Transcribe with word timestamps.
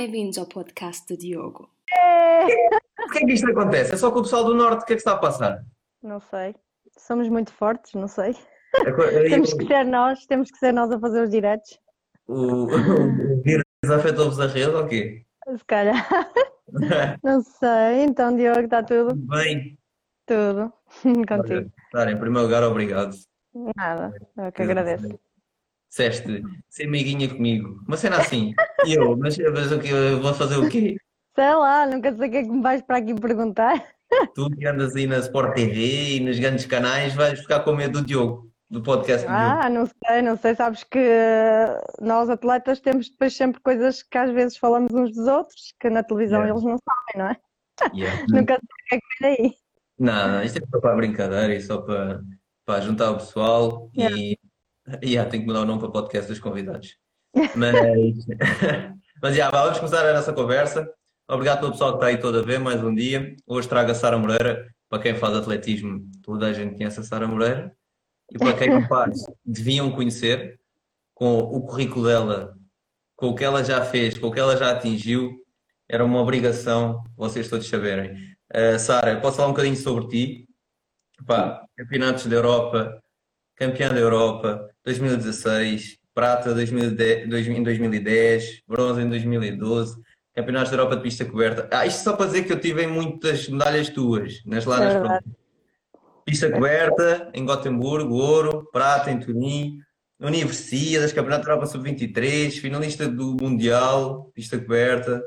Bem-vindos 0.00 0.38
ao 0.38 0.46
podcast 0.46 1.06
do 1.06 1.14
Diogo. 1.14 1.68
Porquê 2.96 3.18
é 3.18 3.26
que 3.26 3.32
isto 3.34 3.50
acontece? 3.50 3.92
É 3.92 3.98
só 3.98 4.10
com 4.10 4.20
o 4.20 4.22
pessoal 4.22 4.44
do 4.44 4.54
Norte, 4.54 4.82
o 4.82 4.86
que 4.86 4.94
é 4.94 4.96
que 4.96 5.00
está 5.02 5.12
a 5.12 5.18
passar? 5.18 5.62
Não 6.02 6.18
sei. 6.18 6.54
Somos 6.96 7.28
muito 7.28 7.52
fortes, 7.52 7.92
não 7.92 8.08
sei. 8.08 8.34
É 8.76 8.88
é- 8.88 9.28
Temos 9.28 9.52
que 9.52 9.66
ser 9.66 9.84
nós, 9.84 10.24
temos 10.24 10.50
que 10.50 10.56
ser 10.56 10.72
nós 10.72 10.90
a 10.90 10.98
fazer 10.98 11.24
os 11.24 11.28
diretos. 11.28 11.78
O, 12.26 12.64
o 13.36 13.42
vírus 13.42 13.62
afetou-vos 13.84 14.40
a 14.40 14.46
rede 14.46 14.70
ou 14.70 14.86
quê? 14.86 15.26
Se 15.54 15.64
calhar. 15.66 16.08
Não 17.22 17.42
sei. 17.42 18.04
Então, 18.04 18.34
Diogo, 18.34 18.60
está 18.60 18.82
tudo? 18.82 19.14
Bem, 19.14 19.78
Tudo. 20.24 20.72
Contigo. 21.28 21.70
Sara, 21.92 22.10
em 22.10 22.18
primeiro 22.18 22.46
lugar, 22.46 22.62
obrigado. 22.62 23.14
Nada. 23.76 24.14
Eu 24.38 24.50
que 24.50 24.62
agradeço. 24.62 25.20
Disseste, 25.90 26.42
ser 26.68 26.84
amiguinha 26.84 27.28
comigo. 27.28 27.82
Uma 27.86 27.96
cena 27.96 28.18
assim. 28.18 28.54
E 28.86 28.94
eu, 28.94 29.16
mas, 29.16 29.36
mas 29.36 29.72
o 29.72 29.80
quê? 29.80 29.88
Eu 29.88 30.22
vou 30.22 30.32
fazer 30.32 30.56
o 30.56 30.68
quê? 30.68 30.96
Sei 31.34 31.54
lá, 31.54 31.84
nunca 31.84 32.14
sei 32.14 32.28
o 32.28 32.30
que 32.30 32.36
é 32.36 32.42
que 32.44 32.48
me 32.48 32.62
vais 32.62 32.80
para 32.80 32.98
aqui 32.98 33.12
perguntar. 33.12 33.84
Tu 34.34 34.50
que 34.50 34.66
andas 34.66 34.94
aí 34.94 35.06
na 35.06 35.18
Sport 35.18 35.54
TV 35.54 36.16
e 36.16 36.20
nos 36.20 36.38
grandes 36.38 36.64
canais, 36.66 37.14
vais 37.14 37.40
ficar 37.40 37.60
com 37.60 37.74
medo 37.74 38.00
do 38.00 38.06
Diogo, 38.06 38.50
do 38.68 38.82
podcast 38.82 39.26
do 39.26 39.32
Diogo. 39.32 39.60
Ah, 39.62 39.68
não 39.68 39.86
sei, 39.86 40.22
não 40.22 40.36
sei. 40.36 40.54
Sabes 40.54 40.84
que 40.84 40.98
nós 42.00 42.30
atletas 42.30 42.80
temos 42.80 43.10
depois 43.10 43.34
sempre 43.34 43.60
coisas 43.60 44.02
que 44.02 44.16
às 44.16 44.30
vezes 44.30 44.56
falamos 44.56 44.92
uns 44.92 45.12
dos 45.12 45.26
outros, 45.26 45.74
que 45.80 45.90
na 45.90 46.04
televisão 46.04 46.40
Yeah. 46.40 46.52
eles 46.52 46.64
não 46.64 46.78
sabem, 46.78 47.16
não 47.16 47.26
é? 47.30 47.36
Yeah. 47.94 48.26
Nunca 48.30 48.54
sei 48.54 48.60
o 48.60 48.88
que 48.88 48.94
é 48.94 48.98
que 48.98 49.06
vem 49.20 49.36
daí. 49.36 49.54
Não, 49.98 50.28
não, 50.28 50.42
isto 50.44 50.58
é 50.58 50.66
só 50.70 50.80
para 50.80 50.96
brincadeira 50.96 51.54
e 51.54 51.60
só 51.60 51.80
para, 51.82 52.20
para 52.64 52.80
juntar 52.80 53.10
o 53.10 53.16
pessoal 53.16 53.90
e 53.94 54.38
yeah, 55.04 55.28
tenho 55.28 55.42
que 55.42 55.46
mudar 55.46 55.60
o 55.60 55.64
nome 55.64 55.80
para 55.80 55.90
podcast 55.90 56.28
dos 56.28 56.40
convidados. 56.40 56.96
Mas, 57.34 57.74
mas 59.22 59.36
yeah, 59.36 59.50
vamos 59.50 59.78
começar 59.78 60.04
a 60.06 60.14
nossa 60.14 60.32
conversa. 60.32 60.88
Obrigado 61.28 61.60
pelo 61.60 61.72
pessoal 61.72 61.92
que 61.92 61.96
está 61.98 62.06
aí 62.08 62.18
todo 62.18 62.38
a 62.38 62.42
ver 62.42 62.58
mais 62.58 62.82
um 62.82 62.94
dia. 62.94 63.36
Hoje 63.46 63.68
trago 63.68 63.90
a 63.90 63.94
Sara 63.94 64.18
Moreira. 64.18 64.68
Para 64.88 65.02
quem 65.02 65.14
faz 65.14 65.36
atletismo, 65.36 66.04
toda 66.22 66.46
a 66.46 66.52
gente 66.52 66.76
conhece 66.76 66.98
a 66.98 67.02
Sara 67.04 67.28
Moreira. 67.28 67.72
E 68.32 68.38
para 68.38 68.52
quem 68.54 68.70
não 68.70 68.86
faz, 68.88 69.24
deviam 69.44 69.92
conhecer 69.92 70.58
com 71.14 71.38
o 71.38 71.60
currículo 71.62 72.06
dela, 72.06 72.56
com 73.14 73.28
o 73.28 73.34
que 73.34 73.44
ela 73.44 73.62
já 73.62 73.84
fez, 73.84 74.18
com 74.18 74.26
o 74.26 74.32
que 74.32 74.40
ela 74.40 74.56
já 74.56 74.72
atingiu. 74.72 75.36
Era 75.88 76.04
uma 76.04 76.20
obrigação 76.20 77.04
vocês 77.16 77.48
todos 77.48 77.68
saberem. 77.68 78.14
Uh, 78.52 78.78
Sara, 78.78 79.20
posso 79.20 79.36
falar 79.36 79.48
um 79.48 79.52
bocadinho 79.52 79.76
sobre 79.76 80.08
ti? 80.08 80.48
Pá, 81.26 81.64
campeonatos 81.76 82.26
da 82.26 82.36
Europa, 82.36 83.00
campeã 83.60 83.90
da 83.90 83.98
Europa 84.00 84.70
2016, 84.86 85.98
prata 86.14 86.54
2010, 86.54 87.28
dois- 87.28 87.46
em 87.46 87.62
2010, 87.62 88.62
bronze 88.66 89.02
em 89.02 89.08
2012, 89.10 90.00
campeonatos 90.34 90.70
da 90.70 90.78
Europa 90.78 90.96
de 90.96 91.02
pista 91.02 91.26
coberta. 91.26 91.68
Ah, 91.70 91.84
isto 91.84 92.02
só 92.02 92.14
para 92.16 92.24
dizer 92.26 92.44
que 92.44 92.52
eu 92.54 92.58
tive 92.58 92.82
em 92.84 92.86
muitas 92.86 93.46
medalhas 93.50 93.90
tuas, 93.90 94.42
nas 94.46 94.64
lá 94.64 94.82
É. 94.82 95.20
Pista 96.24 96.50
coberta 96.50 97.30
em 97.34 97.44
Gotemburgo, 97.44 98.14
ouro, 98.14 98.68
prata 98.72 99.10
em 99.10 99.18
Turim, 99.20 99.78
Universidades, 100.18 101.12
Campeonato 101.12 101.44
da 101.44 101.52
Europa 101.52 101.66
Sub-23, 101.66 102.60
finalista 102.60 103.06
do 103.08 103.36
Mundial, 103.40 104.30
pista 104.34 104.58
coberta, 104.58 105.22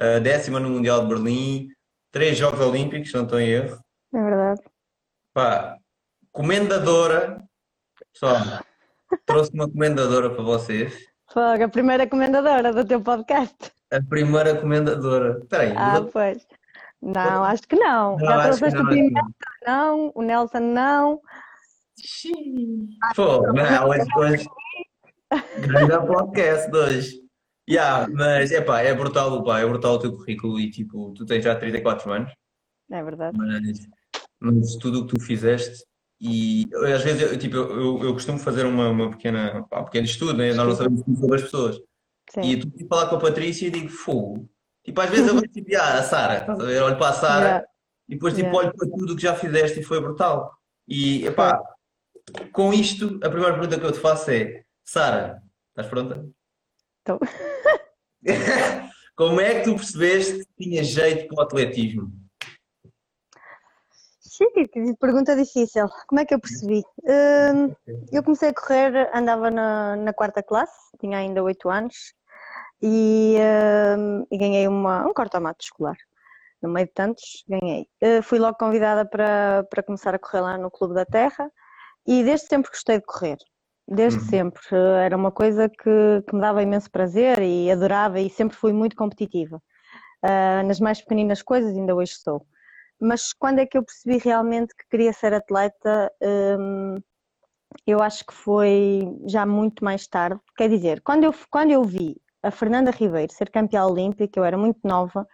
ah, 0.00 0.18
décima 0.20 0.58
no 0.58 0.70
Mundial 0.70 1.02
de 1.02 1.08
Berlim, 1.08 1.68
três 2.10 2.38
Jogos 2.38 2.60
Olímpicos, 2.60 3.12
não 3.12 3.24
estou 3.24 3.38
em 3.40 3.48
erro. 3.48 3.78
É 4.14 4.22
verdade. 4.22 4.60
Pá, 5.34 5.76
comendadora, 6.30 7.42
pessoal, 8.14 8.38
trouxe 9.26 9.50
uma 9.52 9.68
comendadora 9.70 10.30
para 10.30 10.42
vocês. 10.42 10.94
Fogo, 11.30 11.64
a 11.64 11.68
primeira 11.68 12.06
comendadora 12.06 12.72
do 12.72 12.84
teu 12.84 13.00
podcast. 13.00 13.54
A 13.92 14.00
primeira 14.02 14.56
comendadora. 14.60 15.38
Espera 15.42 15.62
aí, 15.64 15.74
Ah, 15.76 16.00
pois. 16.12 16.46
Não, 17.02 17.44
acho 17.44 17.62
que 17.68 17.76
não. 17.76 18.16
Não, 18.16 18.26
Já 18.26 18.42
trouxeste 18.44 18.78
não, 18.78 18.84
o 18.84 18.88
Pimenta, 18.88 19.20
não. 19.66 20.12
O 20.14 20.22
Nelson, 20.22 20.60
não. 20.60 21.20
Pô, 23.14 23.42
não, 23.52 23.88
hoje, 23.88 24.06
hoje. 24.16 24.48
Grande 25.60 26.06
podcast 26.06 26.70
de 26.70 26.76
hoje. 26.78 27.20
Yeah, 27.68 28.06
mas 28.12 28.50
epá, 28.52 28.80
é 28.82 28.94
brutal, 28.94 29.42
pá, 29.42 29.60
é 29.60 29.66
brutal 29.66 29.94
o 29.94 29.98
teu 29.98 30.14
currículo 30.14 30.60
e 30.60 30.70
tipo, 30.70 31.12
tu 31.14 31.24
tens 31.24 31.42
já 31.42 31.56
34 31.56 32.12
anos, 32.12 32.30
É 32.90 33.02
verdade. 33.02 33.38
mas, 33.38 33.78
mas 34.38 34.76
tudo 34.76 35.00
o 35.00 35.06
que 35.06 35.14
tu 35.16 35.20
fizeste 35.22 35.82
e 36.20 36.66
às 36.94 37.02
vezes 37.02 37.22
eu, 37.22 37.38
tipo, 37.38 37.56
eu, 37.56 38.02
eu, 38.02 38.12
costumo 38.12 38.38
fazer 38.38 38.64
uma, 38.64 38.88
uma 38.88 39.10
pequena, 39.10 39.66
pá, 39.68 39.80
um 39.80 39.84
pequeno 39.84 40.06
estudo, 40.06 40.34
né? 40.34 40.54
Nós 40.54 40.68
não 40.68 40.76
sabemos 40.76 41.02
tudo 41.02 41.18
sobre 41.18 41.36
as 41.36 41.42
pessoas. 41.42 41.80
Sim. 42.30 42.42
E 42.42 42.56
tu 42.58 42.70
tipo, 42.70 42.88
falar 42.88 43.08
com 43.08 43.16
a 43.16 43.20
Patrícia 43.20 43.66
e 43.66 43.70
digo, 43.70 43.88
fogo. 43.88 44.48
Tipo, 44.84 45.00
às 45.00 45.10
vezes 45.10 45.28
eu 45.28 45.34
vou 45.34 45.42
tipo, 45.42 45.76
ah, 45.76 45.98
a 45.98 46.02
Sara, 46.02 46.38
estás 46.38 46.60
a 46.60 46.64
ver? 46.64 46.82
Olho 46.82 46.98
para 46.98 47.08
a 47.08 47.12
Sara 47.12 47.44
Yeah. 47.44 47.66
e 48.08 48.14
depois 48.14 48.34
tipo, 48.34 48.48
Yeah. 48.48 48.66
olho 48.66 48.76
para 48.76 48.88
tudo 48.88 49.12
o 49.12 49.16
que 49.16 49.22
já 49.22 49.34
fizeste 49.34 49.80
e 49.80 49.84
foi 49.84 50.00
brutal. 50.00 50.52
E 50.86 51.26
epá, 51.26 51.60
com 52.52 52.72
isto, 52.72 53.18
a 53.22 53.28
primeira 53.28 53.54
pergunta 53.54 53.78
que 53.78 53.86
eu 53.86 53.92
te 53.92 53.98
faço 53.98 54.30
é: 54.30 54.64
Sara, 54.84 55.42
estás 55.70 55.88
pronta? 55.88 56.26
Estou. 57.00 57.18
Como 59.16 59.40
é 59.40 59.60
que 59.60 59.64
tu 59.64 59.76
percebeste 59.76 60.44
que 60.44 60.64
tinha 60.64 60.82
jeito 60.82 61.28
para 61.28 61.42
o 61.42 61.46
atletismo? 61.46 62.12
Pergunta 64.98 65.36
difícil. 65.36 65.86
Como 66.06 66.20
é 66.20 66.24
que 66.24 66.34
eu 66.34 66.40
percebi? 66.40 66.82
Hum, 67.04 67.74
eu 68.12 68.22
comecei 68.22 68.48
a 68.50 68.54
correr, 68.54 69.10
andava 69.14 69.50
na, 69.50 69.96
na 69.96 70.12
quarta 70.12 70.42
classe, 70.42 70.74
tinha 70.98 71.18
ainda 71.18 71.42
oito 71.42 71.68
anos, 71.68 72.14
e, 72.82 73.36
hum, 73.98 74.26
e 74.30 74.38
ganhei 74.38 74.68
uma, 74.68 75.06
um 75.06 75.12
corta-mato 75.14 75.64
escolar. 75.64 75.96
No 76.62 76.68
meio 76.70 76.86
de 76.86 76.92
tantos, 76.92 77.44
ganhei. 77.48 77.86
Uh, 78.02 78.22
fui 78.22 78.38
logo 78.38 78.56
convidada 78.56 79.04
para, 79.04 79.64
para 79.70 79.82
começar 79.82 80.14
a 80.14 80.18
correr 80.18 80.40
lá 80.40 80.56
no 80.56 80.70
Clube 80.70 80.94
da 80.94 81.04
Terra, 81.04 81.50
e 82.06 82.22
desde 82.24 82.46
sempre 82.46 82.70
gostei 82.70 82.98
de 82.98 83.04
correr. 83.04 83.36
Desde 83.86 84.18
Uhum. 84.18 84.26
sempre. 84.26 84.62
Uh, 84.72 84.96
Era 84.96 85.16
uma 85.16 85.30
coisa 85.30 85.68
que, 85.68 86.22
que 86.26 86.34
me 86.34 86.40
dava 86.40 86.62
imenso 86.62 86.90
prazer 86.90 87.38
e 87.40 87.70
adorava, 87.70 88.18
e 88.18 88.30
sempre 88.30 88.56
fui 88.56 88.72
muito 88.72 88.96
competitiva. 88.96 89.60
Uh, 90.24 90.66
nas 90.66 90.80
mais 90.80 91.02
pequeninas 91.02 91.42
coisas, 91.42 91.76
ainda 91.76 91.94
hoje 91.94 92.14
sou. 92.14 92.46
Mas 93.00 93.32
quando 93.32 93.58
é 93.60 93.66
que 93.66 93.76
eu 93.78 93.84
percebi 93.84 94.18
realmente 94.18 94.74
que 94.74 94.86
queria 94.90 95.12
ser 95.12 95.34
atleta? 95.34 96.10
Hum, 96.22 96.96
eu 97.86 98.02
acho 98.02 98.24
que 98.26 98.34
foi 98.34 99.02
já 99.26 99.44
muito 99.46 99.84
mais 99.84 100.06
tarde. 100.06 100.40
Quer 100.56 100.68
dizer, 100.68 101.00
quando 101.02 101.24
eu, 101.24 101.34
quando 101.50 101.70
eu 101.72 101.84
vi 101.84 102.16
a 102.42 102.50
Fernanda 102.50 102.90
Ribeiro 102.90 103.32
ser 103.32 103.50
campeã 103.50 103.84
olímpica, 103.86 104.38
eu 104.38 104.44
era 104.44 104.56
muito 104.56 104.78
nova, 104.84 105.26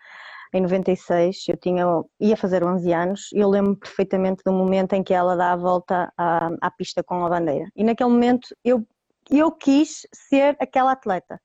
em 0.53 0.60
96, 0.60 1.44
eu 1.48 1.56
tinha, 1.56 1.84
ia 2.21 2.37
fazer 2.37 2.65
11 2.65 2.93
anos, 2.93 3.31
e 3.32 3.38
eu 3.38 3.48
lembro 3.48 3.77
perfeitamente 3.77 4.42
do 4.44 4.53
momento 4.53 4.94
em 4.94 5.03
que 5.03 5.15
ela 5.15 5.37
dá 5.37 5.53
a 5.53 5.56
volta 5.56 6.12
à, 6.16 6.50
à 6.60 6.71
pista 6.71 7.03
com 7.04 7.25
a 7.25 7.28
bandeira. 7.28 7.66
E 7.77 7.84
naquele 7.84 8.10
momento 8.10 8.48
eu, 8.65 8.84
eu 9.31 9.53
quis 9.53 10.06
ser 10.12 10.56
aquela 10.60 10.92
atleta. 10.92 11.41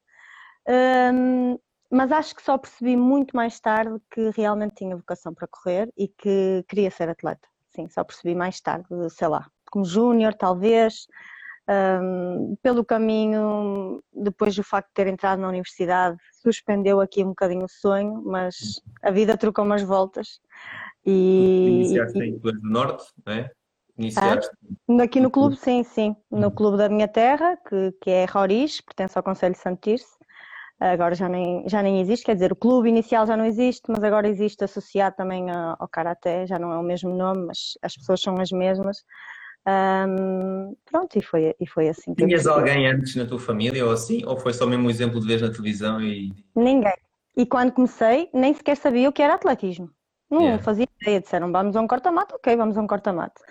Hum, 0.67 1.57
mas 1.91 2.11
acho 2.11 2.35
que 2.35 2.41
só 2.43 2.57
percebi 2.57 2.95
muito 2.95 3.35
mais 3.35 3.59
tarde 3.59 3.95
que 4.11 4.29
realmente 4.35 4.75
tinha 4.75 4.95
vocação 4.95 5.33
para 5.33 5.47
correr 5.47 5.89
e 5.97 6.07
que 6.07 6.63
queria 6.67 6.91
ser 6.91 7.09
atleta. 7.09 7.47
Sim, 7.69 7.87
só 7.89 8.03
percebi 8.03 8.33
mais 8.35 8.59
tarde, 8.61 8.87
sei 9.09 9.27
lá, 9.27 9.47
como 9.71 9.85
júnior 9.85 10.33
talvez, 10.33 11.05
Hum, 11.67 12.55
pelo 12.61 12.85
caminho, 12.85 13.99
depois 14.13 14.55
do 14.55 14.63
facto 14.63 14.89
de 14.89 14.93
ter 14.93 15.07
entrado 15.07 15.39
na 15.39 15.47
universidade, 15.49 16.15
suspendeu 16.31 17.01
aqui 17.01 17.23
um 17.23 17.29
bocadinho 17.29 17.65
o 17.65 17.69
sonho, 17.69 18.21
mas 18.23 18.79
a 19.01 19.09
vida 19.09 19.35
trocou 19.35 19.65
umas 19.65 19.81
voltas 19.81 20.39
e, 21.03 21.63
Iniciaste 21.65 22.19
e- 22.19 22.23
em 22.23 22.37
do 22.37 22.53
Norte, 22.61 23.05
não 23.25 23.33
é? 23.33 23.51
Iniciaste. 23.97 24.55
Aqui 25.01 25.19
no 25.19 25.31
clube, 25.31 25.55
sim, 25.55 25.83
sim. 25.83 26.15
No 26.29 26.51
clube 26.51 26.77
da 26.77 26.87
minha 26.87 27.07
terra, 27.07 27.57
que, 27.67 27.91
que 27.99 28.11
é 28.11 28.25
Roriz, 28.25 28.79
pertence 28.81 29.17
ao 29.17 29.23
Conselho 29.23 29.55
de 29.55 29.59
Santo 29.61 29.81
Tirso. 29.81 30.15
Agora 30.79 31.15
já 31.15 31.29
nem, 31.29 31.67
já 31.69 31.81
nem 31.81 32.01
existe, 32.01 32.25
quer 32.25 32.33
dizer, 32.33 32.51
o 32.51 32.55
clube 32.55 32.89
inicial 32.89 33.25
já 33.25 33.37
não 33.37 33.45
existe, 33.45 33.83
mas 33.87 34.03
agora 34.03 34.27
existe 34.27 34.63
associado 34.63 35.15
também 35.15 35.49
ao 35.49 35.87
Karaté, 35.87 36.45
já 36.45 36.59
não 36.59 36.71
é 36.71 36.77
o 36.77 36.83
mesmo 36.83 37.15
nome, 37.15 37.45
mas 37.47 37.77
as 37.81 37.95
pessoas 37.95 38.21
são 38.21 38.39
as 38.41 38.51
mesmas. 38.51 38.97
Ahm, 39.65 40.73
pronto, 40.85 41.17
e 41.17 41.23
foi, 41.23 41.55
e 41.59 41.67
foi 41.67 41.89
assim 41.89 42.13
Tinhas 42.13 42.45
alguém 42.45 42.87
antes 42.87 43.15
na 43.15 43.25
tua 43.25 43.39
família 43.39 43.85
ou 43.85 43.91
assim? 43.91 44.23
Ou 44.25 44.37
foi 44.37 44.53
só 44.53 44.67
mesmo 44.67 44.85
um 44.85 44.89
exemplo 44.89 45.19
de 45.19 45.27
ver 45.27 45.41
na 45.41 45.49
televisão 45.49 45.99
e. 46.01 46.33
Ninguém. 46.55 46.93
E 47.37 47.45
quando 47.45 47.71
comecei, 47.71 48.29
nem 48.33 48.53
sequer 48.53 48.77
sabia 48.77 49.09
o 49.09 49.13
que 49.13 49.21
era 49.21 49.33
atletismo. 49.33 49.89
Não 50.29 50.41
Yeah. 50.41 50.63
fazia 50.63 50.87
ideia. 51.01 51.21
Disseram, 51.21 51.51
vamos 51.51 51.75
a 51.75 51.81
um 51.81 51.87
corta-mato? 51.87 52.35
Ok, 52.35 52.55
vamos 52.55 52.77
a 52.77 52.81
um 52.81 52.87
corta-mato. 52.87 53.41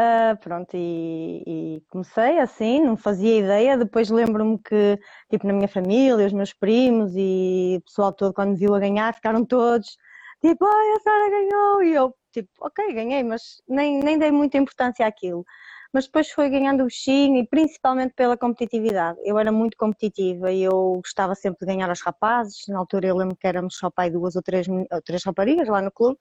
Ah, 0.00 0.36
pronto, 0.40 0.76
e, 0.76 1.42
e 1.44 1.82
comecei 1.90 2.38
assim, 2.38 2.80
não 2.84 2.96
fazia 2.96 3.38
ideia. 3.40 3.76
Depois 3.76 4.08
lembro-me 4.10 4.56
que, 4.58 4.96
tipo, 5.28 5.44
na 5.46 5.52
minha 5.52 5.66
família, 5.66 6.24
os 6.26 6.32
meus 6.32 6.52
primos 6.52 7.12
e 7.16 7.78
o 7.78 7.82
pessoal 7.82 8.12
todo, 8.12 8.32
quando 8.32 8.50
me 8.52 8.56
viu 8.56 8.74
a 8.76 8.78
ganhar, 8.78 9.12
ficaram 9.14 9.44
todos 9.44 9.96
tipo, 10.40 10.64
ai, 10.64 10.92
a 10.96 11.00
Sara 11.00 11.30
ganhou. 11.30 11.82
E 11.82 11.94
eu, 11.94 12.14
tipo, 12.32 12.48
ok, 12.60 12.92
ganhei, 12.94 13.22
mas 13.24 13.60
nem, 13.68 14.00
nem 14.02 14.18
dei 14.18 14.30
muita 14.30 14.58
importância 14.58 15.06
àquilo. 15.06 15.44
mas 15.92 16.04
depois 16.06 16.30
foi 16.30 16.50
ganhando 16.50 16.82
o 16.82 16.86
bichinho 16.86 17.38
e 17.38 17.46
principalmente 17.48 18.14
pela 18.14 18.36
competitividade. 18.36 19.18
Eu 19.24 19.38
era 19.38 19.50
muito 19.52 19.76
competitiva 19.76 20.52
e 20.52 20.62
eu 20.62 21.00
gostava 21.02 21.34
sempre 21.34 21.60
de 21.66 21.66
ganhar 21.74 21.88
aos 21.88 22.00
rapazes. 22.02 22.66
Na 22.68 22.78
altura 22.78 23.08
eu 23.08 23.16
lembro 23.16 23.36
que 23.36 23.46
éramos 23.46 23.76
só 23.76 23.90
pai 23.90 24.10
duas 24.10 24.36
ou 24.36 24.42
três, 24.42 24.68
ou 24.68 25.02
três 25.02 25.24
raparigas 25.24 25.68
lá 25.68 25.80
no 25.82 25.90
clube 25.90 26.18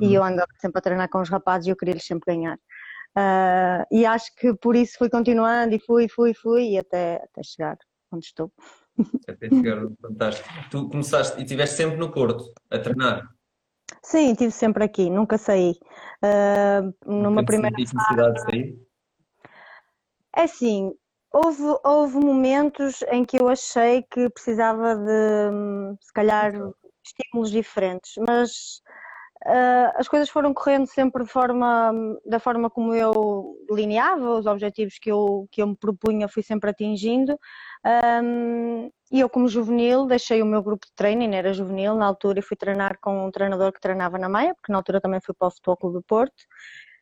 uhum. 0.00 0.10
e 0.10 0.14
eu 0.14 0.22
andava 0.24 0.48
sempre 0.60 0.78
a 0.78 0.82
treinar 0.82 1.08
com 1.10 1.20
os 1.20 1.28
rapazes 1.30 1.66
e 1.66 1.70
eu 1.70 1.76
queria-lhes 1.76 2.04
sempre 2.06 2.34
ganhar. 2.34 2.58
Uh, 3.16 3.86
e 3.90 4.04
acho 4.04 4.34
que 4.36 4.52
por 4.54 4.76
isso 4.76 4.98
fui 4.98 5.08
continuando 5.08 5.74
e 5.74 5.80
fui, 5.80 6.06
fui, 6.06 6.34
fui 6.34 6.72
e 6.72 6.78
até, 6.78 7.16
até 7.24 7.42
chegar 7.42 7.78
onde 8.12 8.26
estou. 8.26 8.52
Até 9.26 9.48
chegar, 9.48 9.82
fantástico. 10.00 10.48
Tu 10.70 10.88
começaste 10.88 11.38
e 11.38 11.42
estiveste 11.42 11.76
sempre 11.76 11.96
no 11.96 12.10
Porto 12.10 12.52
a 12.70 12.78
treinar? 12.78 13.26
Sim, 14.02 14.32
estive 14.32 14.50
sempre 14.50 14.84
aqui, 14.84 15.08
nunca 15.08 15.38
saí. 15.38 15.74
Uh, 16.22 16.94
numa 17.06 17.44
primeira 17.44 17.76
necessidade 17.76 18.34
de 18.34 18.40
sair? 18.42 18.86
É 20.36 20.42
assim, 20.42 20.92
houve, 21.32 21.62
houve 21.84 22.18
momentos 22.18 23.02
em 23.10 23.24
que 23.24 23.40
eu 23.40 23.48
achei 23.48 24.02
que 24.02 24.28
precisava 24.30 24.94
de, 24.94 25.96
se 26.00 26.12
calhar, 26.12 26.52
estímulos 27.04 27.50
diferentes, 27.50 28.12
mas 28.18 28.82
uh, 29.46 29.92
as 29.96 30.08
coisas 30.08 30.28
foram 30.28 30.52
correndo 30.52 30.86
sempre 30.86 31.24
de 31.24 31.30
forma, 31.30 31.92
da 32.24 32.38
forma 32.38 32.68
como 32.68 32.94
eu 32.94 33.56
delineava, 33.68 34.38
os 34.38 34.46
objetivos 34.46 34.98
que 34.98 35.10
eu, 35.10 35.48
que 35.50 35.62
eu 35.62 35.68
me 35.68 35.76
propunha 35.76 36.28
fui 36.28 36.42
sempre 36.42 36.70
atingindo. 36.70 37.38
Um, 38.22 38.90
e 39.10 39.20
eu, 39.20 39.30
como 39.30 39.48
juvenil, 39.48 40.06
deixei 40.06 40.42
o 40.42 40.46
meu 40.46 40.62
grupo 40.62 40.86
de 40.86 40.92
treino, 40.94 41.22
ainda 41.22 41.36
era 41.36 41.52
juvenil 41.52 41.94
na 41.94 42.06
altura, 42.06 42.40
e 42.40 42.42
fui 42.42 42.56
treinar 42.56 42.98
com 43.00 43.26
um 43.26 43.30
treinador 43.30 43.72
que 43.72 43.80
treinava 43.80 44.18
na 44.18 44.28
Maia, 44.28 44.54
porque 44.54 44.72
na 44.72 44.78
altura 44.78 45.00
também 45.00 45.20
fui 45.20 45.34
para 45.34 45.48
o 45.48 45.50
Futebol 45.50 45.76
Clube 45.76 45.94
do 45.94 46.02
Porto. 46.02 46.44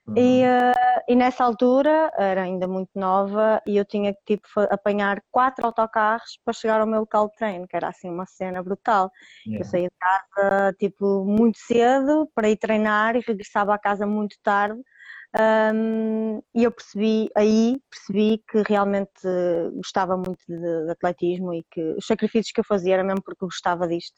Uhum. 0.06 0.14
E, 0.16 0.42
uh, 0.44 1.02
e, 1.08 1.16
nessa 1.16 1.44
altura, 1.44 2.12
era 2.18 2.42
ainda 2.42 2.68
muito 2.68 2.90
nova, 2.94 3.62
e 3.66 3.76
eu 3.76 3.84
tinha 3.84 4.12
que 4.12 4.36
tipo, 4.36 4.48
apanhar 4.70 5.22
quatro 5.30 5.64
autocarros 5.64 6.38
para 6.44 6.52
chegar 6.52 6.80
ao 6.80 6.86
meu 6.86 7.00
local 7.00 7.28
de 7.28 7.36
treino, 7.36 7.66
que 7.66 7.76
era 7.76 7.88
assim 7.88 8.10
uma 8.10 8.26
cena 8.26 8.62
brutal. 8.62 9.10
Yeah. 9.46 9.64
Eu 9.64 9.70
saía 9.70 9.88
de 9.88 9.96
casa 9.98 10.72
tipo, 10.78 11.24
muito 11.24 11.58
cedo 11.58 12.28
para 12.34 12.50
ir 12.50 12.56
treinar 12.56 13.16
e 13.16 13.24
regressava 13.26 13.74
à 13.74 13.78
casa 13.78 14.06
muito 14.06 14.36
tarde 14.42 14.80
um, 15.36 16.40
e 16.54 16.62
eu 16.62 16.70
percebi, 16.70 17.28
aí 17.36 17.80
percebi 17.90 18.40
que 18.48 18.62
realmente 18.68 19.10
gostava 19.74 20.16
muito 20.16 20.38
de, 20.46 20.56
de, 20.56 20.90
atletismo 20.92 21.52
e 21.52 21.64
que 21.72 21.80
os 21.94 22.06
sacrifícios 22.06 22.52
que 22.52 22.60
eu 22.60 22.64
fazia 22.64 22.94
era 22.94 23.02
mesmo 23.04 23.20
porque 23.22 23.44
gostava 23.44 23.88
disto. 23.88 24.14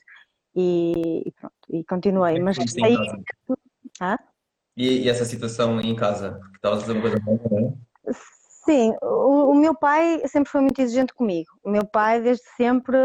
E, 0.54 1.22
e 1.26 1.32
pronto, 1.32 1.54
e 1.70 1.84
continuei. 1.84 2.38
Mas 2.38 2.58
aí. 2.82 2.96
Ah? 3.98 4.18
E, 4.76 5.04
e, 5.04 5.08
essa 5.08 5.24
situação 5.24 5.80
em 5.80 5.94
casa? 5.96 6.32
Porque 6.40 6.56
estavas 6.56 6.78
a 6.78 6.82
dizer 6.82 6.92
uma 6.92 7.00
coisa 7.02 7.20
boa, 7.20 7.40
não 7.50 7.58
é? 7.58 8.12
Sim, 8.66 8.94
o, 9.00 9.52
o, 9.52 9.54
meu 9.54 9.74
pai 9.76 10.20
sempre 10.26 10.50
foi 10.50 10.60
muito 10.60 10.80
exigente 10.82 11.14
comigo. 11.14 11.48
O 11.64 11.70
meu 11.70 11.86
pai, 11.86 12.20
desde 12.20 12.44
sempre, 12.56 12.96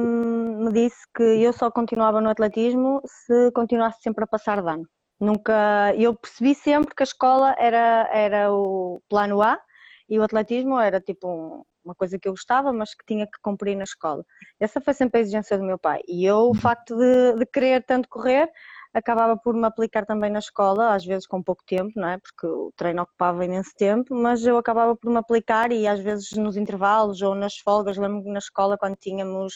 me 0.00 0.72
disse 0.72 0.96
que 1.14 1.22
eu 1.22 1.52
só 1.52 1.70
continuava 1.70 2.22
no 2.22 2.30
atletismo 2.30 3.02
se 3.04 3.50
continuasse 3.52 4.00
sempre 4.00 4.24
a 4.24 4.26
passar 4.26 4.62
de 4.62 4.68
ano. 4.68 4.88
Nunca, 5.20 5.94
eu 5.96 6.14
percebi 6.14 6.54
sempre 6.54 6.94
que 6.94 7.02
a 7.02 7.04
escola 7.04 7.54
era, 7.58 8.08
era 8.12 8.52
o 8.52 9.00
plano 9.08 9.42
A 9.42 9.60
e 10.08 10.18
o 10.18 10.22
atletismo 10.22 10.78
era 10.80 11.00
tipo 11.00 11.28
um, 11.28 11.62
uma 11.84 11.94
coisa 11.94 12.18
que 12.18 12.26
eu 12.26 12.32
gostava, 12.32 12.72
mas 12.72 12.94
que 12.94 13.04
tinha 13.06 13.26
que 13.26 13.38
cumprir 13.42 13.76
na 13.76 13.84
escola. 13.84 14.24
Essa 14.58 14.80
foi 14.80 14.94
sempre 14.94 15.18
a 15.18 15.20
exigência 15.20 15.58
do 15.58 15.64
meu 15.64 15.78
pai. 15.78 16.00
E 16.08 16.24
eu, 16.24 16.48
o 16.48 16.54
facto 16.54 16.96
de, 16.96 17.34
de 17.38 17.46
querer 17.46 17.84
tanto 17.84 18.08
correr, 18.08 18.50
acabava 18.94 19.36
por 19.36 19.54
me 19.54 19.66
aplicar 19.66 20.06
também 20.06 20.30
na 20.30 20.38
escola, 20.38 20.94
às 20.94 21.04
vezes 21.04 21.26
com 21.26 21.42
pouco 21.42 21.64
tempo, 21.66 21.92
não 21.96 22.08
é? 22.08 22.18
Porque 22.18 22.46
o 22.46 22.72
treino 22.76 23.02
ocupava 23.02 23.44
imenso 23.44 23.72
tempo, 23.76 24.14
mas 24.14 24.46
eu 24.46 24.56
acabava 24.56 24.96
por 24.96 25.10
me 25.10 25.18
aplicar 25.18 25.72
e 25.72 25.86
às 25.86 25.98
vezes 26.00 26.30
nos 26.32 26.56
intervalos 26.56 27.20
ou 27.20 27.34
nas 27.34 27.58
folgas, 27.58 27.96
lembro-me 27.96 28.30
na 28.30 28.38
escola 28.38 28.78
quando 28.78 28.96
tínhamos 28.96 29.54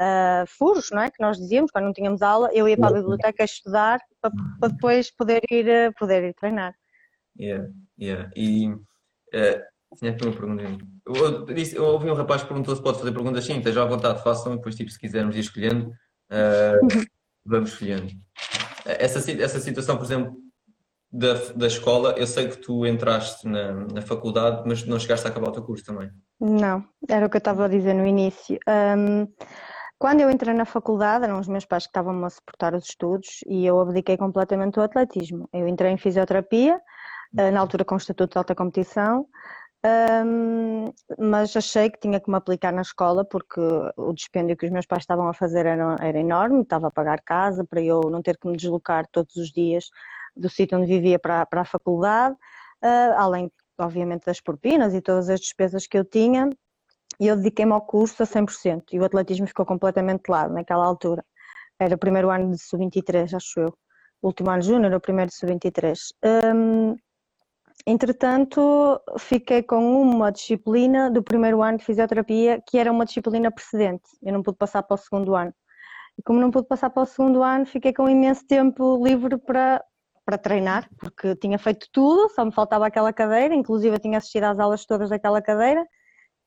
uh, 0.00 0.46
furos, 0.48 0.90
não 0.90 1.02
é? 1.02 1.10
Que 1.10 1.20
nós 1.20 1.36
dizíamos, 1.36 1.70
quando 1.70 1.84
não 1.84 1.92
tínhamos 1.92 2.22
aula, 2.22 2.48
eu 2.54 2.66
ia 2.66 2.76
para 2.76 2.88
a 2.88 3.00
biblioteca 3.00 3.44
estudar 3.44 4.00
para, 4.20 4.32
para 4.58 4.68
depois 4.70 5.14
poder 5.14 5.42
ir, 5.50 5.66
uh, 5.66 5.92
poder 5.98 6.24
ir 6.24 6.34
treinar. 6.34 6.74
Yeah, 7.38 7.68
yeah. 8.00 8.30
E 8.34 8.70
uh, 8.70 9.62
tinha 9.98 10.12
aqui 10.12 10.24
uma 10.24 10.34
pergunta. 10.34 10.64
Eu, 11.06 11.44
disse, 11.44 11.76
eu 11.76 11.84
ouvi 11.84 12.10
um 12.10 12.14
rapaz 12.14 12.42
que 12.42 12.48
perguntou 12.48 12.74
se 12.74 12.82
pode 12.82 12.98
fazer 12.98 13.12
perguntas, 13.12 13.44
sim, 13.44 13.58
esteja 13.58 13.82
à 13.82 13.86
vontade, 13.86 14.22
façam, 14.22 14.56
depois 14.56 14.74
tipo, 14.74 14.90
se 14.90 14.98
quisermos 14.98 15.36
ir 15.36 15.40
escolhendo, 15.40 15.90
uh, 16.30 16.80
vamos 17.44 17.72
escolhendo. 17.72 18.10
Essa, 18.84 19.30
essa 19.30 19.60
situação, 19.60 19.96
por 19.96 20.04
exemplo, 20.04 20.36
da, 21.12 21.34
da 21.56 21.66
escola, 21.66 22.14
eu 22.16 22.26
sei 22.26 22.48
que 22.48 22.56
tu 22.56 22.86
entraste 22.86 23.46
na, 23.46 23.72
na 23.72 24.02
faculdade, 24.02 24.62
mas 24.66 24.86
não 24.86 24.98
chegaste 24.98 25.26
a 25.26 25.30
acabar 25.30 25.48
o 25.48 25.52
teu 25.52 25.62
curso 25.62 25.84
também. 25.84 26.10
Não, 26.40 26.84
era 27.08 27.26
o 27.26 27.30
que 27.30 27.36
eu 27.36 27.40
estava 27.40 27.64
a 27.64 27.68
dizer 27.68 27.94
no 27.94 28.06
início. 28.06 28.58
Um, 28.68 29.26
quando 29.98 30.20
eu 30.20 30.30
entrei 30.30 30.54
na 30.54 30.64
faculdade, 30.64 31.24
eram 31.24 31.38
os 31.38 31.48
meus 31.48 31.66
pais 31.66 31.84
que 31.84 31.90
estavam-me 31.90 32.24
a 32.24 32.30
suportar 32.30 32.74
os 32.74 32.84
estudos 32.84 33.40
e 33.46 33.66
eu 33.66 33.78
abdiquei 33.78 34.16
completamente 34.16 34.74
do 34.74 34.82
atletismo. 34.82 35.46
Eu 35.52 35.68
entrei 35.68 35.92
em 35.92 35.98
fisioterapia, 35.98 36.80
eh, 37.36 37.50
na 37.50 37.60
altura 37.60 37.84
com 37.84 37.96
o 37.96 37.98
Estatuto 37.98 38.32
de 38.32 38.38
Alta 38.38 38.54
Competição, 38.54 39.26
mas 41.18 41.56
achei 41.56 41.90
que 41.90 41.98
tinha 41.98 42.20
que 42.20 42.30
me 42.30 42.36
aplicar 42.36 42.72
na 42.72 42.82
escola 42.82 43.24
porque 43.24 43.60
o 43.96 44.12
dispêndio 44.12 44.56
que 44.56 44.66
os 44.66 44.72
meus 44.72 44.86
pais 44.86 45.02
estavam 45.02 45.28
a 45.28 45.34
fazer 45.34 45.66
era, 45.66 45.96
era 46.00 46.18
enorme, 46.18 46.62
estava 46.62 46.88
a 46.88 46.90
pagar 46.90 47.22
casa 47.22 47.64
para 47.64 47.80
eu 47.80 48.00
não 48.10 48.22
ter 48.22 48.36
que 48.38 48.46
me 48.48 48.56
deslocar 48.56 49.06
todos 49.10 49.36
os 49.36 49.50
dias 49.50 49.90
do 50.36 50.48
sítio 50.48 50.78
onde 50.78 50.86
vivia 50.86 51.18
para, 51.18 51.46
para 51.46 51.62
a 51.62 51.64
faculdade, 51.64 52.36
eh, 52.82 53.14
além, 53.16 53.50
obviamente, 53.78 54.26
das 54.26 54.40
propinas 54.40 54.94
e 54.94 55.00
todas 55.00 55.28
as 55.28 55.40
despesas 55.40 55.86
que 55.86 55.98
eu 55.98 56.04
tinha 56.04 56.48
e 57.18 57.26
eu 57.26 57.36
dediquei-me 57.36 57.72
ao 57.72 57.82
curso 57.82 58.22
a 58.22 58.26
100% 58.26 58.84
e 58.92 58.98
o 58.98 59.04
atletismo 59.04 59.46
ficou 59.46 59.66
completamente 59.66 60.24
de 60.24 60.30
lado 60.30 60.54
naquela 60.54 60.84
altura. 60.84 61.24
Era 61.78 61.94
o 61.94 61.98
primeiro 61.98 62.30
ano 62.30 62.50
de 62.52 62.58
sub-23, 62.58 63.34
acho 63.34 63.60
eu. 63.60 63.74
O 64.22 64.28
último 64.28 64.50
ano 64.50 64.62
júnior, 64.62 64.92
o 64.94 65.00
primeiro 65.00 65.30
de 65.30 65.36
sub-23. 65.36 65.98
Hum, 66.54 66.96
entretanto, 67.86 69.00
fiquei 69.18 69.62
com 69.62 70.00
uma 70.02 70.30
disciplina 70.30 71.10
do 71.10 71.22
primeiro 71.22 71.62
ano 71.62 71.78
de 71.78 71.84
fisioterapia 71.84 72.62
que 72.66 72.78
era 72.78 72.90
uma 72.90 73.04
disciplina 73.04 73.50
precedente. 73.50 74.08
Eu 74.22 74.32
não 74.32 74.42
pude 74.42 74.58
passar 74.58 74.82
para 74.82 74.94
o 74.94 74.98
segundo 74.98 75.34
ano. 75.34 75.52
E 76.18 76.22
como 76.22 76.40
não 76.40 76.50
pude 76.50 76.68
passar 76.68 76.90
para 76.90 77.02
o 77.02 77.06
segundo 77.06 77.42
ano, 77.42 77.66
fiquei 77.66 77.92
com 77.92 78.08
imenso 78.08 78.46
tempo 78.46 79.02
livre 79.02 79.38
para, 79.38 79.82
para 80.24 80.36
treinar, 80.36 80.88
porque 80.98 81.34
tinha 81.36 81.58
feito 81.58 81.88
tudo, 81.92 82.28
só 82.30 82.44
me 82.44 82.52
faltava 82.52 82.86
aquela 82.86 83.12
cadeira, 83.12 83.54
inclusive 83.54 83.96
eu 83.96 84.00
tinha 84.00 84.18
assistido 84.18 84.44
às 84.44 84.58
aulas 84.58 84.84
todas 84.84 85.08
daquela 85.10 85.40
cadeira, 85.40 85.86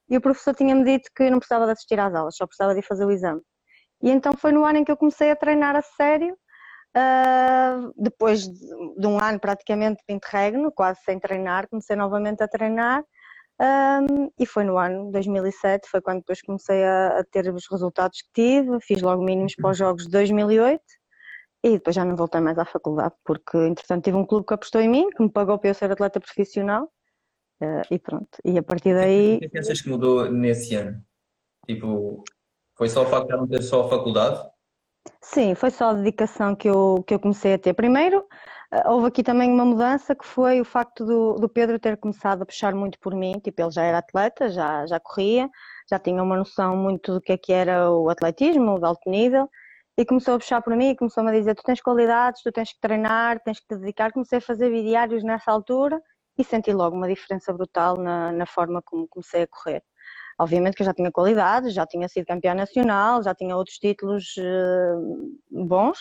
e 0.10 0.18
o 0.18 0.22
professor 0.22 0.54
tinha-me 0.54 0.84
dito 0.84 1.10
que 1.16 1.30
não 1.30 1.40
precisava 1.40 1.66
de 1.66 1.72
assistir 1.72 2.00
às 2.00 2.14
aulas, 2.14 2.36
só 2.36 2.46
precisava 2.46 2.76
de 2.76 2.82
fazer 2.82 3.06
o 3.06 3.12
exame. 3.12 3.42
E 4.02 4.10
então 4.12 4.34
foi 4.34 4.52
no 4.52 4.66
ano 4.66 4.80
em 4.80 4.84
que 4.84 4.92
eu 4.92 4.98
comecei 4.98 5.32
a 5.32 5.36
treinar 5.36 5.76
a 5.76 5.82
sério, 5.82 6.38
uh, 6.96 7.94
depois 7.98 8.48
de, 8.48 8.60
de, 8.98 9.08
um 9.08 9.20
ano 9.20 9.40
praticamente 9.40 10.04
de 10.08 10.14
interregno, 10.14 10.72
quase 10.72 11.00
sem 11.04 11.20
treinar, 11.20 11.68
comecei 11.70 11.96
novamente 11.96 12.42
a 12.44 12.48
treinar, 12.48 13.04
um, 13.60 14.32
e 14.38 14.46
foi 14.46 14.64
no 14.64 14.78
ano 14.78 15.12
2007, 15.12 15.88
foi 15.90 16.02
quando 16.02 16.20
depois 16.20 16.42
comecei 16.42 16.84
a, 16.84 17.20
a, 17.20 17.24
ter 17.24 17.54
os 17.54 17.66
resultados 17.70 18.22
que 18.22 18.30
tive, 18.34 18.80
fiz 18.82 19.02
logo 19.02 19.24
mínimos 19.24 19.56
para 19.56 19.72
os 19.72 19.78
jogos 19.78 20.06
de 20.06 20.12
2008, 20.12 20.82
e 21.66 21.72
depois 21.72 21.96
já 21.96 22.04
não 22.04 22.16
voltei 22.16 22.42
mais 22.42 22.58
à 22.58 22.66
faculdade, 22.66 23.14
porque 23.24 23.58
entretanto 23.58 24.04
tive 24.04 24.18
um 24.18 24.26
clube 24.26 24.46
que 24.46 24.54
apostou 24.54 24.82
em 24.82 24.90
mim, 24.90 25.10
que 25.12 25.24
me 25.24 25.30
pagou 25.30 25.58
para 25.58 25.70
eu 25.70 25.74
ser 25.74 25.92
atleta 25.92 26.20
profissional, 26.20 26.90
Uh, 27.64 27.86
e 27.90 27.98
pronto, 27.98 28.28
e 28.44 28.58
a 28.58 28.64
partir 28.64 28.94
daí. 28.94 29.36
O 29.36 29.40
que 29.40 29.46
é 29.46 29.50
que 29.50 29.58
achas 29.60 29.82
que 29.82 29.88
mudou 29.88 30.30
nesse 30.30 30.76
ano? 30.76 31.02
Tipo, 31.66 32.22
foi 32.76 32.90
só 32.90 33.04
o 33.04 33.06
facto 33.06 33.28
de 33.28 33.38
não 33.38 33.48
ter 33.48 33.62
só 33.62 33.86
a 33.86 33.90
faculdade? 33.90 34.53
Sim, 35.22 35.56
foi 35.56 35.72
só 35.72 35.90
a 35.90 35.94
dedicação 35.94 36.56
que 36.56 36.70
eu, 36.70 37.04
que 37.08 37.14
eu 37.14 37.20
comecei 37.20 37.54
a 37.54 37.58
ter. 37.60 37.74
Primeiro, 37.74 38.26
eh, 38.72 38.88
houve 38.88 39.08
aqui 39.08 39.24
também 39.24 39.52
uma 39.52 39.66
mudança 39.66 40.16
que 40.16 40.26
foi 40.26 40.62
o 40.62 40.66
facto 40.66 41.06
do, 41.06 41.34
do 41.36 41.50
Pedro 41.50 41.80
ter 41.80 41.98
começado 41.98 42.42
a 42.44 42.46
puxar 42.46 42.74
muito 42.76 43.00
por 43.00 43.14
mim, 43.16 43.34
tipo, 43.40 43.62
ele 43.62 43.72
já 43.72 43.84
era 43.84 43.98
atleta, 44.00 44.50
já, 44.50 44.86
já 44.86 45.00
corria, 45.00 45.50
já 45.90 46.00
tinha 46.00 46.22
uma 46.22 46.38
noção 46.38 46.76
muito 46.78 47.14
do 47.14 47.22
que 47.22 47.32
é 47.34 47.38
que 47.38 47.52
era 47.52 47.90
o 47.92 48.10
atletismo, 48.10 48.78
o 48.80 48.86
alto 48.86 49.10
nível, 49.10 49.50
e 49.98 50.06
começou 50.06 50.36
a 50.36 50.40
puxar 50.40 50.62
por 50.62 50.76
mim 50.76 50.90
e 50.92 50.96
começou-me 50.96 51.30
a 51.30 51.34
dizer, 51.34 51.56
tu 51.56 51.64
tens 51.64 51.82
qualidades, 51.82 52.42
tu 52.42 52.52
tens 52.52 52.72
que 52.74 52.80
treinar, 52.80 53.40
tens 53.44 53.60
que 53.60 53.68
te 53.68 53.78
dedicar. 53.78 54.12
Comecei 54.12 54.38
a 54.40 54.42
fazer 54.42 54.70
bidiários 54.72 55.24
nessa 55.24 55.52
altura 55.52 56.02
e 56.38 56.44
senti 56.44 56.72
logo 56.74 56.96
uma 56.96 57.08
diferença 57.08 57.54
brutal 57.54 57.98
na, 57.98 58.32
na 58.32 58.46
forma 58.46 58.82
como 58.84 59.08
comecei 59.08 59.44
a 59.44 59.48
correr. 59.48 59.84
Obviamente 60.40 60.76
que 60.76 60.82
eu 60.82 60.86
já 60.86 60.94
tinha 60.94 61.12
qualidade, 61.12 61.70
já 61.70 61.86
tinha 61.86 62.08
sido 62.08 62.26
campeã 62.26 62.54
nacional, 62.54 63.24
já 63.24 63.34
tinha 63.36 63.56
outros 63.56 63.78
títulos 63.78 64.36
uh, 64.38 65.66
bons, 65.66 66.00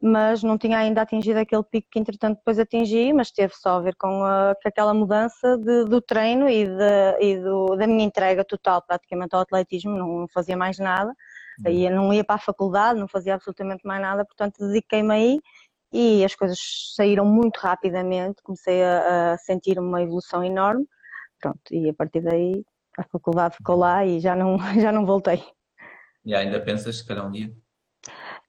mas 0.00 0.42
não 0.42 0.58
tinha 0.58 0.78
ainda 0.78 1.02
atingido 1.02 1.38
aquele 1.38 1.62
pico 1.62 1.88
que 1.90 1.98
entretanto 1.98 2.36
depois 2.36 2.58
atingi, 2.58 3.12
mas 3.12 3.30
teve 3.30 3.54
só 3.54 3.78
a 3.78 3.80
ver 3.80 3.94
com, 3.96 4.22
a, 4.22 4.54
com 4.62 4.68
aquela 4.68 4.92
mudança 4.92 5.56
de, 5.56 5.84
do 5.86 6.00
treino 6.00 6.48
e, 6.48 6.66
de, 6.66 7.18
e 7.20 7.38
do, 7.38 7.76
da 7.76 7.86
minha 7.86 8.04
entrega 8.04 8.44
total 8.44 8.82
praticamente 8.82 9.34
ao 9.34 9.40
atletismo, 9.40 9.96
não 9.96 10.26
fazia 10.28 10.56
mais 10.56 10.78
nada, 10.78 11.14
uhum. 11.66 11.90
não 11.90 12.12
ia 12.12 12.24
para 12.24 12.36
a 12.36 12.38
faculdade, 12.38 13.00
não 13.00 13.08
fazia 13.08 13.34
absolutamente 13.34 13.86
mais 13.86 14.02
nada, 14.02 14.24
portanto 14.24 14.58
dediquei-me 14.58 15.14
aí 15.14 15.40
e 15.90 16.24
as 16.24 16.34
coisas 16.34 16.58
saíram 16.94 17.24
muito 17.24 17.58
rapidamente, 17.58 18.42
comecei 18.42 18.82
a, 18.82 19.32
a 19.32 19.38
sentir 19.38 19.78
uma 19.78 20.02
evolução 20.02 20.44
enorme. 20.44 20.86
pronto, 21.40 21.60
e 21.70 21.88
a 21.88 21.94
partir 21.94 22.20
daí 22.20 22.64
a 22.98 23.04
faculdade 23.04 23.56
ficou 23.56 23.76
lá 23.76 24.04
e 24.04 24.20
já 24.20 24.34
não, 24.34 24.58
já 24.80 24.92
não 24.92 25.04
voltei. 25.04 25.42
E 26.24 26.34
ainda 26.34 26.60
pensas, 26.60 26.98
se 26.98 27.06
calhar 27.06 27.26
um 27.26 27.30
dia? 27.30 27.52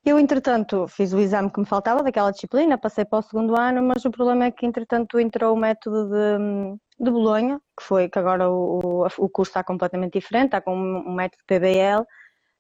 Eu, 0.06 0.20
entretanto, 0.20 0.88
fiz 0.88 1.14
o 1.14 1.20
exame 1.20 1.52
que 1.52 1.60
me 1.60 1.66
faltava 1.66 2.04
daquela 2.04 2.32
disciplina, 2.32 2.78
passei 2.78 3.04
para 3.04 3.20
o 3.20 3.22
segundo 3.24 3.60
ano, 3.60 3.82
mas 3.82 4.06
o 4.06 4.12
problema 4.12 4.46
é 4.46 4.52
que, 4.52 4.66
entretanto, 4.66 5.20
entrou 5.20 5.56
o 5.56 5.58
método 5.58 6.10
de, 6.10 7.04
de 7.04 7.12
Bolonha, 7.12 7.60
que 7.76 7.84
foi 7.84 8.08
que 8.08 8.20
agora 8.20 8.50
o, 8.50 9.08
o 9.18 9.30
curso 9.30 9.50
está 9.50 9.64
completamente 9.64 10.14
diferente, 10.14 10.46
está 10.46 10.62
com 10.62 10.76
um 10.76 11.14
método 11.14 11.44
PBL. 11.48 12.06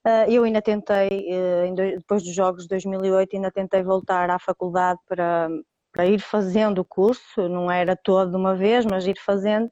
Eh, 0.06 0.34
eu 0.34 0.44
ainda 0.44 0.62
tentei, 0.62 1.08
eh, 1.30 1.72
depois 1.98 2.24
dos 2.24 2.34
Jogos 2.34 2.64
de 2.64 2.70
2008, 2.70 3.36
ainda 3.36 3.52
tentei 3.52 3.84
voltar 3.84 4.30
à 4.32 4.40
faculdade 4.40 5.00
para, 5.08 5.48
para 5.92 6.08
ir 6.08 6.20
fazendo 6.20 6.80
o 6.80 6.86
curso, 6.86 7.48
não 7.48 7.70
era 7.72 7.96
todo 7.96 8.32
de 8.32 8.38
uma 8.38 8.56
vez, 8.56 8.86
mas 8.86 9.06
ir 9.06 9.20
fazendo, 9.20 9.70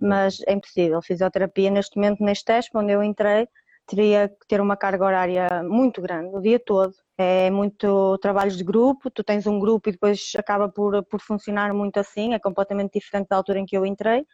mas 0.00 0.40
é 0.46 0.52
impossível. 0.52 1.00
Fisioterapia, 1.02 1.70
neste 1.70 1.96
momento, 1.96 2.22
neste 2.22 2.44
teste, 2.44 2.76
onde 2.76 2.92
eu 2.92 3.02
entrei, 3.02 3.48
teria 3.86 4.28
que 4.28 4.46
ter 4.48 4.60
uma 4.60 4.76
carga 4.76 5.04
horária 5.04 5.48
muito 5.64 6.00
grande, 6.00 6.34
o 6.34 6.40
dia 6.40 6.58
todo. 6.58 6.94
É 7.18 7.50
muito 7.50 8.18
trabalhos 8.18 8.56
de 8.56 8.64
grupo, 8.64 9.10
tu 9.10 9.22
tens 9.22 9.46
um 9.46 9.58
grupo 9.58 9.88
e 9.88 9.92
depois 9.92 10.32
acaba 10.36 10.68
por, 10.68 11.04
por 11.04 11.20
funcionar 11.20 11.72
muito 11.74 11.98
assim, 11.98 12.34
é 12.34 12.38
completamente 12.38 12.98
diferente 12.98 13.28
da 13.28 13.36
altura 13.36 13.58
em 13.60 13.66
que 13.66 13.76
eu 13.76 13.84
entrei. 13.86 14.26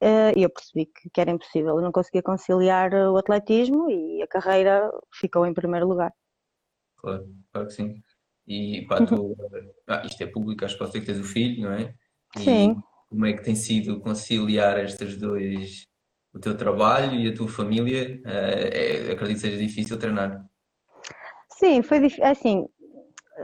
Eh, 0.00 0.32
e 0.36 0.42
eu 0.42 0.50
percebi 0.50 0.86
que, 0.86 1.08
que 1.10 1.20
era 1.20 1.30
impossível, 1.30 1.76
eu 1.76 1.80
não 1.80 1.92
conseguia 1.92 2.22
conciliar 2.22 2.92
o 2.92 3.16
atletismo 3.16 3.88
e 3.88 4.20
a 4.20 4.26
carreira 4.26 4.90
ficou 5.12 5.46
em 5.46 5.54
primeiro 5.54 5.86
lugar. 5.86 6.12
Claro, 6.96 7.28
claro 7.52 7.68
que 7.68 7.74
sim. 7.74 8.02
E 8.46 8.84
pá, 8.88 9.04
tu, 9.06 9.36
ah, 9.86 10.02
isto 10.04 10.20
é 10.22 10.26
público, 10.26 10.64
acho 10.64 10.74
que 10.74 10.80
pode 10.80 10.92
ser 10.92 11.00
que 11.00 11.06
tens 11.06 11.20
o 11.20 11.24
filho, 11.24 11.62
não 11.62 11.72
é? 11.72 11.94
E 12.36 12.40
sim. 12.40 12.82
Como 13.12 13.26
é 13.26 13.34
que 13.34 13.44
tem 13.44 13.54
sido 13.54 14.00
conciliar 14.00 14.82
estes 14.82 15.18
dois, 15.18 15.86
o 16.32 16.38
teu 16.38 16.56
trabalho 16.56 17.20
e 17.20 17.28
a 17.28 17.34
tua 17.34 17.46
família, 17.46 18.22
é, 18.24 19.12
acredito 19.12 19.36
que 19.36 19.40
seja 19.40 19.58
difícil 19.58 19.98
treinar. 19.98 20.42
Sim, 21.50 21.82
foi 21.82 21.98
assim, 22.22 22.66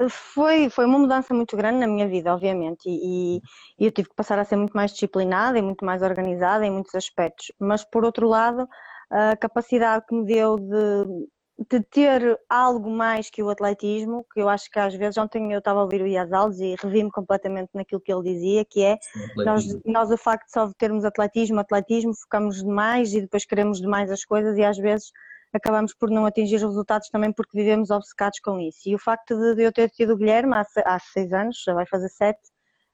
foi, 0.09 0.71
foi 0.71 0.87
uma 0.87 0.99
mudança 0.99 1.35
muito 1.35 1.55
grande 1.55 1.81
na 1.81 1.87
minha 1.87 2.09
vida, 2.09 2.33
obviamente, 2.33 2.89
e, 2.89 3.43
e, 3.79 3.85
eu 3.85 3.93
tive 3.93 4.09
que 4.09 4.15
passar 4.15 4.39
a 4.39 4.45
ser 4.45 4.57
muito 4.57 4.73
mais 4.73 4.93
disciplinada 4.93 5.59
e 5.59 5.63
muito 5.63 5.85
mais 5.85 6.01
organizada 6.01 6.65
em 6.65 6.71
muitos 6.71 6.95
aspectos, 6.95 7.53
mas 7.61 7.85
por 7.85 8.07
outro 8.07 8.27
lado, 8.27 8.67
a 9.11 9.37
capacidade 9.37 10.07
que 10.07 10.15
me 10.15 10.25
deu 10.25 10.57
de, 10.57 11.29
de 11.59 11.81
ter 11.81 12.39
algo 12.49 12.89
mais 12.89 13.29
que 13.29 13.43
o 13.43 13.51
atletismo, 13.51 14.25
que 14.33 14.41
eu 14.41 14.49
acho 14.49 14.71
que 14.71 14.79
às 14.79 14.95
vezes, 14.95 15.19
ontem 15.19 15.53
eu 15.53 15.59
estava 15.59 15.81
a 15.81 15.83
ouvir 15.83 16.01
o 16.01 16.07
Ias 16.07 16.33
Alves 16.33 16.61
e 16.61 16.77
revi-me 16.81 17.11
completamente 17.11 17.71
naquilo 17.75 18.01
que 18.01 18.13
ele 18.13 18.33
dizia, 18.33 18.65
que 18.65 18.83
é 18.83 18.97
nós, 19.37 19.65
nós 19.85 20.11
o 20.11 20.17
facto 20.17 20.47
de 20.47 20.53
só 20.53 20.71
termos 20.79 21.05
atletismo, 21.05 21.59
atletismo, 21.59 22.15
focamos 22.15 22.63
demais 22.63 23.13
e 23.13 23.21
depois 23.23 23.45
queremos 23.45 23.81
demais 23.81 24.09
as 24.11 24.25
coisas 24.25 24.57
e 24.57 24.63
às 24.63 24.79
vezes 24.79 25.11
acabamos 25.53 25.93
por 25.95 26.11
não 26.11 26.27
atingir 26.27 26.57
os 26.57 26.63
resultados 26.63 27.09
também 27.09 27.33
porque 27.33 27.59
vivemos 27.59 27.91
obcecados 27.91 28.39
com 28.39 28.61
isso. 28.61 28.79
E 28.87 28.95
o 28.95 28.99
facto 28.99 29.37
de 29.37 29.63
eu 29.63 29.73
ter 29.73 29.91
tido 29.91 30.13
o 30.13 30.17
Guilherme 30.17 30.55
há, 30.55 30.65
há 30.85 30.99
seis 31.01 31.33
anos, 31.33 31.61
já 31.67 31.75
vai 31.75 31.87
fazer 31.87 32.09
sete, 32.11 32.41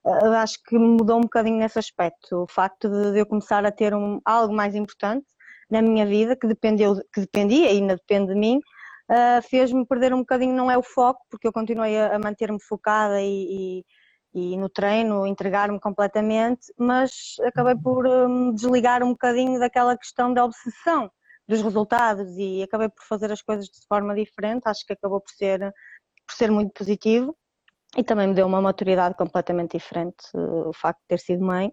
eh, 0.06 0.36
acho 0.36 0.62
que 0.62 0.78
mudou 0.78 1.18
um 1.18 1.22
bocadinho 1.22 1.58
nesse 1.58 1.78
aspecto. 1.78 2.44
O 2.44 2.46
facto 2.46 2.88
de 2.88 3.20
eu 3.20 3.26
começar 3.26 3.64
a 3.66 3.72
ter 3.72 3.94
um, 3.94 4.20
algo 4.24 4.54
mais 4.54 4.74
importante 4.74 5.26
na 5.70 5.82
minha 5.82 6.06
vida, 6.06 6.36
que, 6.36 6.46
dependeu, 6.46 6.96
que 7.12 7.20
dependia 7.20 7.72
e 7.72 7.78
ainda 7.78 7.96
depende 7.96 8.32
de 8.32 8.38
mim, 8.38 8.58
uh, 9.10 9.42
fez-me 9.48 9.86
perder 9.86 10.12
um 10.12 10.18
bocadinho, 10.18 10.54
não 10.54 10.70
é 10.70 10.78
o 10.78 10.82
foco, 10.82 11.20
porque 11.30 11.46
eu 11.46 11.52
continuei 11.52 11.98
a, 11.98 12.16
a 12.16 12.18
manter-me 12.18 12.62
focada 12.62 13.20
e, 13.20 13.84
e, 14.34 14.52
e, 14.52 14.56
no 14.56 14.68
treino, 14.68 15.26
entregar-me 15.26 15.80
completamente, 15.80 16.72
mas 16.78 17.36
acabei 17.44 17.76
por 17.76 18.06
um, 18.06 18.52
desligar 18.52 19.02
um 19.02 19.10
bocadinho 19.10 19.58
daquela 19.58 19.96
questão 19.96 20.32
da 20.32 20.44
obsessão 20.44 21.10
dos 21.46 21.62
resultados 21.62 22.36
e 22.36 22.62
acabei 22.62 22.88
por 22.88 23.04
fazer 23.04 23.30
as 23.30 23.42
coisas 23.42 23.66
de 23.66 23.86
forma 23.86 24.14
diferente, 24.14 24.62
acho 24.66 24.84
que 24.86 24.94
acabou 24.94 25.20
por 25.20 25.30
ser, 25.30 25.60
por 26.26 26.34
ser 26.34 26.50
muito 26.50 26.72
positivo 26.72 27.36
e 27.96 28.02
também 28.02 28.28
me 28.28 28.34
deu 28.34 28.46
uma 28.46 28.60
maturidade 28.60 29.14
completamente 29.14 29.76
diferente 29.76 30.24
uh, 30.34 30.68
o 30.68 30.72
facto 30.72 31.00
de 31.00 31.06
ter 31.08 31.20
sido 31.20 31.44
mãe 31.44 31.72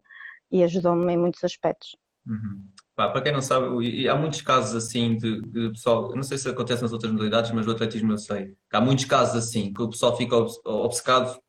e 0.51 0.63
ajudou-me 0.63 1.13
em 1.13 1.17
muitos 1.17 1.43
aspectos. 1.43 1.95
Uhum. 2.27 2.67
Para 3.09 3.21
quem 3.21 3.31
não 3.31 3.41
sabe, 3.41 4.07
há 4.07 4.15
muitos 4.15 4.41
casos 4.41 4.75
assim 4.75 5.17
de, 5.17 5.41
de 5.41 5.69
pessoal, 5.69 6.13
não 6.15 6.23
sei 6.23 6.37
se 6.37 6.49
acontece 6.49 6.81
nas 6.81 6.91
outras 6.91 7.11
modalidades, 7.11 7.51
mas 7.51 7.65
no 7.65 7.71
atletismo 7.71 8.11
eu 8.11 8.17
sei, 8.17 8.53
há 8.71 8.81
muitos 8.81 9.05
casos 9.05 9.35
assim, 9.35 9.73
que 9.73 9.81
o 9.81 9.89
pessoal 9.89 10.17
fica 10.17 10.35
obcecado 10.35 11.39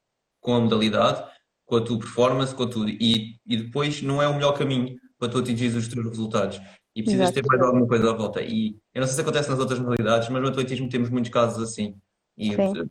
com 0.41 0.55
a 0.55 0.61
modalidade, 0.61 1.25
com 1.65 1.77
a 1.77 1.81
tua 1.81 1.99
performance, 1.99 2.55
com 2.55 2.67
tua, 2.69 2.87
e, 2.89 3.37
e 3.47 3.57
depois 3.57 4.03
não 4.03 4.23
é 4.23 4.29
o 4.29 4.35
melhor 4.35 4.53
caminho 4.53 4.97
para 5.19 5.29
tu 5.29 5.39
atingir 5.39 5.75
os 5.77 5.89
teus 5.89 6.07
resultados. 6.07 6.61
E 6.95 7.03
precisas 7.03 7.31
Exato. 7.31 7.41
ter 7.41 7.49
mais 7.49 7.63
alguma 7.63 7.87
coisa 7.87 8.11
à 8.11 8.13
volta. 8.13 8.43
E 8.43 8.77
eu 8.95 9.01
não 9.01 9.07
sei 9.07 9.15
se 9.15 9.21
acontece 9.23 9.49
nas 9.49 9.59
outras 9.59 9.79
modalidades, 9.79 10.29
mas 10.29 10.43
no 10.43 10.49
atletismo 10.49 10.89
temos 10.91 11.09
muitos 11.09 11.31
casos 11.31 11.63
assim. 11.63 11.97
E 12.37 12.55
Sim. 12.55 12.91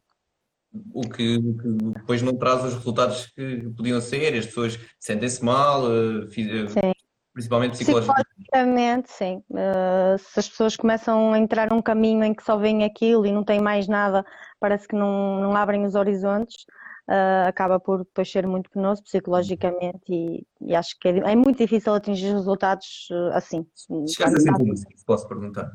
o 0.91 1.01
que, 1.01 1.35
o 1.35 1.55
que 1.55 1.93
depois 1.99 2.21
não 2.23 2.35
traz 2.35 2.63
os 2.65 2.73
resultados 2.73 3.27
que 3.27 3.69
podiam 3.77 4.01
ser, 4.01 4.35
as 4.35 4.47
pessoas 4.47 4.79
sentem-se 4.99 5.43
mal, 5.43 5.85
eh, 5.91 6.25
eh, 6.37 6.67
Sim 6.67 7.00
principalmente 7.33 7.77
psicologicamente. 7.77 8.29
Psicologicamente, 8.35 9.11
sim. 9.11 9.43
Uh, 9.49 10.17
se 10.17 10.39
as 10.39 10.49
pessoas 10.49 10.75
começam 10.75 11.33
a 11.33 11.39
entrar 11.39 11.69
num 11.69 11.81
caminho 11.81 12.23
em 12.23 12.33
que 12.33 12.43
só 12.43 12.57
veem 12.57 12.83
aquilo 12.83 13.25
e 13.25 13.31
não 13.31 13.43
têm 13.43 13.61
mais 13.61 13.87
nada, 13.87 14.25
parece 14.59 14.87
que 14.87 14.95
não, 14.95 15.41
não 15.41 15.55
abrem 15.55 15.85
os 15.85 15.95
horizontes, 15.95 16.65
uh, 17.09 17.47
acaba 17.47 17.79
por 17.79 17.99
depois 17.99 18.31
ser 18.31 18.45
muito 18.45 18.69
penoso 18.69 19.03
psicologicamente 19.03 20.03
e, 20.09 20.45
e 20.61 20.75
acho 20.75 20.97
que 20.99 21.07
é, 21.07 21.17
é, 21.31 21.35
muito 21.35 21.57
difícil 21.57 21.93
atingir 21.93 22.31
resultados 22.33 23.07
uh, 23.11 23.35
assim. 23.35 23.65
Chegaste 24.07 24.51
como 24.51 24.73
assim, 24.73 24.95
se 24.95 25.05
posso 25.05 25.27
perguntar? 25.27 25.71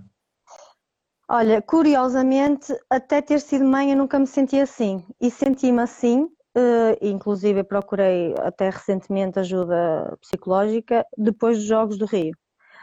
Olha, 1.29 1.61
curiosamente, 1.61 2.73
até 2.89 3.21
ter 3.21 3.41
sido 3.41 3.65
mãe 3.65 3.91
eu 3.91 3.97
nunca 3.97 4.19
me 4.19 4.29
senti 4.29 4.61
assim. 4.61 5.05
E 5.21 5.29
senti-me 5.29 5.83
assim 5.83 6.29
Uh, 6.57 6.97
inclusive 7.03 7.63
procurei 7.65 8.35
até 8.39 8.71
recentemente 8.71 9.39
ajuda 9.39 10.17
psicológica 10.23 11.05
depois 11.15 11.59
dos 11.59 11.67
Jogos 11.67 11.99
do 11.99 12.07
Rio. 12.07 12.33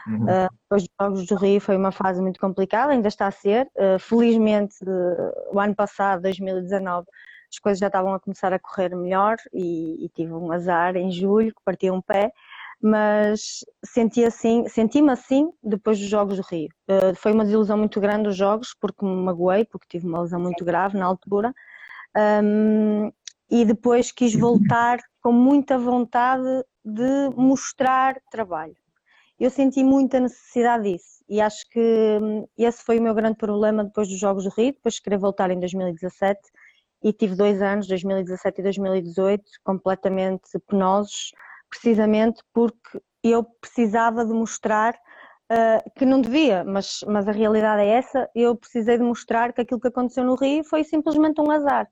Uhum. 0.06 0.22
Uh, 0.22 0.48
depois 0.62 0.82
dos 0.84 0.90
Jogos 1.00 1.26
do 1.26 1.34
Rio 1.34 1.60
foi 1.60 1.76
uma 1.76 1.90
fase 1.90 2.22
muito 2.22 2.38
complicada, 2.38 2.92
ainda 2.92 3.08
está 3.08 3.26
a 3.26 3.32
ser. 3.32 3.66
Uh, 3.74 3.98
felizmente, 3.98 4.76
o 5.52 5.58
ano 5.58 5.74
passado, 5.74 6.22
2019, 6.22 7.04
as 7.50 7.58
coisas 7.58 7.80
já 7.80 7.88
estavam 7.88 8.14
a 8.14 8.20
começar 8.20 8.52
a 8.52 8.60
correr 8.60 8.94
melhor 8.94 9.34
e, 9.52 10.04
e 10.04 10.08
tive 10.10 10.32
um 10.32 10.52
azar 10.52 10.94
em 10.94 11.10
julho 11.10 11.52
que 11.52 11.64
parti 11.64 11.90
um 11.90 12.00
pé, 12.00 12.30
mas 12.80 13.64
senti 13.84 14.24
assim, 14.24 14.68
senti-me 14.68 15.10
assim 15.10 15.50
depois 15.60 15.98
dos 15.98 16.08
Jogos 16.08 16.36
do 16.36 16.44
Rio. 16.48 16.68
foi 17.16 17.32
uma 17.32 17.44
desilusão 17.44 17.76
muito 17.76 18.00
grande 18.00 18.28
os 18.28 18.36
Jogos 18.36 18.72
porque 18.80 19.04
me 19.04 19.16
magoei, 19.16 19.64
porque 19.64 19.88
tive 19.88 20.06
uma 20.06 20.20
lesão 20.20 20.38
muito 20.38 20.64
grave 20.64 20.96
na 20.96 21.06
altura. 21.06 21.52
Um, 22.16 23.10
e 23.54 23.64
depois 23.64 24.10
quis 24.10 24.34
voltar 24.34 24.98
com 25.22 25.30
muita 25.30 25.78
vontade 25.78 26.64
de 26.84 27.30
mostrar 27.36 28.20
trabalho. 28.28 28.74
Eu 29.38 29.48
senti 29.48 29.84
muita 29.84 30.18
necessidade 30.18 30.90
disso 30.90 31.22
e 31.28 31.40
acho 31.40 31.64
que 31.70 32.18
hum, 32.20 32.48
esse 32.58 32.82
foi 32.82 32.98
o 32.98 33.02
meu 33.02 33.14
grande 33.14 33.36
problema 33.36 33.84
depois 33.84 34.08
dos 34.08 34.18
Jogos 34.18 34.42
do 34.42 34.50
Rio, 34.50 34.72
depois 34.72 34.96
de 34.96 35.02
querer 35.02 35.18
voltar 35.18 35.52
em 35.52 35.60
2017 35.60 36.40
e 37.04 37.12
tive 37.12 37.36
dois 37.36 37.62
anos, 37.62 37.86
2017 37.86 38.60
e 38.60 38.64
2018, 38.64 39.44
completamente 39.62 40.58
penosos, 40.66 41.30
precisamente 41.70 42.42
porque 42.52 43.00
eu 43.22 43.44
precisava 43.44 44.26
de 44.26 44.32
mostrar 44.32 44.94
uh, 44.94 45.90
que 45.96 46.04
não 46.04 46.20
devia, 46.20 46.64
mas, 46.64 47.04
mas 47.06 47.28
a 47.28 47.32
realidade 47.32 47.82
é 47.82 47.88
essa, 47.88 48.28
eu 48.34 48.56
precisei 48.56 48.98
de 48.98 49.04
mostrar 49.04 49.52
que 49.52 49.60
aquilo 49.60 49.80
que 49.80 49.88
aconteceu 49.88 50.24
no 50.24 50.34
Rio 50.34 50.64
foi 50.64 50.82
simplesmente 50.82 51.40
um 51.40 51.52
azar. 51.52 51.86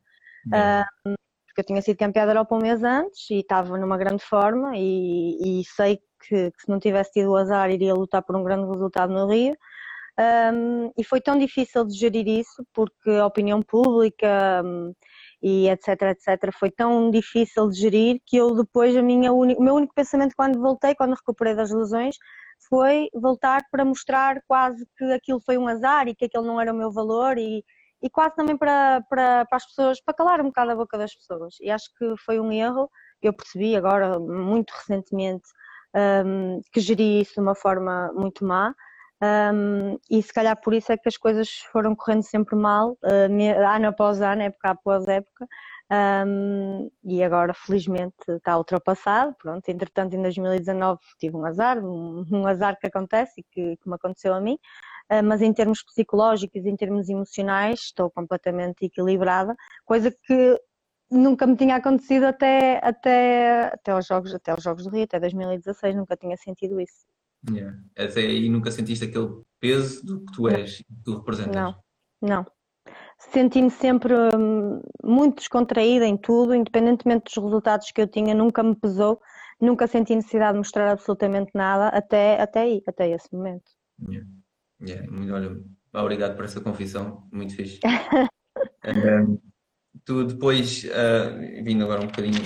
Uh, 0.49 1.14
porque 1.52 1.61
eu 1.61 1.66
tinha 1.66 1.82
sido 1.82 1.99
campeã 1.99 2.25
da 2.25 2.32
Europa 2.32 2.54
um 2.56 2.62
mês 2.62 2.82
antes 2.82 3.28
e 3.30 3.40
estava 3.40 3.76
numa 3.76 3.99
grande 3.99 4.25
forma 4.25 4.73
e, 4.75 5.61
e 5.61 5.64
sei 5.66 5.99
que, 6.26 6.50
que, 6.50 6.62
se 6.62 6.68
não 6.68 6.80
tivesse 6.80 7.12
tido 7.12 7.30
o 7.30 7.37
azar 7.37 7.71
iria 7.71 7.94
lutar 7.94 8.23
por 8.23 8.35
um 8.35 8.42
grande 8.42 8.66
resultado 8.71 9.12
no 9.12 9.30
Rio. 9.30 9.54
Um, 10.18 10.92
e 10.97 11.04
foi 11.04 11.21
tão 11.23 11.38
difícil 11.38 11.87
de 11.87 11.94
gerir 11.94 12.28
isso 12.28 12.64
porque 12.75 13.11
a 13.11 13.26
opinião 13.26 13.62
pública 13.62 14.62
um, 14.64 14.92
e 15.42 15.68
etc, 15.68 15.88
etc, 16.02 16.52
foi 16.52 16.71
tão 16.71 17.11
difícil 17.11 17.68
de 17.68 17.78
gerir 17.80 18.21
que 18.26 18.37
eu 18.37 18.54
depois, 18.54 18.97
a 18.97 19.02
minha 19.02 19.32
o 19.32 19.44
meu 19.62 19.75
único 19.75 19.94
pensamento 19.94 20.35
quando 20.37 20.61
voltei, 20.61 20.94
quando 20.94 21.14
recuperei 21.14 21.54
das 21.54 21.71
lesões, 21.71 22.16
foi 22.68 23.09
voltar 23.14 23.62
para 23.71 23.85
mostrar 23.85 24.40
quase 24.47 24.87
que 24.97 25.04
aquilo 25.12 25.40
foi 25.40 25.59
um 25.59 25.66
azar 25.66 26.09
e 26.09 26.14
que 26.14 26.26
aquele 26.26 26.47
não 26.47 26.61
era 26.61 26.73
o 26.73 26.76
meu 26.76 26.92
valor 26.92 27.38
e, 27.38 27.64
e 28.02 28.11
quase 28.11 28.35
também 28.35 28.56
para, 28.56 29.02
para, 29.09 29.44
para 29.47 29.56
as 29.56 29.66
pessoas, 29.66 30.00
para 30.00 30.14
calar 30.14 30.40
um 30.40 30.47
bocado 30.47 30.73
a 30.73 30.76
boca 30.76 30.99
das 30.99 31.14
pessoas. 31.14 31.56
E 31.61 31.71
acho 31.71 31.88
que 31.97 32.14
foi 32.18 32.40
um 32.40 32.50
erro, 32.50 32.90
eu 33.23 33.32
percebi 33.32 33.76
agora, 33.76 34.18
muito 34.18 34.73
recentemente, 34.73 35.44
um, 36.26 36.61
que 36.73 36.80
geri 36.80 37.21
isso 37.21 37.35
de 37.35 37.40
uma 37.40 37.54
forma 37.54 38.12
muito 38.14 38.44
má. 38.44 38.75
Um, 39.23 39.99
e 40.11 40.21
se 40.21 40.32
calhar 40.32 40.61
por 40.61 40.75
isso 40.75 40.90
é 40.90 40.97
que 40.97 41.09
as 41.09 41.16
coisas 41.16 41.49
foram 41.71 41.94
correndo 41.94 42.25
sempre 42.25 42.56
mal, 42.56 42.99
uh, 43.04 43.68
ano 43.75 43.88
após 43.88 44.21
ano, 44.21 44.42
época 44.42 44.71
após 44.71 45.06
época, 45.06 45.47
Um, 45.92 46.90
e 47.04 47.23
agora 47.23 47.52
felizmente 47.52 48.14
está 48.26 48.56
ultrapassado. 48.56 49.35
Pronto, 49.37 49.68
entretanto, 49.68 50.14
em 50.16 50.23
2019 50.23 50.99
tive 51.18 51.37
um 51.37 51.44
azar, 51.44 51.78
um, 51.85 52.25
um 52.32 52.47
azar 52.47 52.78
que 52.78 52.87
acontece 52.87 53.42
e 53.42 53.44
que, 53.44 53.76
que 53.76 53.88
me 53.88 53.94
aconteceu 53.97 54.32
a 54.32 54.40
mim, 54.40 54.59
mas 55.25 55.42
em 55.42 55.52
termos 55.52 55.82
psicológicos, 55.82 56.64
em 56.64 56.76
termos 56.76 57.09
emocionais, 57.09 57.80
estou 57.80 58.11
completamente 58.11 58.85
equilibrada, 58.85 59.54
coisa 59.85 60.11
que 60.11 60.61
nunca 61.11 61.47
me 61.47 61.56
tinha 61.56 61.76
acontecido 61.76 62.25
até, 62.25 62.80
até, 62.82 63.66
até, 63.66 63.92
aos 63.92 64.06
jogos, 64.06 64.35
até 64.35 64.50
aos 64.50 64.62
Jogos 64.62 64.85
do 64.85 64.90
Rio, 64.90 65.04
até 65.04 65.21
2016, 65.21 65.94
nunca 65.94 66.16
tinha 66.16 66.37
sentido 66.37 66.80
isso. 66.80 67.06
Yeah. 67.50 67.76
Até 67.97 68.21
aí 68.21 68.49
nunca 68.49 68.71
sentiste 68.71 69.04
aquele 69.04 69.42
peso 69.61 70.04
do 70.04 70.21
que 70.21 70.32
tu 70.32 70.49
és, 70.49 70.78
que 70.78 70.85
tu 71.04 71.18
representas? 71.18 71.54
Não, 71.54 71.75
não. 72.21 72.47
Senti-me 73.18 73.71
sempre 73.71 74.14
hum, 74.14 74.80
muito 75.02 75.37
descontraída 75.37 76.06
em 76.06 76.16
tudo, 76.16 76.54
independentemente 76.54 77.25
dos 77.25 77.44
resultados 77.44 77.90
que 77.92 78.00
eu 78.00 78.09
tinha, 78.09 78.35
nunca 78.35 78.62
me 78.62 78.75
pesou, 78.75 79.21
nunca 79.61 79.87
senti 79.87 80.14
necessidade 80.14 80.54
de 80.54 80.59
mostrar 80.59 80.90
absolutamente 80.90 81.50
nada 81.54 81.88
até, 81.88 82.40
até 82.40 82.62
aí, 82.62 82.82
até 82.87 83.11
esse 83.11 83.32
momento. 83.32 83.71
Yeah. 84.09 84.28
Yeah. 84.84 85.06
Olha, 85.32 85.60
obrigado 85.94 86.36
por 86.36 86.44
essa 86.44 86.60
confissão, 86.60 87.28
muito 87.32 87.54
fixe. 87.54 87.80
um, 88.86 89.38
tu 90.04 90.24
depois, 90.24 90.84
uh, 90.84 91.64
vindo 91.64 91.84
agora 91.84 92.02
um 92.02 92.06
bocadinho 92.06 92.42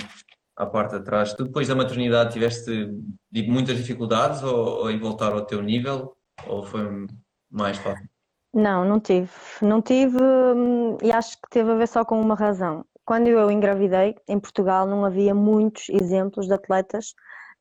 à 0.55 0.65
parte 0.65 0.97
de 0.97 1.03
trás, 1.03 1.33
tu 1.33 1.45
depois 1.45 1.67
da 1.67 1.75
maternidade 1.75 2.33
tiveste 2.33 2.89
tipo, 3.33 3.51
muitas 3.51 3.77
dificuldades 3.77 4.43
ou, 4.43 4.81
ou 4.81 4.91
em 4.91 4.99
voltar 4.99 5.31
ao 5.31 5.45
teu 5.45 5.61
nível 5.61 6.15
ou 6.45 6.63
foi 6.63 7.07
mais 7.49 7.77
fácil? 7.77 8.07
Não, 8.53 8.85
não 8.85 8.99
tive. 8.99 9.29
Não 9.61 9.81
tive 9.81 10.17
hum, 10.17 10.97
e 11.03 11.11
acho 11.11 11.35
que 11.41 11.49
teve 11.49 11.71
a 11.71 11.75
ver 11.75 11.87
só 11.87 12.03
com 12.03 12.19
uma 12.19 12.35
razão. 12.35 12.85
Quando 13.05 13.27
eu 13.27 13.49
engravidei, 13.49 14.15
em 14.27 14.39
Portugal 14.39 14.85
não 14.85 15.05
havia 15.05 15.33
muitos 15.33 15.89
exemplos 15.89 16.47
de 16.47 16.53
atletas 16.53 17.13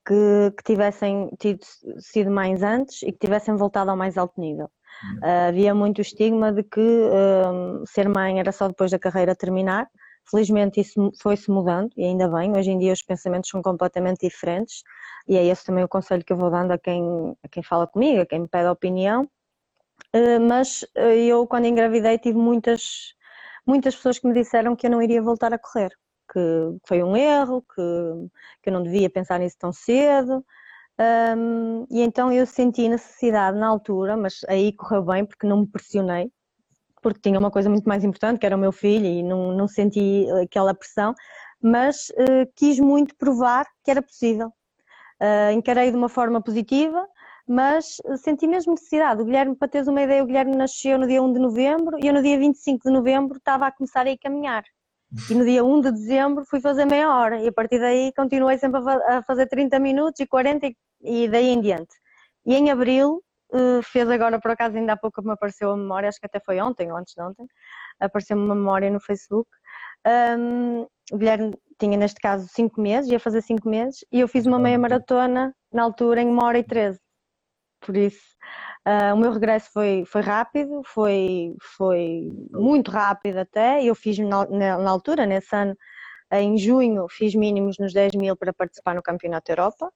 que, 0.06 0.52
que 0.56 0.62
tivessem 0.62 1.30
tido, 1.38 1.60
sido 1.98 2.30
mães 2.30 2.62
antes 2.62 3.02
e 3.02 3.12
que 3.12 3.18
tivessem 3.18 3.56
voltado 3.56 3.90
ao 3.90 3.96
mais 3.96 4.16
alto 4.16 4.40
nível. 4.40 4.70
Uh, 5.22 5.48
havia 5.48 5.74
muito 5.74 6.00
estigma 6.00 6.52
de 6.52 6.62
que 6.62 6.80
uh, 6.80 7.84
ser 7.86 8.08
mãe 8.08 8.38
era 8.38 8.52
só 8.52 8.68
depois 8.68 8.90
da 8.90 8.98
carreira 8.98 9.34
terminar. 9.34 9.88
Felizmente 10.30 10.80
isso 10.80 11.12
foi-se 11.20 11.50
mudando 11.50 11.90
e 11.96 12.04
ainda 12.04 12.28
bem. 12.28 12.56
Hoje 12.56 12.70
em 12.70 12.78
dia 12.78 12.92
os 12.92 13.02
pensamentos 13.02 13.50
são 13.50 13.60
completamente 13.62 14.26
diferentes 14.26 14.82
e 15.28 15.36
é 15.36 15.44
esse 15.44 15.64
também 15.64 15.84
o 15.84 15.88
conselho 15.88 16.24
que 16.24 16.32
eu 16.32 16.36
vou 16.36 16.50
dando 16.50 16.72
a 16.72 16.78
quem, 16.78 17.36
a 17.42 17.48
quem 17.48 17.62
fala 17.62 17.86
comigo, 17.86 18.22
a 18.22 18.26
quem 18.26 18.40
me 18.40 18.48
pede 18.48 18.68
opinião. 18.68 19.28
Uh, 20.14 20.40
mas 20.48 20.84
eu, 21.28 21.46
quando 21.46 21.66
engravidei, 21.66 22.18
tive 22.18 22.38
muitas, 22.38 23.14
muitas 23.66 23.94
pessoas 23.94 24.18
que 24.18 24.26
me 24.26 24.34
disseram 24.34 24.74
que 24.74 24.86
eu 24.86 24.90
não 24.90 25.02
iria 25.02 25.20
voltar 25.22 25.52
a 25.52 25.58
correr, 25.58 25.90
que 26.32 26.78
foi 26.86 27.02
um 27.02 27.16
erro, 27.16 27.62
que, 27.62 27.82
que 28.62 28.70
eu 28.70 28.72
não 28.72 28.82
devia 28.82 29.10
pensar 29.10 29.38
nisso 29.38 29.56
tão 29.58 29.72
cedo. 29.72 30.44
Um, 30.98 31.86
e 31.90 32.00
então 32.00 32.32
eu 32.32 32.46
senti 32.46 32.88
necessidade 32.88 33.58
na 33.58 33.68
altura, 33.68 34.16
mas 34.16 34.40
aí 34.48 34.72
correu 34.72 35.02
bem 35.04 35.26
porque 35.26 35.46
não 35.46 35.60
me 35.60 35.66
pressionei, 35.66 36.30
porque 37.02 37.20
tinha 37.20 37.38
uma 37.38 37.50
coisa 37.50 37.68
muito 37.68 37.86
mais 37.86 38.02
importante, 38.02 38.38
que 38.38 38.46
era 38.46 38.56
o 38.56 38.58
meu 38.58 38.72
filho, 38.72 39.04
e 39.04 39.22
não, 39.22 39.52
não 39.52 39.68
senti 39.68 40.26
aquela 40.42 40.74
pressão, 40.74 41.14
mas 41.60 42.08
uh, 42.10 42.50
quis 42.54 42.80
muito 42.80 43.14
provar 43.16 43.66
que 43.84 43.90
era 43.90 44.02
possível. 44.02 44.48
Uh, 45.20 45.52
encarei 45.52 45.90
de 45.90 45.96
uma 45.96 46.08
forma 46.08 46.42
positiva, 46.42 47.06
mas 47.46 47.96
senti 48.16 48.46
mesmo 48.46 48.72
necessidade. 48.72 49.22
O 49.22 49.24
Guilherme, 49.24 49.54
para 49.54 49.68
teres 49.68 49.88
uma 49.88 50.02
ideia, 50.02 50.22
o 50.22 50.26
Guilherme 50.26 50.56
nasceu 50.56 50.98
no 50.98 51.06
dia 51.06 51.22
1 51.22 51.32
de 51.32 51.38
novembro 51.38 51.98
e 52.02 52.06
eu 52.06 52.12
no 52.12 52.22
dia 52.22 52.38
25 52.38 52.88
de 52.88 52.92
novembro 52.92 53.36
estava 53.36 53.66
a 53.66 53.72
começar 53.72 54.06
a 54.06 54.10
ir 54.10 54.18
caminhar. 54.18 54.64
E 55.30 55.34
no 55.34 55.44
dia 55.44 55.64
1 55.64 55.80
de 55.80 55.92
dezembro 55.92 56.44
fui 56.44 56.60
fazer 56.60 56.84
meia 56.84 57.14
hora 57.14 57.40
e 57.40 57.48
a 57.48 57.52
partir 57.52 57.78
daí 57.78 58.12
continuei 58.14 58.58
sempre 58.58 58.80
a 59.08 59.22
fazer 59.22 59.46
30 59.46 59.78
minutos 59.78 60.20
e 60.20 60.26
40 60.26 60.70
e 61.02 61.28
daí 61.28 61.48
em 61.48 61.60
diante. 61.60 61.94
E 62.44 62.54
em 62.54 62.70
abril 62.70 63.22
eh, 63.52 63.80
fez 63.82 64.08
agora, 64.10 64.40
por 64.40 64.50
acaso 64.50 64.76
ainda 64.76 64.94
há 64.94 64.96
pouco 64.96 65.22
me 65.22 65.32
apareceu 65.32 65.70
a 65.70 65.76
memória, 65.76 66.08
acho 66.08 66.20
que 66.20 66.26
até 66.26 66.40
foi 66.40 66.60
ontem 66.60 66.90
ou 66.90 66.98
antes 66.98 67.14
de 67.14 67.22
ontem, 67.22 67.46
apareceu-me 68.00 68.42
uma 68.44 68.54
memória 68.54 68.90
no 68.90 69.00
Facebook. 69.00 69.48
Um, 70.38 70.82
o 71.12 71.18
Guilherme 71.18 71.56
tinha 71.78 71.96
neste 71.96 72.20
caso 72.20 72.48
5 72.48 72.80
meses, 72.80 73.10
ia 73.10 73.20
fazer 73.20 73.42
5 73.42 73.68
meses, 73.68 74.04
e 74.12 74.20
eu 74.20 74.28
fiz 74.28 74.46
uma 74.46 74.58
meia 74.58 74.78
maratona 74.78 75.54
na 75.72 75.82
altura 75.82 76.22
em 76.22 76.28
1 76.28 76.42
hora 76.42 76.58
e 76.58 76.64
13. 76.64 76.98
Por 77.80 77.96
isso, 77.96 78.36
uh, 78.86 79.14
o 79.14 79.16
meu 79.16 79.32
regresso 79.32 79.70
foi, 79.72 80.04
foi 80.06 80.22
rápido, 80.22 80.82
foi, 80.84 81.54
foi 81.76 82.30
muito 82.52 82.90
rápido 82.90 83.38
até. 83.38 83.82
Eu 83.84 83.94
fiz 83.94 84.18
na, 84.18 84.46
na, 84.46 84.90
altura, 84.90 85.26
nesse 85.26 85.54
ano, 85.54 85.76
em 86.32 86.56
junho, 86.56 87.06
fiz 87.08 87.34
mínimos 87.34 87.78
nos 87.78 87.92
10 87.92 88.14
mil 88.14 88.36
para 88.36 88.52
participar 88.52 88.94
no 88.94 89.02
Campeonato 89.02 89.50
Europa. 89.50 89.92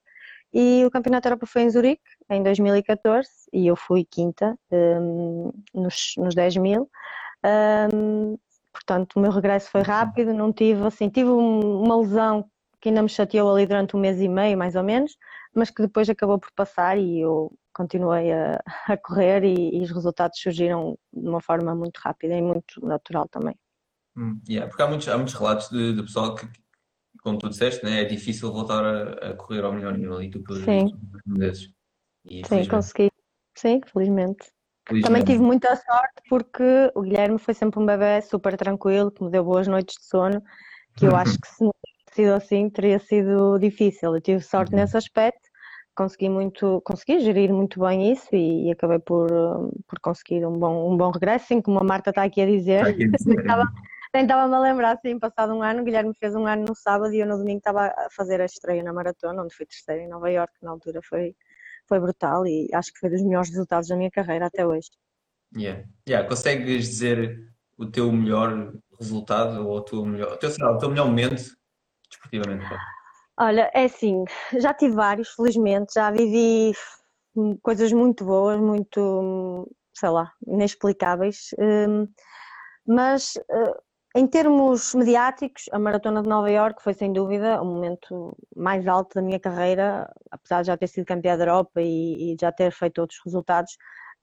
E 0.53 0.83
o 0.85 0.91
Campeonato 0.91 1.27
Europa 1.27 1.45
foi 1.45 1.63
em 1.63 1.69
Zurique, 1.69 2.03
em 2.29 2.43
2014, 2.43 3.29
e 3.53 3.67
eu 3.67 3.75
fui 3.75 4.03
quinta 4.03 4.57
um, 4.71 5.51
nos, 5.73 6.13
nos 6.17 6.35
10 6.35 6.57
mil. 6.57 6.89
Um, 7.93 8.37
portanto, 8.73 9.13
o 9.15 9.19
meu 9.19 9.31
regresso 9.31 9.69
foi 9.71 9.81
rápido, 9.81 10.33
não 10.33 10.51
tive, 10.51 10.85
assim, 10.85 11.09
tive 11.09 11.29
uma 11.29 11.97
lesão 11.97 12.45
que 12.81 12.89
ainda 12.89 13.01
me 13.01 13.09
chateou 13.09 13.53
ali 13.53 13.65
durante 13.65 13.95
um 13.95 13.99
mês 13.99 14.19
e 14.19 14.27
meio, 14.27 14.57
mais 14.57 14.75
ou 14.75 14.83
menos, 14.83 15.15
mas 15.53 15.69
que 15.69 15.81
depois 15.81 16.09
acabou 16.09 16.39
por 16.39 16.51
passar 16.53 16.97
e 16.97 17.21
eu 17.21 17.51
continuei 17.73 18.31
a, 18.31 18.61
a 18.87 18.97
correr 18.97 19.43
e, 19.43 19.77
e, 19.77 19.81
os 19.81 19.91
resultados 19.91 20.39
surgiram 20.39 20.97
de 21.13 21.27
uma 21.27 21.41
forma 21.41 21.73
muito 21.75 21.97
rápida 21.97 22.35
e 22.35 22.41
muito 22.41 22.85
natural 22.85 23.27
também. 23.29 23.55
Hum, 24.15 24.39
yeah, 24.47 24.67
porque 24.67 24.81
há 24.81 24.87
muitos, 24.87 25.07
há 25.07 25.17
muitos 25.17 25.33
relatos 25.33 25.69
de, 25.69 25.93
de 25.93 26.03
pessoal 26.03 26.35
que, 26.35 26.47
como 27.21 27.37
tu 27.37 27.49
disseste, 27.49 27.83
né, 27.85 28.01
é 28.01 28.05
difícil 28.05 28.51
voltar 28.51 28.83
a, 28.83 29.31
a 29.31 29.33
correr 29.35 29.63
ao 29.63 29.73
melhor 29.73 29.97
nível 29.97 30.21
e 30.21 30.29
tu 30.29 30.41
por 30.43 30.57
Sim. 30.57 30.91
desses. 31.25 31.73
E, 32.25 32.45
Sim, 32.45 32.67
consegui. 32.67 33.11
Sim, 33.55 33.81
felizmente. 33.85 34.51
felizmente. 34.87 35.01
Também 35.01 35.23
tive 35.23 35.43
muita 35.43 35.75
sorte 35.75 36.21
porque 36.29 36.91
o 36.95 37.01
Guilherme 37.01 37.39
foi 37.39 37.53
sempre 37.53 37.79
um 37.79 37.85
bebê 37.85 38.21
super 38.21 38.57
tranquilo, 38.57 39.11
que 39.11 39.23
me 39.23 39.31
deu 39.31 39.43
boas 39.43 39.67
noites 39.67 39.95
de 39.95 40.05
sono, 40.05 40.41
que 40.95 41.05
eu 41.05 41.15
acho 41.15 41.39
que 41.39 41.47
se 41.47 41.63
não 41.63 41.71
tivesse 41.81 42.15
sido 42.15 42.33
assim 42.33 42.69
teria 42.69 42.99
sido 42.99 43.57
difícil. 43.59 44.15
Eu 44.15 44.21
tive 44.21 44.41
sorte 44.41 44.73
uhum. 44.73 44.79
nesse 44.79 44.97
aspecto, 44.97 45.49
consegui 46.01 46.29
muito, 46.29 46.81
consegui 46.81 47.19
gerir 47.19 47.53
muito 47.53 47.79
bem 47.79 48.11
isso 48.11 48.27
e, 48.33 48.67
e 48.67 48.71
acabei 48.71 48.97
por, 48.99 49.29
por 49.87 49.99
conseguir 49.99 50.45
um 50.45 50.57
bom, 50.57 50.91
um 50.91 50.97
bom 50.97 51.11
regresso, 51.11 51.45
assim 51.45 51.61
como 51.61 51.79
a 51.79 51.83
Marta 51.83 52.09
está 52.09 52.23
aqui 52.23 52.41
a 52.41 52.45
dizer. 52.45 52.87
Está 52.87 52.89
aqui 52.89 53.03
a 53.03 53.07
dizer. 53.07 53.45
Nem 54.13 54.23
estava-me 54.23 54.53
a 54.53 54.59
lembrar, 54.59 54.91
assim, 54.97 55.17
passado 55.17 55.53
um 55.53 55.61
ano, 55.61 55.81
o 55.81 55.85
Guilherme 55.85 56.13
fez 56.19 56.35
um 56.35 56.45
ano 56.45 56.65
no 56.67 56.75
sábado 56.75 57.13
e 57.13 57.19
eu 57.19 57.25
no 57.25 57.37
domingo 57.37 57.59
estava 57.59 57.85
a 57.85 58.07
fazer 58.11 58.41
a 58.41 58.45
estreia 58.45 58.83
na 58.83 58.91
maratona, 58.91 59.41
onde 59.41 59.55
fui 59.55 59.65
terceira 59.65 60.01
em 60.01 60.09
Nova 60.09 60.29
York, 60.29 60.51
na 60.61 60.71
altura 60.71 60.99
foi, 61.01 61.33
foi 61.87 61.97
brutal 61.97 62.45
e 62.45 62.67
acho 62.73 62.91
que 62.91 62.99
foi 62.99 63.09
dos 63.09 63.21
melhores 63.21 63.49
resultados 63.49 63.87
da 63.87 63.95
minha 63.95 64.11
carreira 64.11 64.47
até 64.47 64.65
hoje. 64.65 64.89
Yeah. 65.55 65.83
Yeah. 66.07 66.27
Consegues 66.27 66.89
dizer 66.89 67.53
o 67.77 67.85
teu 67.85 68.11
melhor 68.11 68.73
resultado 68.99 69.65
ou 69.65 69.77
o 69.77 69.81
teu 69.81 70.05
melhor, 70.05 70.33
o 70.33 70.37
teu, 70.37 70.49
o 70.49 70.77
teu 70.77 70.89
melhor 70.89 71.07
momento 71.07 71.55
desportivamente? 72.09 72.65
Olha, 73.39 73.71
é 73.73 73.85
assim, 73.85 74.23
já 74.59 74.73
tive 74.73 74.95
vários, 74.95 75.29
felizmente, 75.29 75.93
já 75.95 76.11
vivi 76.11 76.73
coisas 77.61 77.91
muito 77.91 78.25
boas, 78.25 78.59
muito, 78.59 79.67
sei 79.93 80.09
lá, 80.09 80.31
inexplicáveis, 80.45 81.49
hum, 81.57 82.07
mas 82.85 83.37
eh, 83.49 83.77
em 84.15 84.27
termos 84.27 84.93
mediáticos, 84.93 85.65
a 85.71 85.79
Maratona 85.79 86.21
de 86.21 86.27
Nova 86.27 86.51
York 86.51 86.83
foi 86.83 86.93
sem 86.93 87.13
dúvida 87.13 87.61
o 87.61 87.65
momento 87.65 88.37
mais 88.55 88.85
alto 88.85 89.15
da 89.15 89.21
minha 89.21 89.39
carreira, 89.39 90.11
apesar 90.29 90.61
de 90.61 90.67
já 90.67 90.75
ter 90.75 90.87
sido 90.87 91.05
campeã 91.05 91.37
da 91.37 91.45
Europa 91.45 91.81
e, 91.81 92.33
e 92.33 92.37
já 92.39 92.51
ter 92.51 92.71
feito 92.73 92.99
outros 92.99 93.21
resultados. 93.23 93.77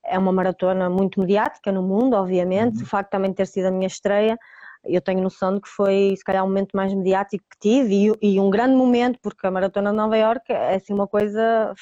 É 0.04 0.18
uma 0.18 0.32
maratona 0.32 0.90
muito 0.90 1.18
mediática 1.18 1.72
no 1.72 1.82
mundo, 1.82 2.14
obviamente. 2.14 2.78
Uhum. 2.78 2.82
O 2.82 2.86
facto 2.86 3.08
de 3.08 3.12
também 3.12 3.32
ter 3.32 3.46
sido 3.46 3.66
a 3.66 3.70
minha 3.70 3.86
estreia, 3.86 4.38
eu 4.84 5.00
tenho 5.00 5.22
noção 5.22 5.54
de 5.54 5.60
que 5.60 5.68
foi 5.68 6.14
se 6.16 6.24
calhar 6.24 6.44
o 6.44 6.46
momento 6.46 6.76
mais 6.76 6.92
mediático 6.94 7.44
que 7.50 7.58
tive 7.58 8.12
e, 8.20 8.34
e 8.34 8.40
um 8.40 8.50
grande 8.50 8.74
momento, 8.76 9.18
porque 9.22 9.46
a 9.46 9.50
Maratona 9.50 9.90
de 9.90 9.96
Nova 9.96 10.16
York 10.16 10.52
é 10.52 10.76
assim 10.76 10.92
uma 10.92 11.06
coisa 11.06 11.74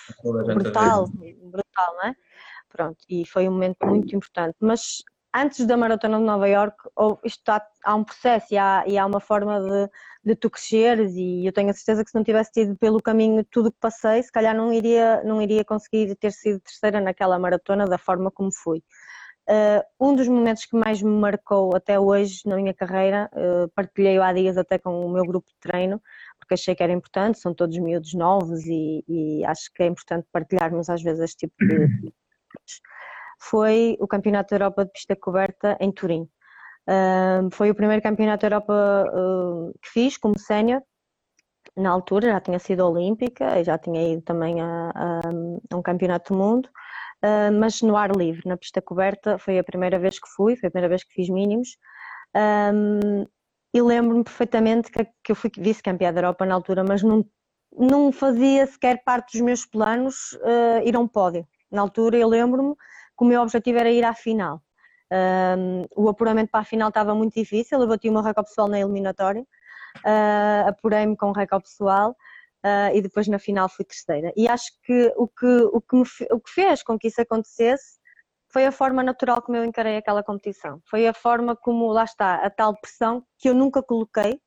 brutal, 0.54 1.08
brutal, 1.08 1.94
não 1.96 2.04
é? 2.04 2.14
Pronto, 2.68 2.98
e 3.08 3.24
foi 3.26 3.48
um 3.48 3.52
momento 3.52 3.86
muito 3.86 4.14
importante. 4.14 4.56
Mas 4.60 5.02
antes 5.34 5.66
da 5.66 5.76
Maratona 5.76 6.18
de 6.18 6.24
Nova 6.24 6.48
York, 6.48 6.76
isto 7.24 7.38
está, 7.38 7.64
há 7.84 7.94
um 7.94 8.04
processo 8.04 8.54
e 8.54 8.58
há, 8.58 8.84
e 8.86 8.96
há 8.96 9.04
uma 9.04 9.20
forma 9.20 9.60
de, 9.60 9.90
de, 10.24 10.34
tu 10.34 10.50
cresceres 10.50 11.14
e 11.14 11.46
eu 11.46 11.52
tenho 11.52 11.70
a 11.70 11.74
certeza 11.74 12.02
que 12.02 12.10
se 12.10 12.16
não 12.16 12.24
tivesse 12.24 12.52
tido 12.52 12.76
pelo 12.76 13.02
caminho 13.02 13.44
tudo 13.44 13.68
o 13.68 13.72
que 13.72 13.78
passei, 13.78 14.22
se 14.22 14.32
calhar 14.32 14.54
não 14.56 14.72
iria, 14.72 15.22
não 15.24 15.40
iria 15.40 15.64
conseguir 15.64 16.14
ter 16.16 16.32
sido 16.32 16.60
terceira 16.60 17.00
naquela 17.00 17.38
maratona 17.38 17.86
da 17.86 17.98
forma 17.98 18.30
como 18.30 18.50
fui. 18.52 18.82
Uh, 19.48 19.80
um 20.00 20.16
dos 20.16 20.26
momentos 20.26 20.64
que 20.66 20.76
mais 20.76 21.00
me 21.00 21.20
marcou 21.20 21.76
até 21.76 22.00
hoje 22.00 22.40
na 22.46 22.56
minha 22.56 22.74
carreira, 22.74 23.30
uh, 23.32 23.68
partilhei 23.76 24.18
há 24.18 24.32
dias 24.32 24.58
até 24.58 24.76
com 24.76 25.06
o 25.06 25.08
meu 25.08 25.24
grupo 25.24 25.48
de 25.48 25.56
treino, 25.60 26.02
porque 26.40 26.54
achei 26.54 26.74
que 26.74 26.82
era 26.82 26.92
importante, 26.92 27.38
são 27.38 27.54
todos 27.54 27.78
miúdos 27.78 28.12
novos 28.12 28.66
e, 28.66 29.04
e 29.06 29.44
acho 29.44 29.70
que 29.72 29.84
é 29.84 29.86
importante 29.86 30.26
partilharmos 30.32 30.90
às 30.90 31.00
vezes 31.00 31.22
este 31.22 31.46
tipo 31.46 31.54
de 31.64 32.12
foi 33.38 33.96
o 34.00 34.08
Campeonato 34.08 34.50
da 34.50 34.56
Europa 34.56 34.84
de 34.84 34.90
Pista 34.90 35.14
Coberta 35.14 35.76
em 35.78 35.92
Turim. 35.92 36.22
Uh, 36.88 37.48
foi 37.52 37.70
o 37.70 37.74
primeiro 37.74 38.02
campeonato 38.02 38.40
da 38.40 38.46
Europa 38.48 39.12
que 39.80 39.90
fiz 39.90 40.16
como 40.16 40.36
sénior. 40.38 40.82
Na 41.76 41.90
altura 41.90 42.32
já 42.32 42.40
tinha 42.40 42.58
sido 42.58 42.84
olímpica 42.84 43.60
e 43.60 43.64
já 43.64 43.78
tinha 43.78 44.12
ido 44.12 44.22
também 44.22 44.60
a, 44.60 44.90
a, 44.94 45.20
a 45.70 45.76
um 45.76 45.82
campeonato 45.82 46.32
do 46.32 46.38
mundo, 46.38 46.68
uh, 47.24 47.52
mas 47.58 47.82
no 47.82 47.96
ar 47.96 48.14
livre, 48.14 48.42
na 48.46 48.56
pista 48.56 48.80
coberta, 48.80 49.38
foi 49.38 49.58
a 49.58 49.64
primeira 49.64 49.98
vez 49.98 50.18
que 50.18 50.28
fui, 50.28 50.56
foi 50.56 50.68
a 50.68 50.70
primeira 50.70 50.88
vez 50.88 51.04
que 51.04 51.12
fiz 51.12 51.28
mínimos. 51.28 51.76
Um, 52.34 53.26
e 53.72 53.82
lembro-me 53.82 54.24
perfeitamente 54.24 54.90
que, 54.90 55.04
que, 55.22 55.32
eu 55.32 55.36
fui 55.36 55.50
vice-campeã 55.56 56.12
da 56.12 56.20
Europa 56.20 56.46
na 56.46 56.54
altura, 56.54 56.82
mas 56.82 57.02
não, 57.02 57.24
não 57.76 58.10
fazia 58.10 58.66
sequer 58.66 59.02
parte 59.04 59.32
dos 59.32 59.40
meus 59.42 59.66
planos 59.66 60.32
uh, 60.32 60.82
ir 60.84 60.96
a 60.96 60.98
um 60.98 61.08
pódio. 61.08 61.46
Na 61.70 61.82
altura 61.82 62.16
eu 62.16 62.28
lembro-me 62.28 62.74
que 62.74 63.24
o 63.24 63.24
meu 63.24 63.42
objetivo 63.42 63.78
era 63.78 63.90
ir 63.90 64.04
à 64.04 64.14
final. 64.14 64.62
Um, 65.12 65.84
o 65.94 66.08
apuramento 66.08 66.50
para 66.50 66.60
a 66.60 66.64
final 66.64 66.88
estava 66.88 67.14
muito 67.14 67.34
difícil, 67.34 67.80
eu 67.80 67.86
bati 67.86 68.08
o 68.08 68.12
meu 68.12 68.22
recorde 68.22 68.48
pessoal 68.48 68.66
na 68.66 68.80
eliminatória, 68.80 69.42
uh, 69.42 70.68
apurei-me 70.68 71.16
com 71.16 71.28
o 71.28 71.32
recorde 71.32 71.64
pessoal 71.64 72.16
uh, 72.66 72.94
e 72.94 73.00
depois 73.00 73.28
na 73.28 73.38
final 73.38 73.68
fui 73.68 73.84
terceira. 73.84 74.32
E 74.36 74.48
acho 74.48 74.70
que 74.82 75.12
o 75.16 75.28
que, 75.28 75.46
o 75.46 75.80
que, 75.80 75.96
me, 75.96 76.04
o 76.32 76.40
que 76.40 76.50
fez 76.50 76.82
com 76.82 76.98
que 76.98 77.06
isso 77.08 77.20
acontecesse 77.20 77.98
foi 78.52 78.66
a 78.66 78.72
forma 78.72 79.02
natural 79.02 79.40
como 79.42 79.56
eu 79.56 79.64
encarei 79.64 79.96
aquela 79.96 80.22
competição. 80.22 80.80
Foi 80.88 81.06
a 81.06 81.14
forma 81.14 81.54
como, 81.54 81.86
lá 81.92 82.04
está, 82.04 82.36
a 82.36 82.50
tal 82.50 82.76
pressão 82.80 83.24
que 83.38 83.48
eu 83.48 83.54
nunca 83.54 83.82
coloquei. 83.82 84.40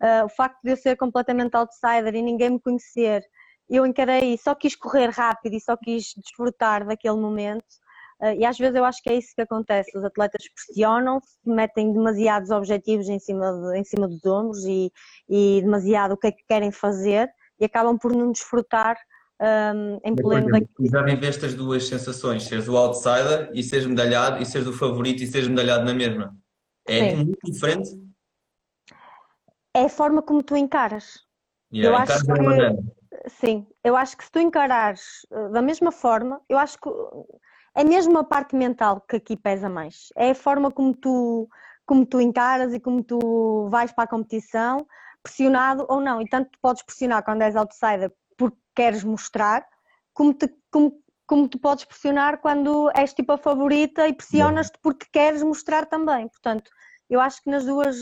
Uh, 0.00 0.24
o 0.24 0.28
facto 0.28 0.58
de 0.62 0.72
eu 0.72 0.76
ser 0.76 0.96
completamente 0.96 1.56
outsider 1.56 2.14
e 2.14 2.22
ninguém 2.22 2.50
me 2.50 2.60
conhecer, 2.60 3.22
eu 3.68 3.86
encarei 3.86 4.34
e 4.34 4.38
só 4.38 4.54
quis 4.54 4.76
correr 4.76 5.08
rápido 5.10 5.54
e 5.54 5.60
só 5.60 5.76
quis 5.76 6.12
desfrutar 6.16 6.86
daquele 6.86 7.16
momento. 7.16 7.64
Uh, 8.20 8.32
e 8.38 8.44
às 8.46 8.56
vezes 8.56 8.76
eu 8.76 8.84
acho 8.84 9.02
que 9.02 9.10
é 9.10 9.14
isso 9.14 9.34
que 9.34 9.42
acontece. 9.42 9.96
Os 9.96 10.04
atletas 10.04 10.42
pressionam-se, 10.54 11.36
metem 11.44 11.92
demasiados 11.92 12.50
objetivos 12.50 13.08
em 13.08 13.18
cima, 13.18 13.52
de, 13.52 13.78
em 13.78 13.84
cima 13.84 14.06
dos 14.06 14.24
ombros 14.24 14.64
e, 14.64 14.92
e 15.28 15.60
demasiado 15.62 16.12
o 16.12 16.16
que 16.16 16.28
é 16.28 16.32
que 16.32 16.44
querem 16.46 16.70
fazer 16.70 17.30
e 17.58 17.64
acabam 17.64 17.98
por 17.98 18.14
não 18.14 18.32
desfrutar 18.32 18.96
um, 19.40 20.00
em 20.04 20.14
pleno 20.14 20.50
daqui. 20.50 20.88
Já 20.90 21.02
viveste 21.02 21.44
as 21.44 21.54
duas 21.54 21.86
sensações, 21.86 22.44
seres 22.44 22.68
o 22.68 22.76
outsider 22.76 23.50
e 23.54 23.62
seres 23.62 23.86
medalhado, 23.86 24.42
e 24.42 24.46
seres 24.46 24.66
o 24.66 24.72
favorito 24.72 25.22
e 25.22 25.26
seres 25.26 25.48
medalhado 25.48 25.84
na 25.84 25.94
mesma. 25.94 26.36
É 26.86 27.10
Sim. 27.10 27.16
muito 27.16 27.38
diferente? 27.44 27.90
É 29.74 29.84
a 29.84 29.88
forma 29.88 30.22
como 30.22 30.42
tu 30.42 30.56
encaras. 30.56 31.24
Yeah, 31.72 31.98
eu 31.98 32.02
acho 32.02 32.24
que, 32.24 33.28
sim, 33.28 33.66
eu 33.84 33.96
acho 33.96 34.16
que 34.16 34.24
se 34.24 34.30
tu 34.30 34.38
encarares 34.38 35.26
eh, 35.30 35.48
da 35.48 35.60
mesma 35.60 35.90
forma, 35.90 36.40
eu 36.48 36.56
acho 36.56 36.78
que 36.80 36.88
é 37.74 37.84
mesmo 37.84 38.16
a 38.18 38.24
parte 38.24 38.56
mental 38.56 39.02
que 39.02 39.16
aqui 39.16 39.36
pesa 39.36 39.68
mais. 39.68 40.08
É 40.16 40.30
a 40.30 40.34
forma 40.34 40.70
como 40.70 40.94
tu, 40.94 41.48
como 41.84 42.06
tu 42.06 42.20
encaras 42.20 42.72
e 42.72 42.80
como 42.80 43.02
tu 43.02 43.68
vais 43.68 43.92
para 43.92 44.04
a 44.04 44.08
competição, 44.08 44.86
pressionado 45.26 45.84
ou 45.88 46.00
não. 46.00 46.22
E 46.22 46.28
tanto 46.28 46.50
tu 46.52 46.58
podes 46.62 46.82
pressionar 46.84 47.24
quando 47.24 47.42
és 47.42 47.56
outsider 47.56 48.12
porque 48.36 48.58
queres 48.74 49.02
mostrar, 49.02 49.66
como, 50.14 50.32
te, 50.32 50.48
como, 50.70 51.02
como 51.26 51.48
tu 51.48 51.58
podes 51.58 51.84
pressionar 51.84 52.40
quando 52.40 52.90
és 52.94 53.12
tipo 53.12 53.32
a 53.32 53.38
favorita 53.38 54.06
e 54.06 54.12
pressionas-te 54.12 54.78
porque 54.80 55.06
queres 55.12 55.42
mostrar 55.42 55.86
também. 55.86 56.28
Portanto, 56.28 56.70
eu 57.10 57.20
acho 57.20 57.42
que 57.42 57.50
nas 57.50 57.64
duas, 57.64 57.96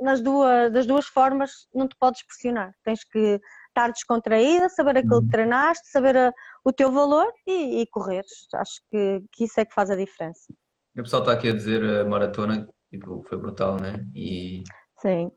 nas 0.00 0.20
duas, 0.20 0.72
das 0.72 0.86
duas 0.86 1.06
formas 1.06 1.68
não 1.72 1.86
te 1.86 1.96
podes 1.96 2.26
pressionar. 2.26 2.72
Tens 2.82 3.04
que 3.04 3.40
estar 3.68 3.92
descontraída, 3.92 4.68
saber 4.68 4.98
aquilo 4.98 5.20
que 5.20 5.24
uhum. 5.26 5.30
treinaste, 5.30 5.88
saber 5.88 6.16
a, 6.16 6.32
o 6.64 6.72
teu 6.72 6.90
valor 6.90 7.30
e, 7.46 7.82
e 7.82 7.86
correres. 7.88 8.48
Acho 8.54 8.80
que, 8.90 9.22
que 9.32 9.44
isso 9.44 9.60
é 9.60 9.64
que 9.64 9.74
faz 9.74 9.90
a 9.90 9.96
diferença. 9.96 10.52
O 10.96 11.02
pessoal 11.02 11.22
está 11.22 11.34
aqui 11.34 11.50
a 11.50 11.54
dizer 11.54 11.84
a 11.84 12.04
maratona, 12.04 12.68
tipo, 12.90 13.22
foi 13.28 13.38
brutal, 13.38 13.76
né? 13.76 14.04
E 14.14 14.64
Sim 15.00 15.30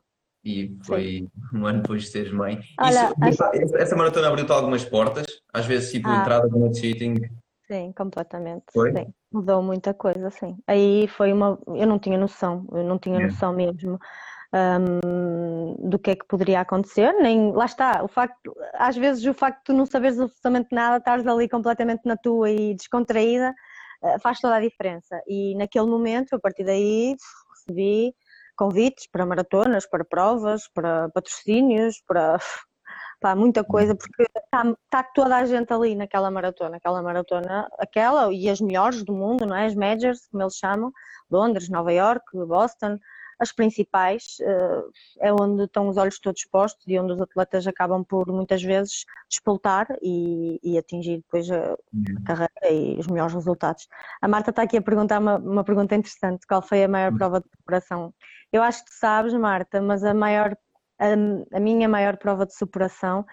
e 0.44 0.76
foi 0.84 1.02
Sim. 1.02 1.30
um 1.54 1.66
ano 1.66 1.82
depois 1.82 2.02
de 2.02 2.08
seres 2.08 2.32
mãe. 2.32 2.60
Olha, 2.80 3.12
Isso, 3.28 3.44
acho... 3.44 3.76
Essa 3.76 3.96
maratona 3.96 4.28
abriu-te 4.28 4.52
algumas 4.52 4.84
portas, 4.84 5.26
às 5.52 5.66
vezes 5.66 5.92
tipo 5.92 6.08
ah. 6.08 6.20
entrada 6.20 6.48
no 6.48 6.74
cheating. 6.74 7.14
Sim, 7.66 7.92
completamente. 7.96 8.64
Foi? 8.72 8.92
Sim. 8.92 9.14
Mudou 9.32 9.62
muita 9.62 9.94
coisa, 9.94 10.30
sim. 10.30 10.58
Aí 10.66 11.06
foi 11.08 11.32
uma. 11.32 11.58
Eu 11.68 11.86
não 11.86 11.98
tinha 11.98 12.18
noção, 12.18 12.66
eu 12.72 12.84
não 12.84 12.98
tinha 12.98 13.18
noção 13.18 13.54
mesmo 13.54 13.98
um, 14.52 15.88
do 15.88 15.98
que 15.98 16.10
é 16.10 16.16
que 16.16 16.26
poderia 16.26 16.60
acontecer, 16.60 17.12
nem. 17.14 17.52
Lá 17.52 17.64
está, 17.64 18.02
o 18.04 18.08
facto, 18.08 18.54
às 18.74 18.96
vezes 18.96 19.24
o 19.24 19.32
facto 19.32 19.58
de 19.58 19.64
tu 19.64 19.72
não 19.72 19.86
saberes 19.86 20.20
absolutamente 20.20 20.68
nada, 20.72 20.98
estares 20.98 21.26
ali 21.26 21.48
completamente 21.48 22.02
na 22.04 22.16
tua 22.16 22.50
e 22.50 22.74
descontraída, 22.74 23.54
eh, 24.02 24.18
faz 24.18 24.40
toda 24.40 24.56
a 24.56 24.60
diferença. 24.60 25.22
E 25.26 25.54
naquele 25.54 25.86
momento, 25.86 26.34
a 26.34 26.40
partir 26.40 26.64
daí, 26.64 27.16
recebi 27.54 28.14
convites 28.56 29.06
para 29.10 29.26
maratonas, 29.26 29.86
para 29.86 30.04
provas, 30.04 30.68
para 30.74 31.08
patrocínios, 31.10 32.02
para, 32.06 32.38
muita 33.36 33.62
coisa, 33.64 33.94
porque 33.94 34.22
está, 34.22 34.64
está 34.84 35.02
toda 35.14 35.36
a 35.36 35.44
gente 35.44 35.72
ali 35.72 35.94
naquela 35.94 36.30
maratona, 36.30 36.76
aquela 36.76 37.02
maratona, 37.02 37.68
aquela 37.78 38.32
e 38.32 38.48
as 38.48 38.60
melhores 38.60 39.04
do 39.04 39.12
mundo, 39.12 39.46
não 39.46 39.56
é? 39.56 39.66
As 39.66 39.74
majors, 39.74 40.26
como 40.30 40.42
eles 40.42 40.56
chamam, 40.56 40.92
Londres, 41.30 41.68
Nova 41.68 41.92
York, 41.92 42.24
Boston, 42.34 42.98
as 43.42 43.50
principais, 43.50 44.36
eh, 44.40 44.82
é 45.28 45.32
onde 45.32 45.64
estão 45.64 45.88
os 45.88 45.96
olhos 45.96 46.20
todos 46.20 46.44
postos 46.44 46.84
e 46.86 46.96
onde 46.96 47.12
os 47.14 47.20
atletas 47.20 47.66
acabam 47.66 48.04
por 48.04 48.28
muitas 48.28 48.62
vezes 48.62 49.04
despoltar 49.28 49.88
e, 50.00 50.60
e 50.62 50.78
atingir 50.78 51.16
depois 51.16 51.50
a, 51.50 51.56
a, 51.56 51.68
uhum. 51.70 52.24
carreira 52.24 52.70
e 52.70 52.96
os 53.00 53.08
melhores 53.08 53.34
resultados. 53.34 53.88
A 54.20 54.28
Marta 54.28 54.50
está 54.50 54.62
aqui 54.62 54.76
a 54.76 54.82
perguntar 54.82 55.18
uma, 55.20 55.38
uma 55.38 55.64
pergunta 55.64 55.96
interessante: 55.96 56.46
qual 56.46 56.62
foi 56.62 56.84
a 56.84 56.88
maior 56.88 57.10
uhum. 57.10 57.18
prova 57.18 57.40
de 57.40 57.48
preparação? 57.48 58.14
Eu 58.52 58.62
acho 58.62 58.84
que 58.84 58.94
sabes, 58.94 59.32
Marta, 59.32 59.80
mas 59.80 60.04
a 60.04 60.12
maior, 60.12 60.54
a, 60.98 61.56
a 61.56 61.60
minha 61.60 61.88
maior 61.88 62.18
prova 62.18 62.46
de 62.46 62.54
superação 62.54 63.24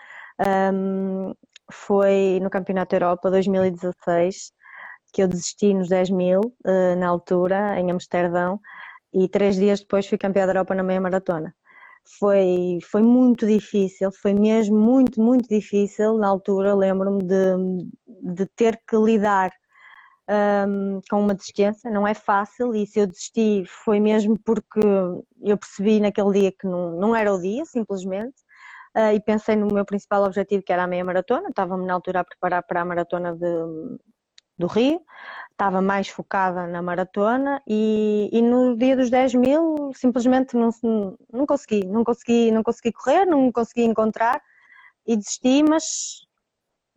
um, 0.73 1.33
foi 1.71 2.39
no 2.41 2.49
Campeonato 2.49 2.95
Europa 2.95 3.29
2016, 3.29 4.53
que 5.13 5.21
eu 5.21 5.27
desisti 5.27 5.73
nos 5.73 5.89
10 5.89 6.09
mil 6.11 6.39
uh, 6.65 6.95
na 6.97 7.07
altura, 7.07 7.79
em 7.79 7.91
Amsterdão, 7.91 8.59
e 9.13 9.27
três 9.27 9.55
dias 9.55 9.81
depois 9.81 10.07
fui 10.07 10.17
campeã 10.17 10.45
da 10.45 10.53
Europa 10.53 10.73
na 10.75 10.83
meia 10.83 11.01
maratona. 11.01 11.53
Foi, 12.17 12.79
foi 12.89 13.01
muito 13.01 13.45
difícil, 13.45 14.11
foi 14.11 14.33
mesmo 14.33 14.77
muito, 14.77 15.21
muito 15.21 15.47
difícil. 15.49 16.17
Na 16.17 16.27
altura, 16.27 16.73
lembro-me 16.73 17.23
de, 17.23 17.85
de 18.35 18.45
ter 18.55 18.79
que 18.87 18.95
lidar 18.97 19.51
um, 20.29 21.01
com 21.09 21.21
uma 21.21 21.33
desistência, 21.33 21.89
não 21.89 22.07
é 22.07 22.13
fácil. 22.13 22.75
E 22.75 22.85
se 22.85 22.99
eu 22.99 23.07
desisti, 23.07 23.63
foi 23.65 23.99
mesmo 23.99 24.37
porque 24.39 24.79
eu 25.41 25.57
percebi 25.57 25.99
naquele 25.99 26.31
dia 26.31 26.51
que 26.51 26.67
não, 26.67 26.91
não 26.97 27.15
era 27.15 27.33
o 27.33 27.39
dia, 27.41 27.65
simplesmente. 27.65 28.35
Uh, 28.95 29.13
e 29.13 29.19
pensei 29.19 29.55
no 29.55 29.67
meu 29.67 29.85
principal 29.85 30.23
objetivo, 30.23 30.63
que 30.63 30.73
era 30.73 30.83
a 30.83 30.87
meia 30.87 31.05
maratona. 31.05 31.49
Estava-me 31.49 31.85
na 31.85 31.93
altura 31.93 32.21
a 32.21 32.23
preparar 32.23 32.63
para 32.63 32.81
a 32.81 32.85
maratona 32.85 33.35
de, 33.35 33.47
do 34.59 34.67
Rio, 34.67 35.01
estava 35.51 35.81
mais 35.81 36.09
focada 36.09 36.67
na 36.67 36.81
maratona 36.81 37.61
e, 37.65 38.29
e, 38.31 38.41
no 38.41 38.75
dia 38.77 38.95
dos 38.95 39.09
10 39.09 39.35
mil 39.35 39.91
simplesmente 39.93 40.55
não, 40.55 40.69
não 41.31 41.45
consegui, 41.45 41.85
não 41.85 42.03
consegui, 42.03 42.51
não 42.51 42.61
consegui 42.61 42.91
correr, 42.91 43.25
não 43.25 43.51
consegui 43.51 43.83
encontrar 43.83 44.41
e 45.07 45.15
desisti, 45.15 45.63
mas 45.63 46.27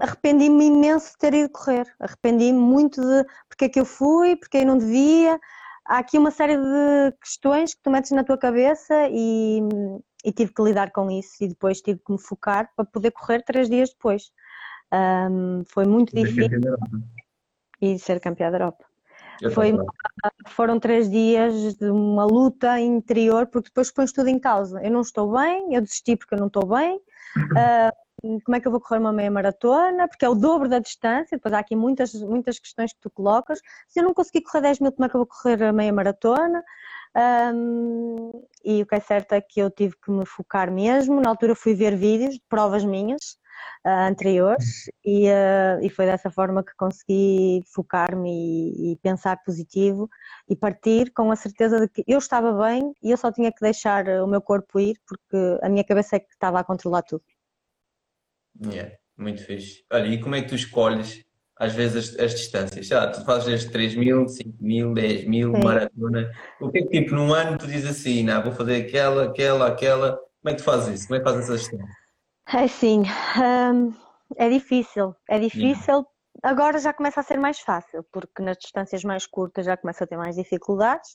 arrependi-me 0.02 0.66
imenso 0.66 1.12
de 1.12 1.18
ter 1.18 1.32
ido 1.32 1.48
correr, 1.50 1.86
arrependi-me 2.00 2.58
muito 2.58 3.00
de 3.00 3.24
porque 3.48 3.66
é 3.66 3.68
que 3.68 3.78
eu 3.78 3.84
fui, 3.84 4.34
porque 4.34 4.58
eu 4.58 4.66
não 4.66 4.76
devia. 4.76 5.38
Há 5.86 5.98
aqui 5.98 6.18
uma 6.18 6.32
série 6.32 6.56
de 6.56 7.16
questões 7.22 7.74
que 7.74 7.82
tu 7.82 7.90
metes 7.90 8.10
na 8.10 8.24
tua 8.24 8.36
cabeça 8.36 8.94
e, 9.10 9.60
e 10.24 10.32
tive 10.32 10.52
que 10.52 10.62
lidar 10.62 10.90
com 10.90 11.08
isso 11.10 11.36
e 11.40 11.48
depois 11.48 11.80
tive 11.80 12.00
que 12.04 12.12
me 12.12 12.20
focar 12.20 12.68
para 12.74 12.84
poder 12.84 13.12
correr 13.12 13.42
três 13.44 13.70
dias 13.70 13.90
depois. 13.90 14.32
Um, 14.92 15.62
foi 15.66 15.84
muito 15.86 16.14
difícil 16.14 16.60
e 17.80 17.98
ser 17.98 18.20
campeã 18.20 18.50
da 18.50 18.58
Europa. 18.58 18.84
Foi, 19.54 19.72
foram 20.48 20.78
três 20.78 21.10
dias 21.10 21.74
de 21.74 21.90
uma 21.90 22.24
luta 22.24 22.78
interior, 22.78 23.46
porque 23.46 23.68
depois 23.70 23.90
pões 23.90 24.12
tudo 24.12 24.28
em 24.28 24.38
causa. 24.38 24.80
Eu 24.82 24.90
não 24.90 25.00
estou 25.00 25.32
bem, 25.32 25.74
eu 25.74 25.80
desisti 25.80 26.16
porque 26.16 26.34
eu 26.34 26.38
não 26.38 26.46
estou 26.48 26.66
bem. 26.66 26.96
Uh, 27.36 27.92
como 28.44 28.56
é 28.56 28.60
que 28.60 28.66
eu 28.66 28.72
vou 28.72 28.80
correr 28.80 29.00
uma 29.00 29.12
meia 29.12 29.30
maratona? 29.30 30.08
Porque 30.08 30.24
é 30.24 30.28
o 30.28 30.34
dobro 30.34 30.68
da 30.68 30.78
distância. 30.78 31.36
Depois 31.36 31.52
há 31.52 31.58
aqui 31.58 31.74
muitas, 31.74 32.12
muitas 32.14 32.58
questões 32.58 32.92
que 32.92 33.00
tu 33.00 33.10
colocas. 33.10 33.60
Se 33.88 34.00
eu 34.00 34.04
não 34.04 34.14
conseguir 34.14 34.42
correr 34.42 34.62
10 34.62 34.80
mil, 34.80 34.92
como 34.92 35.06
é 35.06 35.08
que 35.08 35.16
eu 35.16 35.20
vou 35.20 35.26
correr 35.26 35.62
a 35.64 35.72
meia 35.72 35.92
maratona? 35.92 36.62
Um, 37.14 38.30
e 38.64 38.82
o 38.82 38.86
que 38.86 38.94
é 38.94 39.00
certo 39.00 39.32
é 39.32 39.40
que 39.40 39.60
eu 39.60 39.70
tive 39.70 39.94
que 40.02 40.10
me 40.10 40.24
focar 40.24 40.70
mesmo. 40.70 41.20
Na 41.20 41.30
altura 41.30 41.54
fui 41.54 41.74
ver 41.74 41.96
vídeos 41.96 42.34
de 42.34 42.42
provas 42.48 42.84
minhas 42.84 43.36
uh, 43.84 44.08
anteriores 44.08 44.90
e, 45.04 45.28
uh, 45.28 45.82
e 45.82 45.90
foi 45.90 46.06
dessa 46.06 46.30
forma 46.30 46.64
que 46.64 46.72
consegui 46.76 47.62
focar-me 47.74 48.30
e, 48.30 48.92
e, 48.92 48.96
pensar 48.96 49.42
positivo 49.44 50.08
e 50.48 50.56
partir 50.56 51.12
com 51.12 51.30
a 51.30 51.36
certeza 51.36 51.80
de 51.80 51.88
que 51.88 52.04
eu 52.06 52.18
estava 52.18 52.52
bem 52.52 52.92
e 53.02 53.10
eu 53.10 53.16
só 53.16 53.30
tinha 53.32 53.52
que 53.52 53.60
deixar 53.60 54.08
o 54.08 54.26
meu 54.26 54.40
corpo 54.40 54.80
ir 54.80 54.96
porque 55.06 55.58
a 55.62 55.68
minha 55.68 55.84
cabeça 55.84 56.16
é 56.16 56.20
que 56.20 56.32
estava 56.32 56.60
a 56.60 56.64
controlar 56.64 57.02
tudo. 57.02 57.24
Yeah, 58.64 58.92
muito 59.16 59.44
fixe. 59.44 59.84
Olha, 59.92 60.06
e 60.06 60.20
como 60.20 60.34
é 60.34 60.42
que 60.42 60.48
tu 60.48 60.54
escolhes 60.54 61.24
às 61.62 61.74
vezes 61.74 62.14
as, 62.14 62.18
as 62.18 62.34
distâncias. 62.34 62.88
Sei 62.88 62.96
lá, 62.96 63.06
tu 63.06 63.24
fazes 63.24 63.64
3 63.66 63.94
mil, 63.94 64.26
5 64.26 64.56
mil, 64.60 64.92
10 64.94 65.24
mil, 65.26 65.54
Sim. 65.54 65.62
maratona. 65.62 66.32
O 66.60 66.70
que 66.70 66.78
é 66.78 66.82
que 66.82 66.88
tipo 67.00 67.14
num 67.14 67.32
ano 67.32 67.56
tu 67.56 67.68
dizes 67.68 67.88
assim, 67.88 68.24
não, 68.24 68.42
vou 68.42 68.52
fazer 68.52 68.82
aquela, 68.82 69.24
aquela, 69.26 69.68
aquela. 69.68 70.16
Como 70.16 70.48
é 70.48 70.50
que 70.50 70.56
tu 70.56 70.64
fazes 70.64 71.00
isso? 71.00 71.06
Como 71.06 71.16
é 71.16 71.18
que 71.20 71.30
fazes 71.30 71.44
essa 71.44 71.58
gestão? 71.58 71.86
É 72.52 72.66
sim, 72.66 73.04
hum, 73.38 73.94
é 74.36 74.48
difícil, 74.48 75.14
é 75.28 75.38
difícil. 75.38 76.04
Agora 76.42 76.78
já 76.78 76.92
começa 76.92 77.20
a 77.20 77.22
ser 77.22 77.38
mais 77.38 77.60
fácil, 77.60 78.04
porque 78.10 78.42
nas 78.42 78.58
distâncias 78.58 79.04
mais 79.04 79.26
curtas 79.26 79.64
já 79.64 79.76
começa 79.76 80.02
a 80.02 80.06
ter 80.06 80.16
mais 80.16 80.34
dificuldades. 80.34 81.14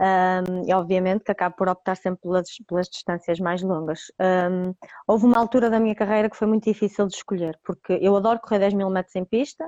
Hum, 0.00 0.62
e 0.66 0.72
obviamente 0.72 1.24
que 1.24 1.32
acabo 1.32 1.56
por 1.56 1.68
optar 1.68 1.96
sempre 1.96 2.22
pelas, 2.22 2.48
pelas 2.66 2.88
distâncias 2.88 3.38
mais 3.38 3.62
longas. 3.62 4.12
Hum, 4.20 4.74
houve 5.06 5.26
uma 5.26 5.38
altura 5.38 5.70
da 5.70 5.80
minha 5.80 5.94
carreira 5.94 6.30
que 6.30 6.36
foi 6.36 6.46
muito 6.46 6.64
difícil 6.64 7.06
de 7.06 7.14
escolher, 7.14 7.58
porque 7.64 7.94
eu 8.00 8.16
adoro 8.16 8.40
correr 8.40 8.58
10 8.60 8.74
mil 8.74 8.90
metros 8.90 9.14
em 9.16 9.24
pista, 9.24 9.64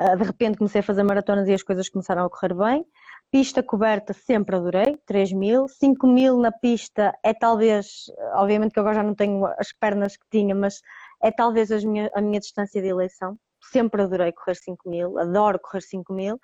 uh, 0.00 0.16
de 0.16 0.24
repente 0.24 0.58
comecei 0.58 0.80
a 0.80 0.84
fazer 0.84 1.02
maratonas 1.02 1.48
e 1.48 1.54
as 1.54 1.62
coisas 1.62 1.88
começaram 1.88 2.24
a 2.24 2.30
correr 2.30 2.54
bem. 2.54 2.86
Pista 3.30 3.62
coberta 3.62 4.12
sempre 4.12 4.56
adorei, 4.56 4.96
3 5.06 5.32
mil, 5.32 5.68
5 5.68 6.06
mil 6.06 6.38
na 6.38 6.52
pista 6.52 7.14
é 7.22 7.34
talvez, 7.34 8.04
obviamente 8.34 8.72
que 8.72 8.80
agora 8.80 8.96
já 8.96 9.02
não 9.02 9.14
tenho 9.14 9.44
as 9.58 9.72
pernas 9.72 10.16
que 10.16 10.26
tinha, 10.30 10.54
mas 10.54 10.80
é 11.22 11.30
talvez 11.30 11.70
minha, 11.84 12.10
a 12.14 12.20
minha 12.20 12.40
distância 12.40 12.80
de 12.80 12.88
eleição. 12.88 13.38
Sempre 13.70 14.02
adorei 14.02 14.32
correr 14.32 14.56
5 14.56 14.88
mil, 14.88 15.18
adoro 15.18 15.58
correr 15.58 15.82
5 15.82 16.12
mil. 16.12 16.38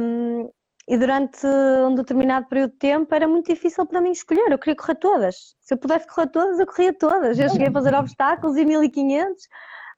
Um, 0.00 0.50
e 0.88 0.96
durante 0.96 1.46
um 1.46 1.94
determinado 1.94 2.46
período 2.48 2.72
de 2.72 2.78
tempo 2.78 3.14
era 3.14 3.28
muito 3.28 3.52
difícil 3.52 3.84
para 3.86 4.00
mim 4.00 4.10
escolher. 4.10 4.50
Eu 4.50 4.58
queria 4.58 4.74
correr 4.74 4.94
todas. 4.94 5.54
Se 5.60 5.74
eu 5.74 5.78
pudesse 5.78 6.06
correr 6.06 6.28
todas, 6.28 6.58
eu 6.58 6.66
corria 6.66 6.94
todas. 6.94 7.38
Eu 7.38 7.48
cheguei 7.50 7.68
a 7.68 7.72
fazer 7.72 7.94
obstáculos 7.94 8.56
e 8.56 8.64
1500 8.64 9.48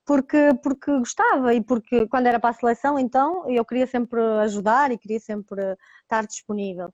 porque, 0.05 0.53
porque 0.61 0.98
gostava 0.98 1.55
e 1.55 1.62
porque 1.62 2.09
quando 2.09 2.26
era 2.26 2.40
para 2.40 2.50
a 2.50 2.55
seleção, 2.55 2.98
então 2.98 3.48
eu 3.48 3.64
queria 3.64 3.87
sempre 3.87 4.20
ajudar 4.42 4.90
e 4.90 4.98
queria 4.98 5.20
sempre 5.20 5.62
estar 6.03 6.26
disponível. 6.26 6.92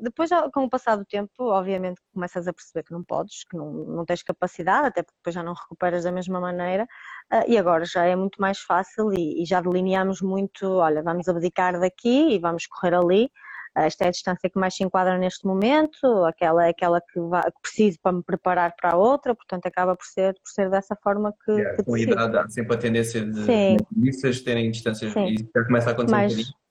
Depois, 0.00 0.30
com 0.52 0.64
o 0.64 0.70
passar 0.70 0.96
do 0.96 1.04
tempo, 1.04 1.30
obviamente 1.38 2.00
começas 2.12 2.48
a 2.48 2.52
perceber 2.52 2.84
que 2.84 2.92
não 2.92 3.04
podes, 3.04 3.44
que 3.44 3.56
não, 3.56 3.72
não 3.72 4.04
tens 4.04 4.22
capacidade, 4.22 4.88
até 4.88 5.02
porque 5.02 5.16
depois 5.18 5.34
já 5.34 5.42
não 5.42 5.52
recuperas 5.54 6.04
da 6.04 6.12
mesma 6.12 6.40
maneira, 6.40 6.86
ah, 7.30 7.44
e 7.46 7.56
agora 7.56 7.84
já 7.84 8.04
é 8.04 8.16
muito 8.16 8.40
mais 8.40 8.58
fácil 8.58 9.12
e, 9.12 9.42
e 9.42 9.46
já 9.46 9.60
delineamos 9.60 10.20
muito, 10.20 10.66
olha, 10.68 11.02
vamos 11.02 11.28
abdicar 11.28 11.78
daqui 11.78 12.34
e 12.34 12.38
vamos 12.38 12.66
correr 12.66 12.94
ali, 12.94 13.30
esta 13.76 14.04
é 14.04 14.08
a 14.08 14.10
distância 14.10 14.48
que 14.48 14.58
mais 14.58 14.74
se 14.76 14.84
enquadra 14.84 15.18
neste 15.18 15.44
momento, 15.46 16.06
aquela 16.24 16.66
é 16.66 16.70
aquela 16.70 17.00
que, 17.00 17.20
vai, 17.20 17.42
que, 17.42 17.60
preciso 17.60 17.98
para 18.00 18.12
me 18.12 18.22
preparar 18.22 18.72
para 18.80 18.92
a 18.92 18.96
outra, 18.96 19.34
portanto 19.34 19.66
acaba 19.66 19.96
por 19.96 20.06
ser, 20.06 20.34
por 20.34 20.48
ser 20.48 20.70
dessa 20.70 20.96
forma 21.02 21.34
que, 21.44 21.52
yeah, 21.52 21.76
que 21.76 21.82
Com 21.82 21.94
a 21.94 22.00
idade 22.00 22.36
há 22.38 22.48
sempre 22.48 22.76
a 22.76 22.78
tendência 22.78 23.24
de 23.24 23.76
missas 23.90 24.40
terem 24.42 24.70
distâncias 24.70 25.12
Sim. 25.12 25.26
e 25.26 25.38
já 25.38 25.64
começa 25.66 25.90
a 25.90 25.92
acontecer 25.92 26.14
Mais, 26.14 26.38
um 26.38 26.63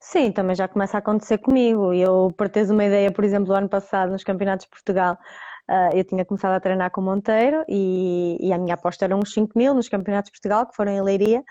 Sim, 0.00 0.30
também 0.30 0.54
já 0.54 0.68
começa 0.68 0.96
a 0.96 1.00
acontecer 1.00 1.38
comigo. 1.38 1.92
Eu, 1.92 2.32
para 2.36 2.48
teres 2.48 2.70
uma 2.70 2.84
ideia, 2.84 3.10
por 3.10 3.24
exemplo, 3.24 3.46
do 3.46 3.54
ano 3.54 3.68
passado, 3.68 4.12
nos 4.12 4.22
Campeonatos 4.22 4.64
de 4.66 4.70
Portugal, 4.70 5.18
uh, 5.68 5.96
eu 5.96 6.04
tinha 6.04 6.24
começado 6.24 6.52
a 6.52 6.60
treinar 6.60 6.90
com 6.90 7.00
o 7.00 7.04
Monteiro 7.04 7.64
e, 7.68 8.38
e, 8.40 8.52
a 8.52 8.58
minha 8.58 8.74
aposta 8.74 9.04
era 9.04 9.16
uns 9.16 9.32
5 9.32 9.58
mil 9.58 9.74
nos 9.74 9.88
Campeonatos 9.88 10.28
de 10.30 10.32
Portugal, 10.32 10.66
que 10.66 10.76
foram 10.76 10.92
em 10.92 11.02
Leiria, 11.02 11.42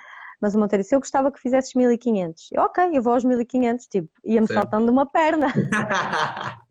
mas 0.42 0.56
o 0.56 0.60
Monteiro 0.60 0.84
disse, 0.84 0.96
eu 0.96 1.00
gostava 1.00 1.32
que 1.32 1.42
fizesses 1.42 1.74
1500. 1.74 2.50
Eu, 2.54 2.64
ok, 2.64 2.90
eu 2.94 3.02
vou 3.02 3.14
aos 3.14 3.26
1500, 3.26 3.86
tipo, 3.88 4.10
ia-me 4.24 4.48
saltando 4.48 4.92
uma 4.92 5.06
perna. 5.06 5.48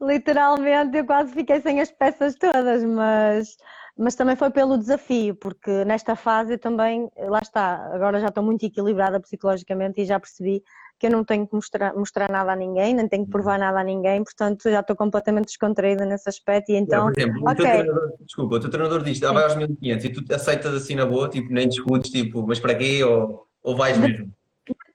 Literalmente, 0.00 0.96
eu 0.96 1.06
quase 1.06 1.32
fiquei 1.32 1.60
sem 1.60 1.80
as 1.80 1.90
peças 1.92 2.34
todas, 2.34 2.82
mas 2.84 3.56
mas 3.96 4.14
também 4.14 4.34
foi 4.34 4.50
pelo 4.50 4.76
desafio, 4.76 5.36
porque 5.36 5.84
nesta 5.84 6.16
fase 6.16 6.54
eu 6.54 6.58
também, 6.58 7.08
lá 7.16 7.38
está, 7.38 7.90
agora 7.92 8.18
já 8.18 8.28
estou 8.28 8.42
muito 8.42 8.66
equilibrada 8.66 9.20
psicologicamente 9.20 10.00
e 10.00 10.04
já 10.04 10.18
percebi 10.18 10.62
que 10.98 11.06
eu 11.06 11.10
não 11.10 11.24
tenho 11.24 11.46
que 11.46 11.54
mostrar, 11.54 11.94
mostrar 11.94 12.28
nada 12.30 12.52
a 12.52 12.56
ninguém, 12.56 12.94
nem 12.94 13.08
tenho 13.08 13.24
que 13.24 13.30
provar 13.30 13.58
nada 13.58 13.80
a 13.80 13.84
ninguém, 13.84 14.24
portanto 14.24 14.68
já 14.68 14.80
estou 14.80 14.96
completamente 14.96 15.46
descontraída 15.46 16.04
nesse 16.04 16.28
aspecto 16.28 16.72
e 16.72 16.76
então... 16.76 17.08
É, 17.10 17.12
por 17.12 17.20
exemplo, 17.20 17.42
okay. 17.42 17.52
o 17.52 17.56
treinador, 17.56 18.12
desculpa, 18.20 18.54
o 18.56 18.60
teu 18.60 18.70
treinador 18.70 19.02
diz, 19.02 19.22
ah, 19.22 19.32
vai 19.32 19.44
aos 19.44 19.56
1500 19.56 20.04
e 20.04 20.08
tu 20.10 20.34
aceitas 20.34 20.74
assim 20.74 20.96
na 20.96 21.06
boa, 21.06 21.28
tipo, 21.28 21.52
nem 21.52 21.68
discutes, 21.68 22.10
tipo, 22.10 22.44
mas 22.46 22.58
para 22.58 22.74
quê? 22.74 23.02
Ou, 23.04 23.46
ou 23.62 23.76
vais 23.76 23.96
mesmo? 23.98 24.32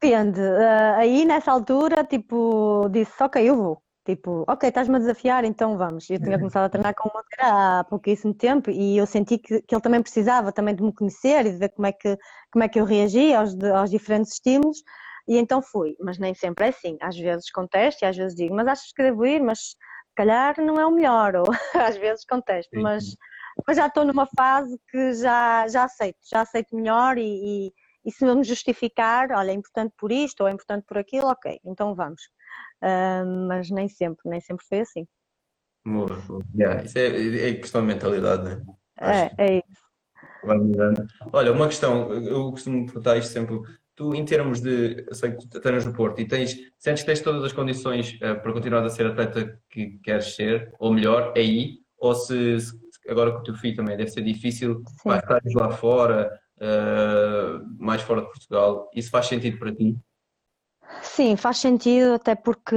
Depende, 0.01 0.39
uh, 0.39 0.95
aí 0.95 1.25
nessa 1.25 1.51
altura, 1.51 2.03
tipo, 2.03 2.87
disse, 2.89 3.21
ok, 3.21 3.49
eu 3.49 3.55
vou, 3.55 3.81
Tipo, 4.09 4.43
ok, 4.47 4.67
estás-me 4.67 4.95
a 4.95 4.99
desafiar, 4.99 5.45
então 5.45 5.77
vamos. 5.77 6.09
Eu 6.09 6.19
tinha 6.19 6.39
começado 6.39 6.63
a 6.65 6.69
treinar 6.69 6.95
com 6.95 7.09
o 7.09 7.11
Monteiro 7.13 7.43
há 7.43 7.83
pouquíssimo 7.83 8.33
tempo 8.33 8.71
e 8.71 8.97
eu 8.97 9.05
senti 9.05 9.37
que, 9.37 9.61
que 9.61 9.75
ele 9.75 9.81
também 9.83 10.01
precisava 10.01 10.51
também 10.51 10.73
de 10.73 10.81
me 10.81 10.91
conhecer 10.91 11.45
e 11.45 11.51
de 11.51 11.57
ver 11.59 11.69
como 11.69 11.85
é 11.85 11.91
que, 11.91 12.17
como 12.51 12.63
é 12.63 12.67
que 12.67 12.79
eu 12.79 12.85
reagia 12.85 13.39
aos, 13.39 13.55
aos 13.65 13.91
diferentes 13.91 14.33
estímulos 14.33 14.81
e 15.27 15.37
então 15.37 15.61
fui. 15.61 15.95
Mas 15.99 16.17
nem 16.17 16.33
sempre 16.33 16.65
é 16.65 16.69
assim. 16.69 16.97
Às 16.99 17.15
vezes 17.19 17.51
contesto 17.51 18.01
e 18.01 18.05
às 18.07 18.17
vezes 18.17 18.35
digo, 18.35 18.55
mas 18.55 18.67
achas 18.67 18.91
que 18.91 19.03
devo 19.03 19.23
ir? 19.27 19.43
Mas 19.43 19.59
se 19.59 19.75
calhar 20.15 20.55
não 20.59 20.79
é 20.79 20.87
o 20.87 20.91
melhor. 20.91 21.35
Ou 21.35 21.45
às 21.75 21.95
vezes 21.95 22.25
contesto, 22.25 22.81
mas, 22.81 23.15
mas 23.67 23.77
já 23.77 23.85
estou 23.85 24.03
numa 24.05 24.25
fase 24.35 24.75
que 24.89 25.13
já, 25.13 25.67
já 25.67 25.83
aceito, 25.83 26.17
já 26.27 26.41
aceito 26.41 26.75
melhor 26.75 27.15
e, 27.19 27.67
e, 27.67 27.73
e 28.05 28.11
se 28.11 28.25
me 28.25 28.43
justificar, 28.43 29.31
olha, 29.33 29.51
é 29.51 29.53
importante 29.53 29.93
por 29.95 30.11
isto 30.11 30.41
ou 30.41 30.47
é 30.47 30.51
importante 30.51 30.83
por 30.87 30.97
aquilo, 30.97 31.27
ok, 31.27 31.59
então 31.63 31.93
vamos 31.93 32.23
uh, 32.83 33.47
mas 33.47 33.69
nem 33.69 33.87
sempre, 33.87 34.29
nem 34.29 34.39
sempre 34.39 34.65
foi 34.67 34.79
assim. 34.81 35.07
Boa. 35.85 36.21
Yeah, 36.55 36.83
isso 36.83 36.97
é, 36.97 37.49
é 37.49 37.53
questão 37.55 37.81
de 37.81 37.87
mentalidade, 37.87 38.43
né? 38.43 38.61
É, 38.99 39.31
é 39.37 39.57
isso. 39.57 39.89
Vai 40.43 40.57
mudando. 40.57 41.05
Olha, 41.31 41.51
uma 41.51 41.67
questão, 41.67 42.13
eu 42.13 42.51
costumo 42.51 42.85
perguntar 42.85 43.17
isto 43.17 43.31
sempre. 43.31 43.59
Tu, 43.95 44.15
em 44.15 44.23
termos 44.23 44.61
de. 44.61 45.05
Eu 45.07 45.15
sei 45.15 45.31
que 45.31 45.47
tu 45.47 45.59
tens 45.59 45.85
no 45.85 45.93
Porto 45.93 46.21
e 46.21 46.27
tens. 46.27 46.55
Sentes 46.77 47.03
que 47.03 47.07
tens 47.07 47.21
todas 47.21 47.43
as 47.43 47.51
condições 47.51 48.13
uh, 48.15 48.41
para 48.41 48.53
continuar 48.53 48.83
a 48.83 48.89
ser 48.89 49.07
atleta 49.07 49.59
que 49.69 49.99
queres 50.03 50.35
ser, 50.35 50.73
ou 50.79 50.93
melhor, 50.93 51.33
é 51.35 51.41
aí? 51.41 51.79
Ou 51.97 52.15
se, 52.15 52.59
se 52.59 52.73
agora 53.09 53.31
com 53.31 53.39
o 53.39 53.43
teu 53.43 53.55
filho 53.55 53.75
também 53.75 53.97
deve 53.97 54.09
ser 54.09 54.21
difícil, 54.21 54.83
Sim. 54.87 55.09
vai 55.09 55.19
estar 55.19 55.41
lá 55.55 55.71
fora, 55.71 56.31
uh, 56.57 57.83
mais 57.83 58.01
fora 58.01 58.21
de 58.21 58.27
Portugal, 58.27 58.89
isso 58.95 59.09
faz 59.09 59.25
sentido 59.25 59.57
para 59.57 59.75
ti? 59.75 59.97
Sim, 61.01 61.35
faz 61.35 61.57
sentido, 61.57 62.15
até 62.15 62.35
porque, 62.35 62.75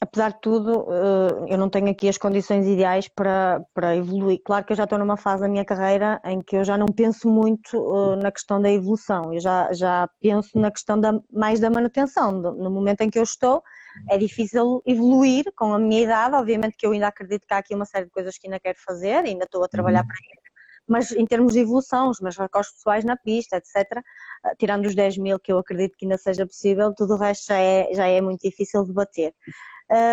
apesar 0.00 0.32
de 0.32 0.40
tudo, 0.40 0.86
eh, 0.90 1.54
eu 1.54 1.58
não 1.58 1.70
tenho 1.70 1.88
aqui 1.88 2.08
as 2.08 2.18
condições 2.18 2.66
ideais 2.66 3.08
para, 3.08 3.64
para 3.72 3.96
evoluir. 3.96 4.40
Claro 4.44 4.64
que 4.64 4.72
eu 4.72 4.76
já 4.76 4.84
estou 4.84 4.98
numa 4.98 5.16
fase 5.16 5.42
da 5.42 5.48
minha 5.48 5.64
carreira 5.64 6.20
em 6.24 6.42
que 6.42 6.56
eu 6.56 6.64
já 6.64 6.76
não 6.76 6.86
penso 6.86 7.28
muito 7.28 7.76
eh, 7.76 8.16
na 8.22 8.30
questão 8.30 8.60
da 8.60 8.70
evolução, 8.70 9.32
eu 9.32 9.40
já, 9.40 9.72
já 9.72 10.08
penso 10.20 10.58
na 10.58 10.70
questão 10.70 11.00
da, 11.00 11.12
mais 11.32 11.60
da 11.60 11.70
manutenção. 11.70 12.32
No 12.32 12.70
momento 12.70 13.00
em 13.02 13.10
que 13.10 13.18
eu 13.18 13.22
estou, 13.22 13.62
é 14.10 14.18
difícil 14.18 14.82
evoluir 14.84 15.44
com 15.56 15.72
a 15.72 15.78
minha 15.78 16.02
idade, 16.02 16.34
obviamente 16.34 16.76
que 16.76 16.86
eu 16.86 16.92
ainda 16.92 17.08
acredito 17.08 17.46
que 17.46 17.54
há 17.54 17.58
aqui 17.58 17.74
uma 17.74 17.86
série 17.86 18.06
de 18.06 18.10
coisas 18.10 18.36
que 18.36 18.46
ainda 18.46 18.60
quero 18.60 18.78
fazer, 18.84 19.24
ainda 19.24 19.44
estou 19.44 19.64
a 19.64 19.68
trabalhar 19.68 20.00
uhum. 20.00 20.08
para 20.08 20.16
isso 20.16 20.53
mas 20.88 21.12
em 21.12 21.26
termos 21.26 21.52
de 21.52 21.60
evolução, 21.60 22.10
os 22.10 22.20
meus 22.20 22.36
recordes 22.36 22.72
pessoais 22.72 23.04
na 23.04 23.16
pista, 23.16 23.56
etc., 23.56 24.02
ah, 24.44 24.54
tirando 24.58 24.86
os 24.86 24.94
10 24.94 25.18
mil, 25.18 25.38
que 25.38 25.52
eu 25.52 25.58
acredito 25.58 25.96
que 25.96 26.04
ainda 26.04 26.18
seja 26.18 26.46
possível, 26.46 26.94
tudo 26.94 27.14
o 27.14 27.18
resto 27.18 27.46
já 27.48 27.58
é, 27.58 27.88
já 27.92 28.06
é 28.06 28.20
muito 28.20 28.42
difícil 28.42 28.84
de 28.84 28.92
bater. 28.92 29.34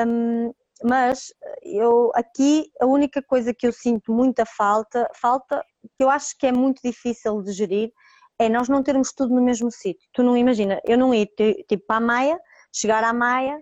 Um, 0.07 0.53
mas 0.83 1.33
eu 1.61 2.11
aqui 2.15 2.71
a 2.81 2.85
única 2.85 3.21
coisa 3.21 3.53
que 3.53 3.67
eu 3.67 3.71
sinto 3.71 4.11
muita 4.11 4.45
falta, 4.45 5.07
falta 5.13 5.63
que 5.97 6.03
eu 6.03 6.09
acho 6.09 6.35
que 6.37 6.47
é 6.47 6.51
muito 6.51 6.81
difícil 6.83 7.41
de 7.41 7.51
gerir, 7.51 7.91
é 8.39 8.49
nós 8.49 8.67
não 8.67 8.81
termos 8.81 9.13
tudo 9.13 9.35
no 9.35 9.41
mesmo 9.41 9.69
sítio. 9.71 10.07
Tu 10.13 10.23
não 10.23 10.35
imagina, 10.35 10.81
eu 10.85 10.97
não 10.97 11.13
ir 11.13 11.27
tipo 11.67 11.85
para 11.85 11.97
a 11.97 11.99
Maia, 11.99 12.39
chegar 12.73 13.03
à 13.03 13.13
Maia, 13.13 13.61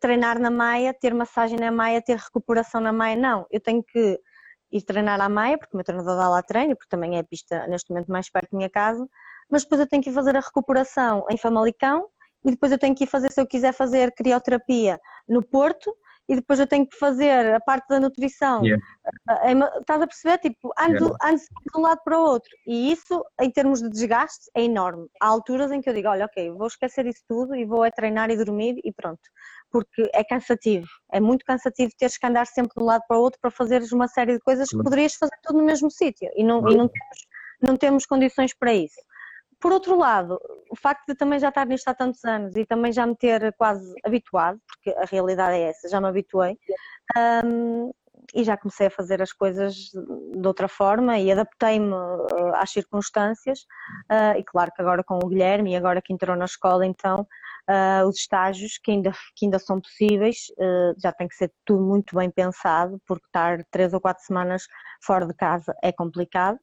treinar 0.00 0.38
na 0.38 0.50
Maia, 0.50 0.94
ter 0.94 1.12
massagem 1.12 1.58
na 1.58 1.70
Maia, 1.70 2.00
ter 2.00 2.16
recuperação 2.16 2.80
na 2.80 2.92
Maia, 2.92 3.16
não, 3.16 3.46
eu 3.50 3.60
tenho 3.60 3.82
que 3.82 4.18
ir 4.72 4.82
treinar 4.82 5.20
à 5.20 5.28
Maia, 5.28 5.58
porque 5.58 5.74
o 5.74 5.76
meu 5.76 5.84
treinador 5.84 6.16
dá 6.16 6.28
lá 6.28 6.42
treino, 6.42 6.76
porque 6.76 6.88
também 6.88 7.16
é 7.16 7.20
a 7.20 7.24
pista 7.24 7.66
neste 7.66 7.90
momento 7.90 8.10
mais 8.10 8.30
perto 8.30 8.50
da 8.50 8.58
minha 8.58 8.70
casa, 8.70 9.06
mas 9.50 9.62
depois 9.62 9.80
eu 9.80 9.86
tenho 9.86 10.02
que 10.02 10.10
ir 10.10 10.14
fazer 10.14 10.36
a 10.36 10.40
recuperação 10.40 11.24
em 11.30 11.36
Famalicão 11.36 12.06
e 12.44 12.50
depois 12.50 12.72
eu 12.72 12.78
tenho 12.78 12.94
que 12.94 13.04
ir 13.04 13.06
fazer, 13.06 13.30
se 13.30 13.40
eu 13.40 13.46
quiser 13.46 13.72
fazer 13.72 14.12
crioterapia 14.12 15.00
no 15.28 15.42
Porto, 15.42 15.94
e 16.28 16.34
depois 16.36 16.58
eu 16.58 16.66
tenho 16.66 16.86
que 16.86 16.96
fazer 16.96 17.54
a 17.54 17.60
parte 17.60 17.86
da 17.88 18.00
nutrição. 18.00 18.64
Yeah. 18.64 18.82
É, 19.42 19.52
estás 19.78 20.00
a 20.00 20.06
perceber? 20.06 20.38
Tipo, 20.38 20.72
ando, 20.78 21.04
yeah. 21.04 21.18
ando 21.22 21.38
de 21.38 21.78
um 21.78 21.82
lado 21.82 22.00
para 22.02 22.18
o 22.18 22.22
outro. 22.22 22.50
E 22.66 22.92
isso, 22.92 23.22
em 23.40 23.50
termos 23.50 23.82
de 23.82 23.90
desgaste, 23.90 24.50
é 24.54 24.62
enorme. 24.62 25.06
Há 25.20 25.26
alturas 25.26 25.70
em 25.70 25.80
que 25.80 25.88
eu 25.88 25.94
digo, 25.94 26.08
olha, 26.08 26.24
ok, 26.24 26.50
vou 26.52 26.66
esquecer 26.66 27.06
isso 27.06 27.22
tudo 27.28 27.54
e 27.54 27.64
vou 27.66 27.84
é 27.84 27.90
treinar 27.90 28.30
e 28.30 28.36
dormir 28.36 28.80
e 28.82 28.92
pronto 28.92 29.20
porque 29.74 30.08
é 30.14 30.22
cansativo, 30.22 30.86
é 31.10 31.18
muito 31.18 31.44
cansativo 31.44 31.90
teres 31.98 32.16
que 32.16 32.24
andar 32.24 32.46
sempre 32.46 32.74
de 32.76 32.80
um 32.80 32.86
lado 32.86 33.02
para 33.08 33.18
o 33.18 33.20
outro 33.20 33.40
para 33.40 33.50
fazeres 33.50 33.90
uma 33.90 34.06
série 34.06 34.34
de 34.34 34.38
coisas 34.38 34.68
que 34.68 34.76
poderias 34.76 35.16
fazer 35.16 35.36
tudo 35.42 35.58
no 35.58 35.64
mesmo 35.64 35.90
sítio. 35.90 36.30
E, 36.36 36.44
não, 36.44 36.60
e 36.70 36.76
não, 36.76 36.88
temos, 36.88 37.26
não 37.60 37.76
temos 37.76 38.06
condições 38.06 38.54
para 38.54 38.72
isso. 38.72 39.00
Por 39.60 39.72
outro 39.72 39.98
lado, 39.98 40.38
o 40.70 40.76
facto 40.76 41.06
de 41.08 41.16
também 41.16 41.40
já 41.40 41.48
estar 41.48 41.66
nisto 41.66 41.88
há 41.88 41.94
tantos 41.94 42.24
anos 42.24 42.54
e 42.54 42.64
também 42.64 42.92
já 42.92 43.04
me 43.04 43.16
ter 43.16 43.52
quase 43.54 43.92
habituado, 44.04 44.60
porque 44.68 44.96
a 44.96 45.06
realidade 45.06 45.56
é 45.56 45.70
essa, 45.70 45.88
já 45.88 46.00
me 46.00 46.06
habituei, 46.06 46.56
um, 47.44 47.90
e 48.32 48.44
já 48.44 48.56
comecei 48.56 48.86
a 48.86 48.90
fazer 48.90 49.20
as 49.20 49.32
coisas 49.32 49.74
de 49.74 50.46
outra 50.46 50.68
forma 50.68 51.18
e 51.18 51.30
adaptei-me 51.30 51.92
uh, 51.92 52.54
às 52.54 52.70
circunstâncias. 52.70 53.60
Uh, 54.10 54.38
e 54.38 54.44
claro 54.44 54.70
que 54.74 54.80
agora 54.80 55.02
com 55.04 55.16
o 55.16 55.28
Guilherme 55.28 55.72
e 55.72 55.76
agora 55.76 56.00
que 56.00 56.12
entrou 56.12 56.36
na 56.36 56.44
escola 56.44 56.86
então 56.86 57.26
uh, 57.68 58.08
os 58.08 58.16
estágios 58.16 58.78
que 58.82 58.92
ainda, 58.92 59.12
que 59.36 59.46
ainda 59.46 59.58
são 59.58 59.80
possíveis 59.80 60.46
já 61.02 61.12
tem 61.12 61.28
que 61.28 61.34
ser 61.34 61.52
tudo 61.64 61.82
muito 61.82 62.14
bem 62.16 62.30
pensado 62.30 63.00
porque 63.06 63.26
estar 63.26 63.64
três 63.70 63.92
ou 63.92 64.00
quatro 64.00 64.24
semanas 64.24 64.64
fora 65.02 65.26
de 65.26 65.34
casa 65.34 65.74
é 65.82 65.92
complicado 65.92 66.58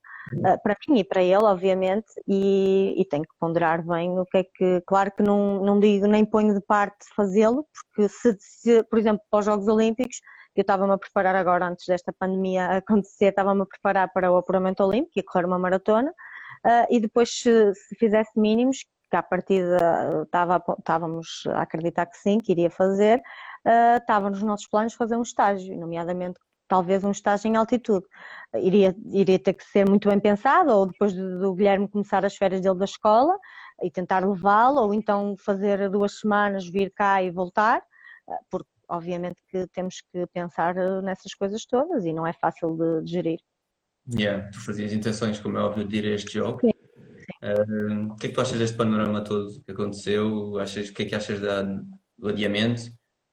para 0.63 0.75
mim 0.87 0.99
e 0.99 1.03
para 1.03 1.21
ele 1.21 1.43
obviamente 1.43 2.07
e, 2.27 2.95
e 2.97 3.05
tenho 3.05 3.23
que 3.23 3.35
ponderar 3.39 3.85
bem 3.85 4.17
o 4.19 4.25
que 4.25 4.37
é 4.37 4.43
que, 4.43 4.81
claro 4.85 5.11
que 5.11 5.23
não, 5.23 5.63
não 5.63 5.79
digo 5.79 6.07
nem 6.07 6.25
ponho 6.25 6.53
de 6.53 6.61
parte 6.61 7.05
fazê-lo 7.15 7.65
porque 7.73 8.09
se, 8.09 8.37
se 8.39 8.83
por 8.83 8.99
exemplo 8.99 9.21
para 9.29 9.39
os 9.39 9.45
Jogos 9.45 9.67
Olímpicos 9.67 10.17
eu 10.55 10.61
estava-me 10.61 10.93
a 10.93 10.97
preparar 10.97 11.35
agora, 11.35 11.67
antes 11.67 11.85
desta 11.85 12.13
pandemia 12.13 12.65
acontecer, 12.77 13.27
estava-me 13.27 13.61
a 13.61 13.65
preparar 13.65 14.11
para 14.11 14.31
o 14.31 14.37
apuramento 14.37 14.83
olímpico, 14.83 15.13
ia 15.17 15.23
correr 15.23 15.45
uma 15.45 15.59
maratona, 15.59 16.11
uh, 16.11 16.87
e 16.89 16.99
depois 16.99 17.29
se, 17.29 17.73
se, 17.73 17.95
fizesse 17.95 18.39
mínimos, 18.39 18.85
que 19.09 19.15
à 19.17 19.23
partida 19.23 19.77
estava, 20.23 20.63
estávamos 20.79 21.43
a 21.47 21.63
acreditar 21.63 22.05
que 22.05 22.17
sim, 22.17 22.37
que 22.37 22.51
iria 22.53 22.69
fazer, 22.69 23.19
uh, 23.65 23.97
estava 23.97 24.29
nos 24.29 24.41
nossos 24.41 24.67
planos 24.67 24.93
fazer 24.93 25.17
um 25.17 25.21
estágio, 25.21 25.77
nomeadamente 25.77 26.39
talvez 26.71 27.03
um 27.03 27.11
estágio 27.11 27.49
em 27.49 27.57
altitude. 27.57 28.05
Iria, 28.55 28.95
iria 29.07 29.37
ter 29.37 29.53
que 29.53 29.65
ser 29.65 29.89
muito 29.89 30.07
bem 30.07 30.17
pensado, 30.21 30.71
ou 30.71 30.85
depois 30.85 31.11
do, 31.13 31.39
do 31.39 31.53
Guilherme 31.53 31.89
começar 31.89 32.23
as 32.23 32.37
férias 32.37 32.61
dele 32.61 32.79
da 32.79 32.85
escola 32.85 33.37
e 33.83 33.91
tentar 33.91 34.25
levá-lo, 34.25 34.79
ou 34.81 34.93
então 34.93 35.35
fazer 35.37 35.89
duas 35.89 36.19
semanas, 36.19 36.65
vir 36.65 36.89
cá 36.95 37.21
e 37.21 37.29
voltar, 37.29 37.83
ah, 38.29 38.39
porque 38.49 38.70
obviamente 38.91 39.41
que 39.49 39.65
temos 39.67 40.01
que 40.11 40.27
pensar 40.27 40.77
eh, 40.77 41.01
nessas 41.01 41.33
coisas 41.33 41.65
todas 41.65 42.05
e 42.05 42.13
não 42.13 42.27
é 42.27 42.33
fácil 42.33 42.75
de, 42.77 43.03
de 43.03 43.11
gerir. 43.11 43.39
Yeah, 44.13 44.49
tu 44.51 44.59
fazias 44.59 44.91
intenções, 44.93 45.39
como 45.39 45.57
é 45.57 45.61
óbvio, 45.61 45.87
de 45.87 45.97
ir 45.97 46.05
a 46.05 46.15
este 46.15 46.33
jogo. 46.33 46.59
Sim. 46.61 46.71
Uh, 47.41 48.11
o 48.11 48.15
que 48.17 48.27
é 48.27 48.29
que 48.29 48.35
tu 48.35 48.41
achas 48.41 48.59
deste 48.59 48.77
panorama 48.77 49.23
todo 49.23 49.61
que 49.63 49.71
aconteceu? 49.71 50.59
Achas, 50.59 50.89
o 50.89 50.93
que 50.93 51.03
é 51.03 51.05
que 51.05 51.15
achas 51.15 51.39
da, 51.39 51.63
do 52.17 52.27
adiamento? 52.29 52.83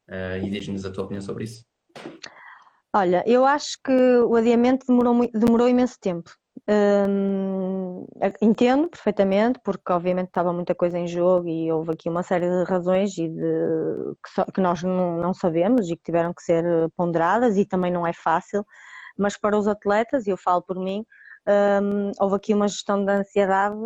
Uh, 0.08 0.44
e 0.44 0.50
diz-nos 0.50 0.84
a 0.84 0.92
tua 0.92 1.04
opinião 1.04 1.20
sobre 1.20 1.44
isso. 1.44 1.64
Olha, 2.94 3.22
eu 3.26 3.44
acho 3.44 3.78
que 3.84 3.92
o 3.92 4.34
adiamento 4.36 4.86
demorou, 4.86 5.28
demorou 5.32 5.68
imenso 5.68 5.98
tempo. 6.00 6.30
Hum, 6.66 8.06
entendo 8.40 8.88
perfeitamente, 8.88 9.60
porque 9.62 9.92
obviamente 9.92 10.28
estava 10.28 10.52
muita 10.52 10.74
coisa 10.74 10.98
em 10.98 11.06
jogo 11.06 11.48
e 11.48 11.70
houve 11.70 11.92
aqui 11.92 12.08
uma 12.08 12.22
série 12.22 12.48
de 12.48 12.64
razões 12.64 13.16
e 13.18 13.28
de, 13.28 14.14
que, 14.24 14.30
só, 14.34 14.44
que, 14.44 14.60
nós 14.60 14.82
não, 14.82 15.18
não, 15.18 15.34
sabemos 15.34 15.88
e 15.88 15.96
que 15.96 16.02
tiveram 16.04 16.32
que 16.32 16.42
ser 16.42 16.64
ponderadas 16.96 17.56
e 17.56 17.64
também 17.66 17.92
não 17.92 18.06
é 18.06 18.12
fácil, 18.12 18.64
mas 19.18 19.36
para 19.36 19.56
os 19.58 19.68
atletas, 19.68 20.26
e 20.26 20.30
eu 20.30 20.36
falo 20.36 20.62
por 20.62 20.78
mim, 20.78 21.04
hum, 21.82 22.12
houve 22.20 22.36
aqui 22.36 22.54
uma 22.54 22.68
gestão 22.68 23.04
da 23.04 23.18
ansiedade 23.18 23.76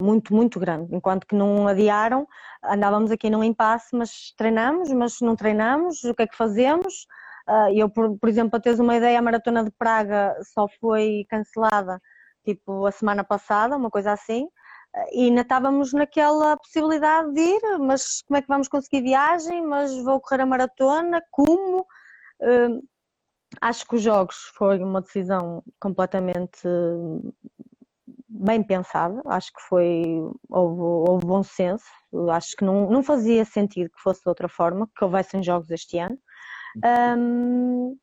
muito, 0.00 0.34
muito 0.34 0.60
grande, 0.60 0.94
enquanto 0.94 1.26
que 1.26 1.34
não 1.34 1.66
adiaram, 1.66 2.26
andávamos 2.64 3.10
aqui 3.10 3.28
num 3.28 3.42
impasse, 3.42 3.96
mas 3.96 4.32
treinamos, 4.36 4.90
mas 4.92 5.20
não 5.20 5.34
treinamos, 5.34 6.04
o 6.04 6.14
que 6.14 6.22
é 6.22 6.26
que 6.26 6.36
fazemos? 6.36 7.06
Uh, 7.50 7.72
eu, 7.74 7.90
por, 7.90 8.16
por 8.18 8.28
exemplo, 8.28 8.52
para 8.52 8.60
teres 8.60 8.78
uma 8.78 8.96
ideia, 8.96 9.18
a 9.18 9.22
maratona 9.22 9.64
de 9.64 9.72
Praga 9.72 10.36
só 10.54 10.68
foi 10.80 11.26
cancelada 11.28 12.00
tipo 12.44 12.86
a 12.86 12.92
semana 12.92 13.24
passada, 13.24 13.76
uma 13.76 13.90
coisa 13.90 14.12
assim, 14.12 14.46
e 15.12 15.24
ainda 15.24 15.42
estávamos 15.42 15.92
naquela 15.92 16.56
possibilidade 16.56 17.32
de 17.32 17.40
ir, 17.40 17.78
mas 17.78 18.22
como 18.22 18.38
é 18.38 18.42
que 18.42 18.48
vamos 18.48 18.68
conseguir 18.68 19.02
viagem? 19.02 19.62
Mas 19.66 19.94
vou 20.02 20.20
correr 20.20 20.42
a 20.42 20.46
maratona, 20.46 21.22
como? 21.30 21.86
Uh, 22.40 22.82
acho 23.60 23.86
que 23.86 23.96
os 23.96 24.02
jogos 24.02 24.36
foi 24.56 24.78
uma 24.78 25.00
decisão 25.02 25.62
completamente 25.80 26.68
bem 28.28 28.62
pensada, 28.62 29.20
acho 29.26 29.52
que 29.52 29.60
foi, 29.68 30.04
houve, 30.48 30.80
houve 31.10 31.26
bom 31.26 31.42
senso, 31.42 31.84
acho 32.30 32.56
que 32.56 32.64
não, 32.64 32.88
não 32.90 33.02
fazia 33.02 33.44
sentido 33.44 33.90
que 33.90 34.00
fosse 34.00 34.22
de 34.22 34.28
outra 34.28 34.48
forma, 34.48 34.88
que 34.96 35.04
houvessem 35.04 35.42
jogos 35.42 35.70
este 35.70 35.98
ano. 35.98 36.18
Um, 36.84 37.96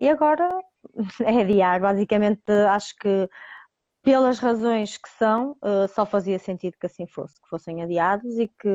e 0.00 0.08
agora 0.08 0.48
é 1.24 1.40
adiar, 1.40 1.80
basicamente 1.80 2.50
acho 2.68 2.94
que 2.96 3.28
pelas 4.02 4.38
razões 4.38 4.96
que 4.96 5.08
são, 5.10 5.52
uh, 5.62 5.86
só 5.88 6.06
fazia 6.06 6.38
sentido 6.38 6.76
que 6.78 6.86
assim 6.86 7.06
fosse, 7.06 7.40
que 7.40 7.48
fossem 7.48 7.82
adiados 7.82 8.38
e 8.38 8.48
que. 8.48 8.68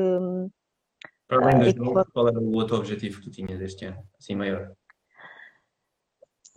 Para 1.28 1.42
além 1.42 1.68
uh, 1.68 1.76
jogos, 1.76 2.06
qual 2.12 2.28
era 2.28 2.38
o 2.38 2.54
outro 2.54 2.76
objetivo 2.76 3.20
que 3.20 3.24
tu 3.24 3.30
tinhas 3.30 3.60
este 3.60 3.86
ano, 3.86 3.98
assim 4.18 4.36
maior? 4.36 4.72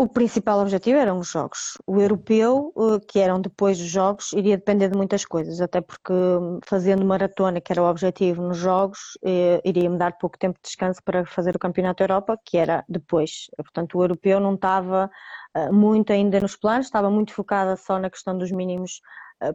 O 0.02 0.08
principal 0.08 0.62
objetivo 0.62 0.98
eram 0.98 1.20
os 1.20 1.28
jogos. 1.28 1.78
O 1.86 2.00
europeu, 2.00 2.74
eh, 2.78 3.06
que 3.06 3.20
eram 3.20 3.42
depois 3.42 3.78
dos 3.78 3.90
jogos, 3.90 4.32
iria 4.32 4.56
depender 4.56 4.88
de 4.88 4.96
muitas 4.96 5.26
coisas, 5.26 5.60
até 5.60 5.82
porque 5.82 6.14
hum, 6.14 6.62
fazendo 6.66 7.04
maratona, 7.04 7.60
que 7.60 7.74
era 7.74 7.84
o 7.84 7.86
objetivo 7.86 8.42
nos 8.42 8.58
jogos, 8.58 9.18
eh, 9.22 9.60
iria-me 9.66 9.98
dar 9.98 10.18
pouco 10.18 10.38
tempo 10.40 10.58
de 10.58 10.64
descanso 10.70 11.02
para 11.04 11.26
fazer 11.26 11.54
o 11.54 11.60
Campeonato 11.60 12.02
Europa, 12.02 12.40
que 12.46 12.58
era 12.58 12.86
depois. 12.88 13.50
Portanto, 13.58 13.98
o 13.98 14.04
europeu 14.06 14.40
não 14.40 14.54
estava 14.54 15.12
eh, 15.54 15.70
muito 15.70 16.14
ainda 16.14 16.40
nos 16.40 16.56
planos, 16.56 16.86
estava 16.86 17.10
muito 17.12 17.34
focada 17.34 17.76
só 17.76 18.00
na 18.00 18.10
questão 18.10 18.38
dos 18.38 18.52
mínimos 18.54 19.02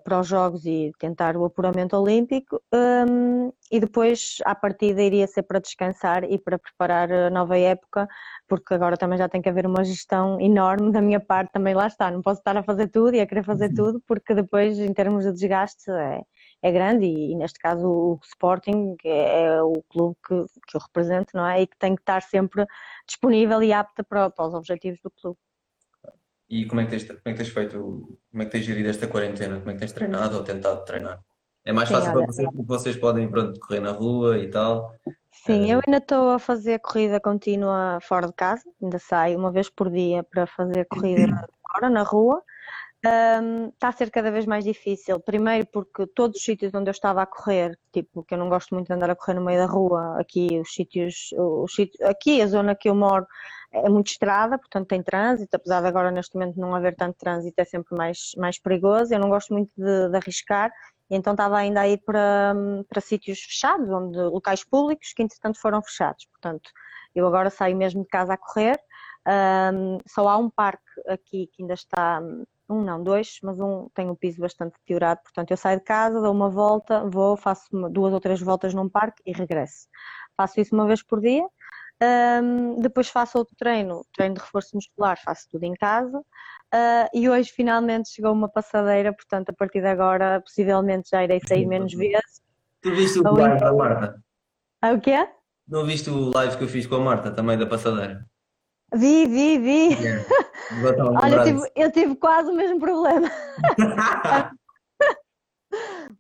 para 0.03 0.21
os 0.21 0.27
Jogos 0.27 0.65
e 0.65 0.93
tentar 0.99 1.37
o 1.37 1.45
apuramento 1.45 1.97
olímpico 1.97 2.61
um, 2.73 3.53
e 3.71 3.79
depois 3.79 4.39
à 4.45 4.55
partida 4.55 5.03
iria 5.03 5.27
ser 5.27 5.43
para 5.43 5.59
descansar 5.59 6.25
e 6.25 6.39
para 6.39 6.59
preparar 6.59 7.13
a 7.13 7.31
nova 7.31 7.59
época 7.59 8.09
porque 8.49 8.73
agora 8.73 8.97
também 8.97 9.19
já 9.19 9.29
tem 9.29 9.43
que 9.43 9.49
haver 9.49 9.67
uma 9.67 9.85
gestão 9.85 10.41
enorme 10.41 10.91
da 10.91 11.03
minha 11.03 11.21
parte 11.21 11.53
também 11.53 11.75
lá 11.75 11.87
está, 11.87 12.11
não 12.11 12.23
posso 12.23 12.41
estar 12.41 12.57
a 12.57 12.63
fazer 12.63 12.89
tudo 12.89 13.15
e 13.15 13.21
a 13.21 13.27
querer 13.27 13.45
fazer 13.45 13.69
uhum. 13.69 13.75
tudo 13.75 14.03
porque 14.07 14.35
depois 14.35 14.79
em 14.79 14.93
termos 14.93 15.25
de 15.25 15.33
desgaste 15.33 15.91
é, 15.91 16.23
é 16.63 16.73
grande 16.73 17.05
e, 17.05 17.33
e, 17.33 17.37
neste 17.37 17.59
caso 17.59 17.87
o 17.87 18.19
Sporting 18.25 18.97
é, 19.05 19.43
é 19.45 19.63
o 19.63 19.83
clube 19.91 20.17
que, 20.27 20.35
que 20.67 20.77
eu 20.77 20.81
represento 20.81 21.37
não 21.37 21.47
é? 21.47 21.61
e 21.63 21.67
que 21.67 21.77
tem 21.77 21.95
que 21.95 22.03
estar 22.03 22.23
sempre 22.23 22.65
disponível 23.07 23.63
e 23.63 23.73
apta 23.73 24.03
para, 24.03 24.31
para 24.31 24.47
os 24.47 24.55
objetivos 24.55 25.01
do 25.03 25.11
clube. 25.11 25.39
E 26.49 26.67
como 26.67 26.81
é, 26.81 26.85
que 26.85 26.91
tens, 26.91 27.05
como 27.05 27.21
é 27.25 27.33
que 27.33 27.39
tens 27.39 27.49
feito, 27.49 28.19
como 28.31 28.43
é 28.43 28.45
que 28.45 28.53
tens 28.53 28.65
gerido 28.65 28.89
esta 28.89 29.07
quarentena? 29.07 29.59
Como 29.59 29.71
é 29.71 29.75
que 29.75 29.81
tens 29.81 29.93
treinado 29.93 30.37
ou 30.37 30.45
tentado 30.45 30.85
treinar? 30.85 31.21
É 31.65 31.73
mais 31.73 31.89
fácil 31.89 32.09
Sim, 32.09 32.13
para 32.13 32.27
vocês 32.27 32.49
porque 32.49 32.67
vocês 32.67 32.97
podem 32.97 33.29
pronto, 33.29 33.59
correr 33.59 33.81
na 33.81 33.93
rua 33.93 34.39
e 34.39 34.51
tal. 34.51 34.95
Sim, 35.33 35.71
eu 35.71 35.81
ainda 35.87 35.99
estou 35.99 36.31
a 36.31 36.39
fazer 36.39 36.79
corrida 36.81 37.19
contínua 37.19 37.99
fora 38.03 38.27
de 38.27 38.35
casa, 38.35 38.63
ainda 38.83 38.99
saio 38.99 39.39
uma 39.39 39.51
vez 39.51 39.71
por 39.71 39.91
dia 39.91 40.23
para 40.23 40.47
fazer 40.47 40.85
corrida 40.87 41.27
fora, 41.73 41.89
na 41.89 42.03
rua. 42.03 42.43
Um, 43.07 43.69
está 43.69 43.89
a 43.89 43.93
ser 43.93 44.11
cada 44.11 44.31
vez 44.31 44.47
mais 44.47 44.65
difícil. 44.65 45.21
Primeiro 45.21 45.67
porque 45.67 46.07
todos 46.07 46.39
os 46.39 46.45
sítios 46.45 46.73
onde 46.73 46.89
eu 46.89 46.93
estava 46.93 47.21
a 47.21 47.27
correr, 47.27 47.79
tipo, 47.93 48.25
que 48.25 48.33
eu 48.33 48.39
não 48.39 48.49
gosto 48.49 48.75
muito 48.75 48.87
de 48.87 48.95
andar 48.95 49.11
a 49.11 49.15
correr 49.15 49.35
no 49.35 49.45
meio 49.45 49.59
da 49.59 49.67
rua, 49.67 50.19
aqui 50.19 50.59
os 50.59 50.73
sítios, 50.73 51.31
os 51.37 51.75
sítios 51.75 52.01
aqui 52.01 52.41
a 52.41 52.47
zona 52.47 52.75
que 52.75 52.89
eu 52.89 52.95
moro 52.95 53.27
é 53.73 53.89
muito 53.91 54.07
estrada, 54.07 54.57
portanto 54.57 54.89
tem 54.89 55.03
trânsito, 55.03 55.55
apesar 55.55 55.83
de 55.83 55.89
agora 55.89 56.11
neste 56.11 56.35
momento 56.35 56.59
não 56.59 56.75
haver 56.75 56.97
tanto 56.97 57.19
trânsito, 57.19 57.61
é 57.61 57.65
sempre 57.65 57.95
mais, 57.97 58.33
mais 58.39 58.59
perigoso. 58.59 59.13
Eu 59.13 59.19
não 59.19 59.29
gosto 59.29 59.53
muito 59.53 59.71
de, 59.77 60.09
de 60.09 60.17
arriscar, 60.17 60.73
então 61.11 61.35
estava 61.35 61.59
ainda 61.59 61.83
a 61.83 61.89
ir 61.89 61.99
para, 62.07 62.55
para 62.89 63.01
sítios 63.03 63.41
fechados, 63.41 63.91
onde 63.91 64.19
locais 64.19 64.65
públicos 64.65 65.13
que 65.13 65.23
entretanto 65.23 65.61
foram 65.61 65.83
fechados. 65.83 66.27
Portanto, 66.27 66.71
eu 67.15 67.27
agora 67.27 67.51
saio 67.51 67.77
mesmo 67.77 68.03
de 68.03 68.09
casa 68.09 68.33
a 68.33 68.39
correr. 68.39 68.81
Um, 69.27 69.99
só 70.07 70.29
há 70.29 70.37
um 70.37 70.51
parque 70.51 70.83
aqui 71.07 71.49
que 71.53 71.63
ainda 71.63 71.75
está, 71.75 72.21
um 72.69 72.83
não, 72.83 73.03
dois, 73.03 73.39
mas 73.43 73.61
um 73.61 73.89
tem 73.95 74.11
o 74.11 74.17
piso 74.17 74.41
bastante 74.41 74.73
deteriorado, 74.79 75.21
portanto 75.23 75.51
eu 75.51 75.57
saio 75.57 75.79
de 75.79 75.85
casa, 75.85 76.21
dou 76.21 76.33
uma 76.33 76.49
volta, 76.49 77.09
vou, 77.09 77.37
faço 77.37 77.65
uma, 77.73 77.91
duas 77.91 78.13
ou 78.13 78.21
três 78.21 78.41
voltas 78.41 78.73
num 78.75 78.89
parque 78.89 79.23
e 79.27 79.33
regresso. 79.33 79.87
Faço 80.37 80.61
isso 80.61 80.75
uma 80.75 80.87
vez 80.87 81.03
por 81.03 81.21
dia 81.21 81.45
um, 82.03 82.81
depois 82.81 83.09
faço 83.09 83.39
outro 83.39 83.55
treino, 83.57 84.05
treino 84.13 84.35
de 84.35 84.41
reforço 84.41 84.75
muscular, 84.75 85.19
faço 85.23 85.47
tudo 85.51 85.65
em 85.65 85.75
casa. 85.75 86.19
Uh, 86.19 87.09
e 87.15 87.29
hoje 87.29 87.53
finalmente 87.53 88.11
chegou 88.11 88.33
uma 88.33 88.49
passadeira, 88.49 89.13
portanto, 89.13 89.51
a 89.51 89.53
partir 89.53 89.81
de 89.81 89.87
agora, 89.87 90.41
possivelmente 90.41 91.11
já 91.11 91.23
irei 91.23 91.41
sair 91.47 91.67
menos 91.67 91.93
vezes. 91.95 92.43
Tu 92.83 92.95
viste 92.95 93.21
o 93.21 93.23
live 93.23 93.61
da 93.61 93.73
Marta? 93.73 94.23
Ah, 94.83 94.93
o 94.93 95.01
quê? 95.01 95.29
Não 95.69 95.85
viste 95.85 96.11
o 96.11 96.31
live 96.35 96.57
que 96.59 96.65
eu 96.65 96.69
fiz 96.69 96.87
com 96.87 96.97
a 96.97 97.01
Marta, 97.01 97.31
também 97.31 97.57
da 97.57 97.67
passadeira? 97.67 98.27
Vi, 98.93 99.27
vi, 99.27 99.59
vi. 99.59 99.89
Yeah. 99.95 100.25
Olha, 101.23 101.37
eu 101.37 101.45
tive, 101.45 101.73
eu 101.77 101.93
tive 101.93 102.17
quase 102.17 102.51
o 102.51 102.55
mesmo 102.55 102.79
problema. 102.79 103.29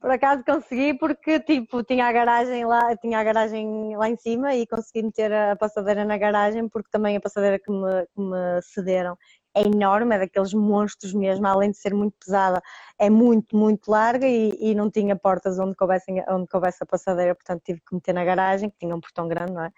Por 0.00 0.10
acaso 0.10 0.44
consegui 0.44 0.94
porque 0.98 1.38
tipo 1.40 1.82
tinha 1.84 2.06
a 2.08 2.12
garagem 2.12 2.64
lá, 2.64 2.96
tinha 2.96 3.18
a 3.18 3.24
garagem 3.24 3.96
lá 3.96 4.08
em 4.08 4.16
cima 4.16 4.54
e 4.54 4.66
consegui 4.66 5.04
meter 5.04 5.32
a 5.32 5.56
passadeira 5.56 6.04
na 6.04 6.18
garagem 6.18 6.68
porque 6.68 6.88
também 6.90 7.16
a 7.16 7.20
passadeira 7.20 7.58
que 7.58 7.70
me, 7.70 8.06
que 8.06 8.20
me 8.20 8.62
cederam 8.62 9.16
é 9.54 9.62
enorme, 9.62 10.16
é 10.16 10.18
daqueles 10.18 10.52
monstros 10.52 11.12
mesmo, 11.14 11.46
além 11.46 11.70
de 11.70 11.76
ser 11.76 11.94
muito 11.94 12.16
pesada, 12.18 12.62
é 12.98 13.08
muito, 13.08 13.56
muito 13.56 13.90
larga 13.90 14.26
e, 14.26 14.56
e 14.60 14.74
não 14.74 14.90
tinha 14.90 15.14
portas 15.16 15.58
onde 15.58 15.74
coubesse, 15.76 16.06
onde 16.28 16.48
coubesse 16.48 16.82
a 16.82 16.86
passadeira, 16.86 17.34
portanto 17.34 17.62
tive 17.64 17.80
que 17.80 17.94
meter 17.94 18.12
na 18.12 18.24
garagem, 18.24 18.70
que 18.70 18.78
tinha 18.78 18.94
um 18.94 19.00
portão 19.00 19.28
grande, 19.28 19.52
não 19.52 19.64
é? 19.64 19.70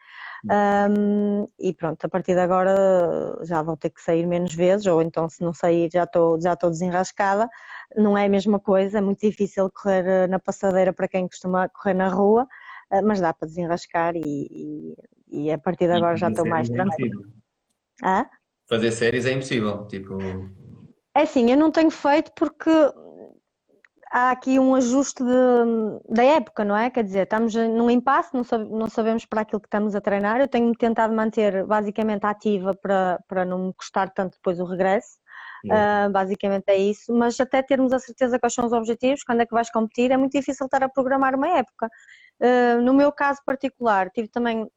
Um, 0.48 1.48
e 1.58 1.74
pronto, 1.74 2.04
a 2.04 2.08
partir 2.08 2.34
de 2.34 2.40
agora 2.40 2.74
já 3.42 3.62
vou 3.62 3.76
ter 3.76 3.90
que 3.90 4.00
sair 4.00 4.26
menos 4.26 4.54
vezes, 4.54 4.86
ou 4.86 5.02
então 5.02 5.28
se 5.28 5.42
não 5.42 5.52
sair 5.52 5.90
já 5.92 6.04
estou 6.04 6.40
já 6.40 6.54
desenrascada. 6.54 7.48
Não 7.96 8.16
é 8.16 8.26
a 8.26 8.28
mesma 8.28 8.60
coisa, 8.60 8.98
é 8.98 9.00
muito 9.00 9.20
difícil 9.20 9.70
correr 9.70 10.06
eh, 10.06 10.26
na 10.26 10.38
passadeira 10.38 10.92
para 10.92 11.08
quem 11.08 11.26
costuma 11.28 11.68
correr 11.68 11.94
na 11.94 12.08
rua, 12.08 12.46
eh, 12.90 13.02
mas 13.02 13.20
dá 13.20 13.32
para 13.32 13.48
desenrascar 13.48 14.14
e, 14.16 14.22
e, 15.30 15.46
e 15.46 15.50
a 15.52 15.58
partir 15.58 15.86
de 15.86 15.92
agora 15.92 16.16
já 16.16 16.28
estou 16.28 16.46
mais 16.46 16.68
tranquila. 16.68 17.22
Ah? 18.02 18.26
Fazer 18.68 18.90
séries 18.92 19.26
é 19.26 19.32
impossível, 19.32 19.86
tipo. 19.86 20.18
É 21.16 21.22
assim, 21.22 21.50
eu 21.50 21.56
não 21.56 21.70
tenho 21.70 21.90
feito 21.90 22.32
porque 22.36 22.70
há 24.10 24.30
aqui 24.30 24.58
um 24.58 24.74
ajuste 24.74 25.22
de, 25.22 26.14
da 26.14 26.24
época, 26.24 26.64
não 26.64 26.76
é? 26.76 26.90
Quer 26.90 27.04
dizer, 27.04 27.22
estamos 27.22 27.54
num 27.54 27.90
impasse, 27.90 28.30
não, 28.34 28.42
não, 28.64 28.88
sabemos 28.88 29.24
para 29.24 29.42
aquilo 29.42 29.60
que 29.60 29.66
estamos 29.66 29.94
a 29.94 30.00
treinar. 30.00 30.40
Eu 30.40 30.48
tenho-me 30.48 30.76
tentado 30.76 31.14
manter 31.14 31.64
basicamente 31.64 32.24
ativa 32.24 32.74
para, 32.74 33.20
para 33.28 33.44
não 33.44 33.68
me 33.68 33.74
custar 33.74 34.12
tanto 34.12 34.34
depois 34.34 34.58
o 34.60 34.64
regresso. 34.64 35.18
Uh, 35.64 36.10
basicamente 36.10 36.64
é 36.68 36.76
isso, 36.76 37.12
mas 37.12 37.40
até 37.40 37.60
termos 37.60 37.92
a 37.92 37.98
certeza 37.98 38.38
quais 38.38 38.54
são 38.54 38.66
os 38.66 38.72
objetivos, 38.72 39.24
quando 39.24 39.40
é 39.40 39.46
que 39.46 39.52
vais 39.52 39.68
competir, 39.68 40.12
é 40.12 40.16
muito 40.16 40.32
difícil 40.32 40.66
estar 40.66 40.82
a 40.82 40.88
programar 40.88 41.34
uma 41.34 41.58
época. 41.58 41.88
Uh, 42.40 42.80
no 42.82 42.94
meu 42.94 43.10
caso 43.10 43.40
particular, 43.44 44.08
tive 44.10 44.28
também 44.28 44.68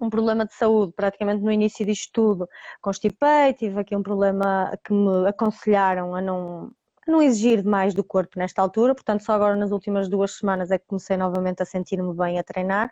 um 0.00 0.10
problema 0.10 0.44
de 0.44 0.54
saúde 0.54 0.92
praticamente 0.94 1.42
no 1.42 1.50
início 1.50 1.84
disto 1.84 2.10
tudo, 2.12 2.48
constipei, 2.80 3.52
tive 3.54 3.80
aqui 3.80 3.96
um 3.96 4.02
problema 4.02 4.72
que 4.84 4.92
me 4.92 5.28
aconselharam 5.28 6.14
a 6.14 6.20
não, 6.20 6.70
a 7.06 7.10
não 7.10 7.22
exigir 7.22 7.62
demais 7.62 7.94
do 7.94 8.04
corpo 8.04 8.38
nesta 8.38 8.62
altura, 8.62 8.94
portanto 8.94 9.22
só 9.22 9.32
agora 9.32 9.56
nas 9.56 9.70
últimas 9.70 10.08
duas 10.08 10.36
semanas 10.36 10.70
é 10.70 10.78
que 10.78 10.86
comecei 10.86 11.16
novamente 11.16 11.62
a 11.62 11.66
sentir-me 11.66 12.14
bem 12.14 12.38
a 12.38 12.42
treinar. 12.44 12.90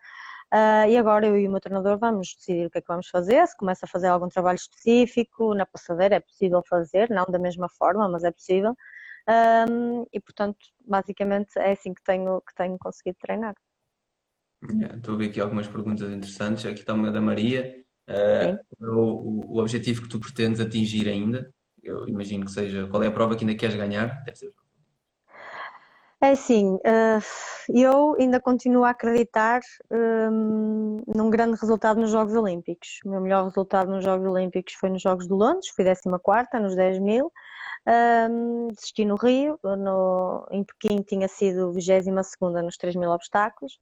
Uh, 0.54 0.88
e 0.88 0.96
agora 0.96 1.26
eu 1.26 1.36
e 1.36 1.48
o 1.48 1.50
meu 1.50 1.61
treinador 1.61 1.98
vamos 1.98 2.36
decidir 2.36 2.66
o 2.66 2.70
que 2.70 2.78
é 2.78 2.80
que 2.80 2.86
vamos 2.86 3.09
fazer, 3.09 3.44
se 3.48 3.57
começa 3.57 3.84
a 3.84 3.88
fazer 3.88 4.07
algum 4.07 4.28
trabalho 4.28 4.57
específico, 4.57 5.54
na 5.54 5.66
passadeira 5.66 6.16
é 6.16 6.20
possível 6.20 6.62
fazer, 6.68 7.11
não 7.11 7.24
da 7.28 7.38
mesma 7.38 7.68
forma, 7.68 8.09
mas 8.09 8.22
é 8.22 8.30
possível. 8.30 8.74
Um, 9.28 10.07
e 10.12 10.20
portanto, 10.20 10.59
basicamente 10.86 11.59
é 11.59 11.72
assim 11.72 11.92
que 11.92 12.02
tenho, 12.04 12.40
que 12.42 12.54
tenho 12.54 12.78
conseguido 12.78 13.18
treinar. 13.20 13.54
Estou 14.62 15.14
a 15.14 15.18
ver 15.18 15.30
aqui 15.30 15.40
algumas 15.40 15.68
perguntas 15.68 16.11
interessantes. 16.11 16.64
Aqui 16.66 16.80
está 16.80 16.94
uma 16.94 17.11
da 17.11 17.20
Maria. 17.20 17.74
Uh, 18.09 18.94
o, 18.94 19.57
o 19.57 19.59
objetivo 19.59 20.02
que 20.02 20.09
tu 20.09 20.20
pretendes 20.20 20.61
atingir 20.61 21.09
ainda? 21.09 21.50
Eu 21.82 22.09
imagino 22.09 22.44
que 22.44 22.52
seja. 22.52 22.86
Qual 22.88 23.02
é 23.02 23.07
a 23.07 23.12
prova 23.12 23.36
que 23.36 23.44
ainda 23.44 23.57
queres 23.57 23.76
ganhar? 23.76 24.22
Deve 24.24 24.36
ser. 24.36 24.52
É 26.22 26.30
assim, 26.30 26.76
uh, 26.76 27.22
eu 27.68 28.16
ainda 28.18 28.40
continuo 28.40 28.84
a 28.84 28.90
acreditar 28.90 29.61
um, 29.90 31.02
num 31.14 31.28
grande 31.28 31.59
resultado 31.61 32.00
nos 32.00 32.11
Jogos 32.11 32.34
Olímpicos. 32.34 33.00
O 33.04 33.11
meu 33.11 33.20
melhor 33.20 33.44
resultado 33.44 33.90
nos 33.90 34.02
Jogos 34.02 34.26
Olímpicos 34.26 34.72
foi 34.74 34.88
nos 34.88 35.02
Jogos 35.02 35.28
de 35.28 35.34
Londres, 35.34 35.68
fui 35.68 35.84
14 35.84 36.48
nos 36.59 36.74
10 36.74 37.00
mil. 37.00 37.30
Um, 37.86 38.68
desisti 38.68 39.04
no 39.04 39.14
Rio, 39.14 39.59
no, 39.62 40.46
em 40.50 40.64
Pequim 40.64 41.02
tinha 41.02 41.28
sido 41.28 41.70
22 41.72 42.07
nos 42.64 42.76
3 42.78 42.96
mil 42.96 43.11
obstáculos 43.11 43.78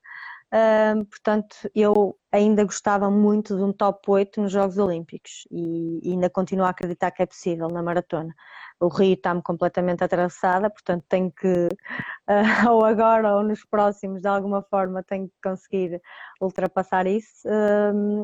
portanto, 1.11 1.57
eu 1.74 2.16
ainda 2.30 2.64
gostava 2.64 3.11
muito 3.11 3.57
de 3.57 3.62
um 3.62 3.72
top 3.72 4.09
8 4.09 4.40
nos 4.40 4.52
Jogos 4.52 4.78
Olímpicos 4.78 5.46
e, 5.50 6.00
e 6.02 6.12
ainda 6.12 6.30
continuo 6.30 6.64
a 6.64 6.68
acreditar 6.68 7.11
que 7.11 7.22
é 7.22 7.26
possível 7.26 7.68
na 7.68 7.82
maratona. 7.82 8.32
O 8.78 8.88
Rio 8.88 9.14
está-me 9.14 9.42
completamente 9.42 10.05
atravessada, 10.05 10.70
portanto 10.70 11.05
tenho 11.09 11.32
que, 11.32 11.48
uh, 11.48 11.70
ou 12.70 12.84
agora 12.84 13.36
ou 13.36 13.42
nos 13.42 13.64
próximos, 13.64 14.22
de 14.22 14.28
alguma 14.28 14.62
forma, 14.62 15.02
tenho 15.02 15.28
que 15.28 15.34
conseguir 15.42 16.00
ultrapassar 16.40 17.07
isso 17.07 17.48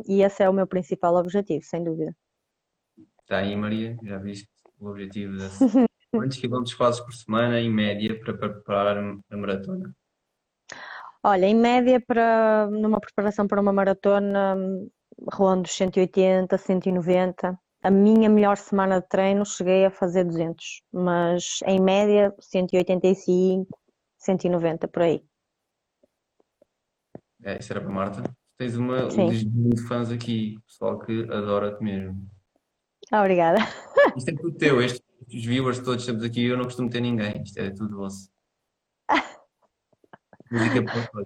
e 0.06 0.22
esse 0.22 0.42
é 0.42 0.48
o 0.48 0.52
meu 0.52 0.66
principal 0.66 1.16
objetivo, 1.16 1.64
sem 1.64 1.82
dúvida. 1.82 2.14
Está 3.22 3.38
aí, 3.38 3.56
Maria, 3.56 3.96
já 4.02 4.18
viste 4.18 4.48
o 4.78 4.88
objetivo 4.88 5.36
de 5.36 5.48
quantos 6.12 6.38
quilómetros 6.38 6.74
fazes 6.74 7.00
por 7.00 7.12
semana, 7.14 7.60
em 7.60 7.70
média, 7.70 8.18
para 8.18 8.34
preparar 8.34 8.98
a 8.98 9.36
maratona? 9.36 9.94
Olha, 11.22 11.46
em 11.46 11.54
média, 11.54 12.00
para, 12.00 12.68
numa 12.70 13.00
preparação 13.00 13.46
para 13.46 13.60
uma 13.60 13.72
maratona, 13.72 14.56
rondo 15.32 15.68
180, 15.68 16.56
190. 16.56 17.58
A 17.82 17.90
minha 17.90 18.28
melhor 18.28 18.56
semana 18.56 19.00
de 19.00 19.08
treino 19.08 19.44
cheguei 19.44 19.86
a 19.86 19.90
fazer 19.90 20.24
200, 20.24 20.82
mas 20.92 21.60
em 21.66 21.80
média 21.80 22.34
185, 22.38 23.66
190 24.18 24.88
por 24.88 25.02
aí. 25.02 25.22
É, 27.42 27.58
isso 27.58 27.72
era 27.72 27.80
para 27.80 27.90
Marta. 27.90 28.22
Tens 28.58 28.76
uma, 28.76 29.06
um 29.06 29.28
de 29.70 29.82
fãs 29.88 30.10
aqui, 30.10 30.58
pessoal 30.66 30.98
que 30.98 31.22
adora-te 31.30 31.82
mesmo. 31.82 32.28
Obrigada. 33.12 33.58
Isto 34.16 34.30
é 34.30 34.34
tudo 34.34 34.56
teu, 34.56 34.82
estes 34.82 35.10
os 35.32 35.44
viewers 35.44 35.78
todos 35.78 36.02
estamos 36.02 36.24
aqui, 36.24 36.44
eu 36.44 36.56
não 36.56 36.64
costumo 36.64 36.90
ter 36.90 37.00
ninguém, 37.00 37.42
isto 37.42 37.58
é 37.58 37.70
tudo 37.70 37.96
vosso. 37.96 38.28
Música 40.50 40.82
para 40.82 41.24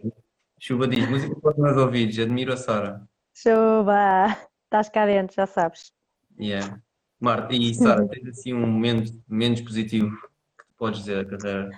Chuva 0.59 0.87
diz, 0.87 1.09
música 1.09 1.35
para 1.41 1.51
os 1.53 1.57
meus 1.59 1.77
ouvidos, 1.77 2.19
admiro 2.19 2.53
a 2.53 2.57
Sara. 2.57 3.03
Chuva, 3.35 4.37
estás 4.65 4.89
cá 4.89 5.07
dentro, 5.07 5.35
já 5.35 5.47
sabes. 5.47 5.93
Yeah. 6.39 6.81
Marta, 7.21 7.55
e 7.55 7.75
Sara, 7.75 8.07
tens 8.09 8.29
assim 8.29 8.53
um 8.53 8.67
momento 8.67 9.13
menos 9.29 9.61
positivo 9.63 10.11
que 10.59 10.67
tu 10.67 10.75
podes 10.77 11.01
dizer 11.01 11.25
da 11.25 11.39
carreira? 11.39 11.71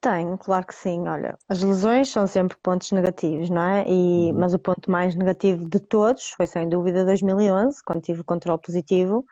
Tenho, 0.00 0.36
claro 0.36 0.66
que 0.66 0.74
sim. 0.74 1.06
Olha, 1.06 1.38
as 1.48 1.62
lesões 1.62 2.08
são 2.08 2.26
sempre 2.26 2.56
pontos 2.62 2.90
negativos, 2.90 3.48
não 3.50 3.62
é? 3.62 3.84
E, 3.86 4.32
uhum. 4.32 4.38
Mas 4.38 4.52
o 4.52 4.58
ponto 4.58 4.90
mais 4.90 5.14
negativo 5.14 5.68
de 5.68 5.78
todos 5.78 6.30
foi 6.30 6.46
sem 6.46 6.68
dúvida 6.68 7.04
2011, 7.04 7.82
quando 7.84 8.02
tive 8.02 8.22
o 8.22 8.24
controle 8.24 8.60
positivo. 8.60 9.24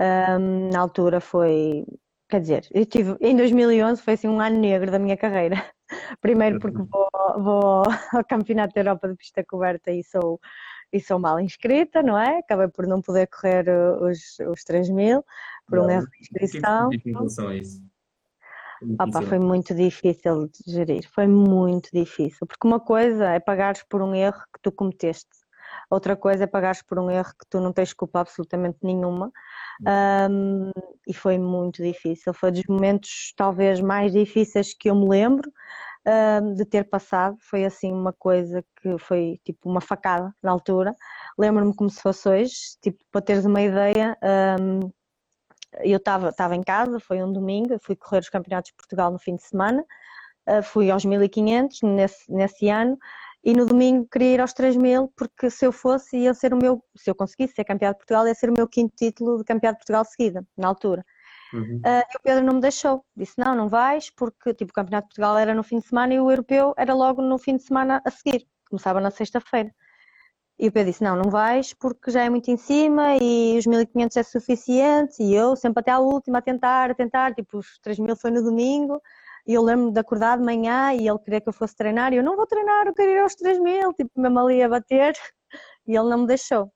Um, 0.00 0.70
na 0.70 0.80
altura 0.80 1.20
foi, 1.20 1.84
quer 2.28 2.40
dizer, 2.40 2.66
eu 2.72 2.84
tive, 2.84 3.16
em 3.20 3.36
2011 3.36 4.02
foi 4.02 4.14
assim 4.14 4.28
um 4.28 4.40
ano 4.40 4.58
negro 4.58 4.90
da 4.90 4.98
minha 4.98 5.16
carreira. 5.16 5.64
Primeiro 6.20 6.58
porque 6.58 6.78
vou, 6.78 7.08
vou 7.38 7.82
ao 8.12 8.24
Campeonato 8.24 8.74
da 8.74 8.80
Europa 8.80 9.08
de 9.08 9.16
Pista 9.16 9.44
Coberta 9.44 9.90
e 9.90 10.02
sou, 10.04 10.40
e 10.92 11.00
sou 11.00 11.18
mal 11.18 11.40
inscrita, 11.40 12.02
não 12.02 12.18
é? 12.18 12.38
Acabei 12.38 12.68
por 12.68 12.86
não 12.86 13.00
poder 13.00 13.26
correr 13.28 13.66
os, 14.00 14.38
os 14.50 14.64
3 14.64 14.90
mil, 14.90 15.24
por 15.66 15.78
não, 15.78 15.86
um 15.86 15.90
erro 15.90 16.06
de 16.10 16.18
inscrição. 16.20 16.90
Que 16.90 17.10
isso? 17.60 17.82
Opa, 18.98 19.22
foi 19.22 19.40
muito 19.40 19.74
difícil 19.74 20.48
de 20.48 20.72
gerir, 20.72 21.08
foi 21.10 21.26
muito 21.26 21.90
difícil, 21.92 22.46
porque 22.46 22.66
uma 22.66 22.78
coisa 22.78 23.30
é 23.30 23.40
pagares 23.40 23.82
por 23.82 24.00
um 24.00 24.14
erro 24.14 24.40
que 24.54 24.60
tu 24.62 24.70
cometeste, 24.70 25.28
outra 25.90 26.16
coisa 26.16 26.44
é 26.44 26.46
pagares 26.46 26.82
por 26.82 26.98
um 26.98 27.10
erro 27.10 27.30
que 27.38 27.46
tu 27.48 27.60
não 27.60 27.72
tens 27.72 27.92
culpa 27.92 28.20
absolutamente 28.20 28.78
nenhuma, 28.82 29.32
um, 30.30 30.70
e 31.06 31.14
foi 31.14 31.38
muito 31.38 31.82
difícil. 31.82 32.34
Foi 32.34 32.50
dos 32.50 32.64
momentos 32.68 33.32
talvez 33.36 33.80
mais 33.80 34.12
difíceis 34.12 34.74
que 34.74 34.90
eu 34.90 34.94
me 34.94 35.08
lembro 35.08 35.50
um, 36.06 36.54
de 36.54 36.64
ter 36.64 36.84
passado. 36.84 37.36
Foi 37.40 37.64
assim 37.64 37.92
uma 37.92 38.12
coisa 38.12 38.64
que 38.80 38.98
foi 38.98 39.40
tipo 39.44 39.68
uma 39.68 39.80
facada 39.80 40.34
na 40.42 40.50
altura. 40.50 40.94
Lembro-me 41.38 41.74
como 41.74 41.90
se 41.90 42.00
fosse 42.00 42.28
hoje, 42.28 42.54
tipo, 42.82 42.98
para 43.12 43.20
teres 43.20 43.44
uma 43.44 43.62
ideia. 43.62 44.16
Um, 44.60 44.90
eu 45.80 45.98
estava 45.98 46.56
em 46.56 46.62
casa, 46.62 46.98
foi 46.98 47.22
um 47.22 47.32
domingo, 47.32 47.78
fui 47.80 47.94
correr 47.94 48.20
os 48.20 48.28
campeonatos 48.28 48.70
de 48.70 48.76
Portugal 48.76 49.12
no 49.12 49.18
fim 49.18 49.36
de 49.36 49.42
semana, 49.42 49.84
uh, 50.48 50.62
fui 50.62 50.90
aos 50.90 51.04
1500 51.04 51.82
nesse, 51.82 52.32
nesse 52.32 52.68
ano 52.68 52.98
e 53.44 53.52
no 53.54 53.66
domingo 53.66 54.06
queria 54.10 54.34
ir 54.34 54.40
aos 54.40 54.52
3 54.52 54.76
mil, 54.76 55.12
porque 55.16 55.48
se 55.50 55.64
eu 55.64 55.72
fosse, 55.72 56.16
ia 56.16 56.34
ser 56.34 56.52
o 56.52 56.56
meu, 56.56 56.82
se 56.96 57.10
eu 57.10 57.14
conseguisse 57.14 57.54
ser 57.54 57.64
campeão 57.64 57.92
de 57.92 57.98
Portugal, 57.98 58.26
ia 58.26 58.34
ser 58.34 58.50
o 58.50 58.52
meu 58.52 58.68
quinto 58.68 58.94
título 58.96 59.38
de 59.38 59.44
campeão 59.44 59.72
de 59.72 59.78
Portugal 59.78 60.04
seguida, 60.04 60.44
na 60.56 60.68
altura. 60.68 61.04
Uhum. 61.52 61.80
Uh, 61.84 62.04
e 62.12 62.16
o 62.16 62.20
Pedro 62.22 62.44
não 62.44 62.54
me 62.54 62.60
deixou, 62.60 63.04
disse: 63.16 63.34
Não, 63.38 63.54
não 63.54 63.68
vais, 63.68 64.10
porque 64.10 64.52
tipo, 64.52 64.70
o 64.70 64.74
campeonato 64.74 65.06
de 65.06 65.08
Portugal 65.10 65.38
era 65.38 65.54
no 65.54 65.62
fim 65.62 65.78
de 65.78 65.86
semana 65.86 66.14
e 66.14 66.20
o 66.20 66.30
europeu 66.30 66.74
era 66.76 66.92
logo 66.94 67.22
no 67.22 67.38
fim 67.38 67.56
de 67.56 67.62
semana 67.62 68.02
a 68.04 68.10
seguir, 68.10 68.46
começava 68.68 69.00
na 69.00 69.10
sexta-feira. 69.10 69.72
E 70.58 70.68
o 70.68 70.72
Pedro 70.72 70.90
disse: 70.90 71.04
Não, 71.04 71.16
não 71.16 71.30
vais, 71.30 71.72
porque 71.72 72.10
já 72.10 72.22
é 72.24 72.28
muito 72.28 72.50
em 72.50 72.56
cima 72.56 73.16
e 73.16 73.56
os 73.56 73.66
1500 73.66 74.16
é 74.16 74.22
suficiente. 74.24 75.22
E 75.22 75.34
eu 75.34 75.56
sempre 75.56 75.80
até 75.80 75.92
à 75.92 75.98
última 76.00 76.38
a 76.38 76.42
tentar, 76.42 76.90
a 76.90 76.94
tentar, 76.94 77.34
tipo, 77.34 77.58
os 77.58 77.78
3000 77.80 78.16
foi 78.16 78.30
no 78.30 78.42
domingo 78.42 79.00
e 79.48 79.54
eu 79.54 79.62
lembro 79.62 79.90
de 79.90 79.98
acordar 79.98 80.36
de 80.36 80.44
manhã 80.44 80.92
e 80.92 81.08
ele 81.08 81.18
queria 81.20 81.40
que 81.40 81.48
eu 81.48 81.52
fosse 81.54 81.74
treinar, 81.74 82.12
e 82.12 82.16
eu 82.16 82.22
não 82.22 82.36
vou 82.36 82.46
treinar, 82.46 82.86
eu 82.86 82.94
quero 82.94 83.10
ir 83.10 83.18
aos 83.20 83.34
3 83.34 83.58
mil, 83.58 83.94
tipo, 83.94 84.10
mesmo 84.20 84.38
ali 84.38 84.62
a 84.62 84.68
bater, 84.68 85.14
e 85.88 85.96
ele 85.96 86.08
não 86.10 86.18
me 86.18 86.26
deixou. 86.26 86.70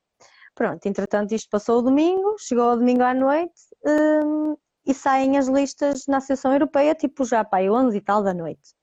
Pronto, 0.55 0.85
entretanto 0.87 1.35
isto 1.35 1.49
passou 1.51 1.79
o 1.81 1.83
domingo, 1.83 2.37
chegou 2.39 2.73
o 2.73 2.77
domingo 2.77 3.03
à 3.03 3.13
noite, 3.13 3.53
hum, 3.87 4.57
e 4.87 4.95
saem 4.95 5.37
as 5.37 5.49
listas 5.49 6.07
na 6.09 6.17
Associação 6.17 6.53
Europeia, 6.53 6.95
tipo 6.95 7.25
já 7.25 7.45
para 7.45 7.71
11 7.71 7.97
e 7.97 8.01
tal 8.01 8.23
da 8.23 8.33
noite. 8.33 8.75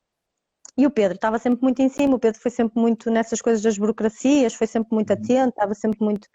E 0.78 0.86
o 0.86 0.92
Pedro 0.92 1.16
estava 1.16 1.40
sempre 1.40 1.64
muito 1.64 1.82
em 1.82 1.90
cima, 1.90 2.16
o 2.16 2.20
Pedro 2.20 2.40
foi 2.40 2.52
sempre 2.52 2.80
muito 2.80 3.10
nessas 3.10 3.42
coisas 3.42 3.62
das 3.62 3.78
burocracias, 3.78 4.54
foi 4.54 4.68
sempre 4.68 4.94
muito 4.94 5.12
uhum. 5.12 5.20
atento, 5.20 5.50
estava 5.50 5.74
sempre 5.74 6.00
muito, 6.02 6.28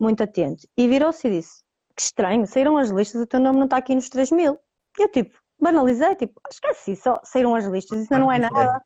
muito 0.00 0.22
atento. 0.22 0.66
E 0.76 0.88
virou-se 0.88 1.26
e 1.28 1.30
disse: 1.30 1.62
que 1.96 2.02
estranho, 2.02 2.46
saíram 2.46 2.76
as 2.76 2.90
listas, 2.90 3.20
o 3.20 3.26
teu 3.26 3.40
nome 3.40 3.58
não 3.58 3.64
está 3.64 3.76
aqui 3.78 3.94
nos 3.94 4.08
3 4.08 4.30
mil. 4.30 4.58
E 4.98 5.02
eu 5.02 5.08
tipo, 5.08 5.36
banalizei, 5.60 6.14
tipo, 6.16 6.40
esqueci, 6.50 6.96
só 6.96 7.20
saíram 7.24 7.54
as 7.54 7.64
listas, 7.64 8.00
isso 8.02 8.12
não 8.12 8.30
é 8.30 8.38
nada. 8.38 8.82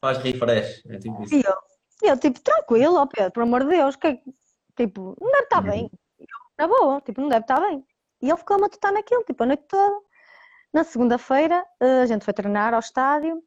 Faz 0.00 0.18
refresh, 0.18 0.82
é 0.86 0.98
tipo 0.98 1.22
isso. 1.22 1.34
E 1.34 1.42
eu, 1.42 2.10
eu 2.10 2.18
tipo, 2.18 2.40
tranquilo, 2.40 2.96
ó 2.96 3.06
Pedro, 3.06 3.32
por 3.32 3.42
amor 3.42 3.64
de 3.64 3.70
Deus, 3.70 3.96
que, 3.96 4.06
é 4.06 4.18
tipo, 4.76 5.16
não 5.20 5.30
deve 5.30 5.44
estar 5.44 5.60
bem. 5.60 5.90
E 6.18 6.22
eu, 6.22 6.28
Na 6.58 6.68
boa, 6.68 7.00
tipo, 7.00 7.20
não 7.20 7.28
deve 7.28 7.44
estar 7.44 7.60
bem. 7.60 7.84
E 8.22 8.28
ele 8.28 8.36
ficou 8.36 8.56
a 8.56 8.60
matutar 8.60 8.92
naquilo, 8.92 9.24
tipo, 9.24 9.42
a 9.42 9.46
noite 9.46 9.64
toda. 9.68 10.00
Na 10.72 10.84
segunda-feira, 10.84 11.64
eh, 11.80 12.02
a 12.02 12.06
gente 12.06 12.24
foi 12.24 12.32
treinar 12.32 12.74
ao 12.74 12.80
estádio 12.80 13.42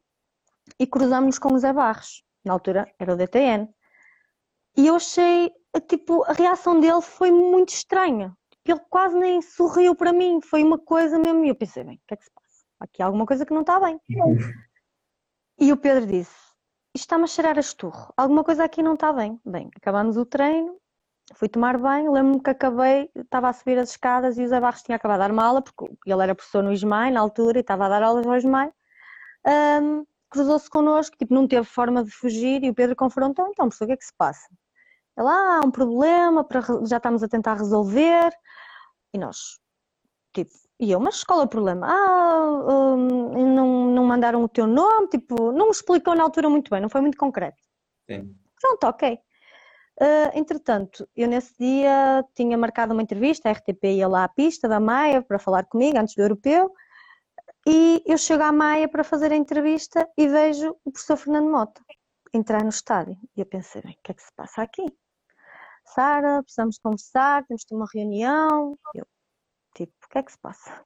e 0.78 0.86
cruzámos-nos 0.86 1.38
com 1.38 1.54
o 1.54 1.58
Zé 1.58 1.72
Barros. 1.72 2.22
Na 2.44 2.52
altura 2.52 2.92
era 2.98 3.14
o 3.14 3.16
DTN. 3.16 3.68
E 4.76 4.86
eu 4.86 4.96
achei, 4.96 5.50
eh, 5.74 5.80
tipo, 5.80 6.24
a 6.24 6.32
reação 6.32 6.78
dele 6.80 7.00
foi 7.00 7.30
muito 7.30 7.70
estranha. 7.70 8.36
Ele 8.66 8.80
quase 8.90 9.16
nem 9.16 9.40
sorriu 9.40 9.94
para 9.94 10.12
mim, 10.12 10.40
foi 10.42 10.62
uma 10.62 10.78
coisa 10.78 11.18
mesmo. 11.18 11.44
E 11.44 11.48
eu 11.48 11.54
pensei, 11.54 11.84
bem, 11.84 11.96
o 11.96 12.00
que 12.06 12.14
é 12.14 12.16
que 12.16 12.24
se 12.24 12.30
passa? 12.30 12.43
Aqui 12.80 13.02
há 13.02 13.06
alguma 13.06 13.26
coisa 13.26 13.46
que 13.46 13.54
não 13.54 13.62
está 13.62 13.80
bem. 13.80 14.00
E 15.58 15.72
o 15.72 15.76
Pedro 15.76 16.06
disse: 16.06 16.34
Isto 16.94 17.04
está-me 17.04 17.24
a 17.24 17.26
cheirar 17.26 17.56
a 17.56 17.60
esturro, 17.60 18.12
alguma 18.16 18.44
coisa 18.44 18.64
aqui 18.64 18.82
não 18.82 18.94
está 18.94 19.12
bem. 19.12 19.40
Bem, 19.44 19.70
acabamos 19.76 20.16
o 20.16 20.24
treino, 20.24 20.76
fui 21.34 21.48
tomar 21.48 21.78
banho, 21.78 22.12
lembro-me 22.12 22.42
que 22.42 22.50
acabei, 22.50 23.10
estava 23.14 23.48
a 23.48 23.52
subir 23.52 23.78
as 23.78 23.90
escadas 23.90 24.36
e 24.36 24.42
o 24.44 24.48
Zé 24.48 24.60
Barros 24.60 24.82
tinha 24.82 24.96
acabado 24.96 25.18
de 25.18 25.28
dar 25.28 25.32
uma 25.32 25.44
aula, 25.44 25.62
porque 25.62 25.86
ele 26.06 26.22
era 26.22 26.34
professor 26.34 26.62
no 26.62 26.72
ISMAI 26.72 27.10
na 27.10 27.20
altura 27.20 27.58
e 27.58 27.60
estava 27.60 27.86
a 27.86 27.88
dar 27.88 28.02
aulas 28.02 28.26
ao 28.26 28.36
ISMAI. 28.36 28.72
Um, 29.46 30.04
cruzou-se 30.28 30.68
connosco, 30.68 31.16
tipo, 31.16 31.32
não 31.32 31.46
teve 31.46 31.64
forma 31.64 32.04
de 32.04 32.10
fugir 32.10 32.64
e 32.64 32.70
o 32.70 32.74
Pedro 32.74 32.96
confrontou, 32.96 33.46
então, 33.48 33.68
professor, 33.68 33.84
o 33.84 33.86
que 33.88 33.92
é 33.92 33.96
que 33.96 34.04
se 34.04 34.14
passa? 34.16 34.48
Ele, 35.16 35.28
ah, 35.28 35.60
há 35.62 35.66
um 35.66 35.70
problema, 35.70 36.42
para, 36.44 36.60
já 36.86 36.96
estamos 36.96 37.22
a 37.22 37.28
tentar 37.28 37.54
resolver. 37.54 38.32
E 39.12 39.18
nós, 39.18 39.60
tipo, 40.34 40.50
e 40.78 40.90
eu, 40.90 41.00
mas 41.00 41.22
qual 41.22 41.40
é 41.40 41.44
o 41.44 41.48
problema? 41.48 41.86
Ah, 41.88 42.94
hum, 42.96 43.54
não, 43.54 43.86
não 43.86 44.04
mandaram 44.04 44.42
o 44.42 44.48
teu 44.48 44.66
nome, 44.66 45.08
tipo, 45.08 45.52
não 45.52 45.66
me 45.66 45.72
explicou 45.72 46.14
na 46.14 46.22
altura 46.22 46.48
muito 46.48 46.70
bem, 46.70 46.80
não 46.80 46.88
foi 46.88 47.00
muito 47.00 47.16
concreto. 47.16 47.62
Sim. 48.10 48.34
Pronto, 48.60 48.84
ok. 48.84 49.18
Uh, 50.00 50.36
entretanto, 50.36 51.08
eu 51.14 51.28
nesse 51.28 51.54
dia 51.58 52.24
tinha 52.34 52.58
marcado 52.58 52.92
uma 52.92 53.02
entrevista, 53.02 53.48
a 53.48 53.52
RTP 53.52 53.84
ia 53.84 54.08
lá 54.08 54.24
à 54.24 54.28
pista 54.28 54.68
da 54.68 54.80
Maia 54.80 55.22
para 55.22 55.38
falar 55.38 55.64
comigo 55.64 55.96
antes 55.98 56.16
do 56.16 56.22
europeu, 56.22 56.72
e 57.66 58.02
eu 58.04 58.18
chego 58.18 58.42
à 58.42 58.52
Maia 58.52 58.88
para 58.88 59.04
fazer 59.04 59.32
a 59.32 59.36
entrevista 59.36 60.08
e 60.18 60.26
vejo 60.26 60.76
o 60.84 60.90
professor 60.90 61.16
Fernando 61.16 61.50
Mota 61.50 61.80
entrar 62.32 62.62
no 62.62 62.68
estádio. 62.68 63.16
E 63.36 63.40
eu 63.40 63.46
pensei, 63.46 63.80
bem, 63.80 63.92
o 63.92 63.98
que 64.02 64.10
é 64.10 64.14
que 64.14 64.22
se 64.22 64.32
passa 64.34 64.62
aqui? 64.62 64.84
Sara, 65.86 66.42
precisamos 66.42 66.78
conversar, 66.78 67.44
temos 67.46 67.62
de 67.62 67.68
ter 67.68 67.74
uma 67.74 67.86
reunião. 67.94 68.76
Eu, 68.94 69.06
tipo, 69.74 69.92
o 70.04 70.08
que 70.08 70.18
é 70.18 70.22
que 70.22 70.32
se 70.32 70.38
passa? 70.38 70.84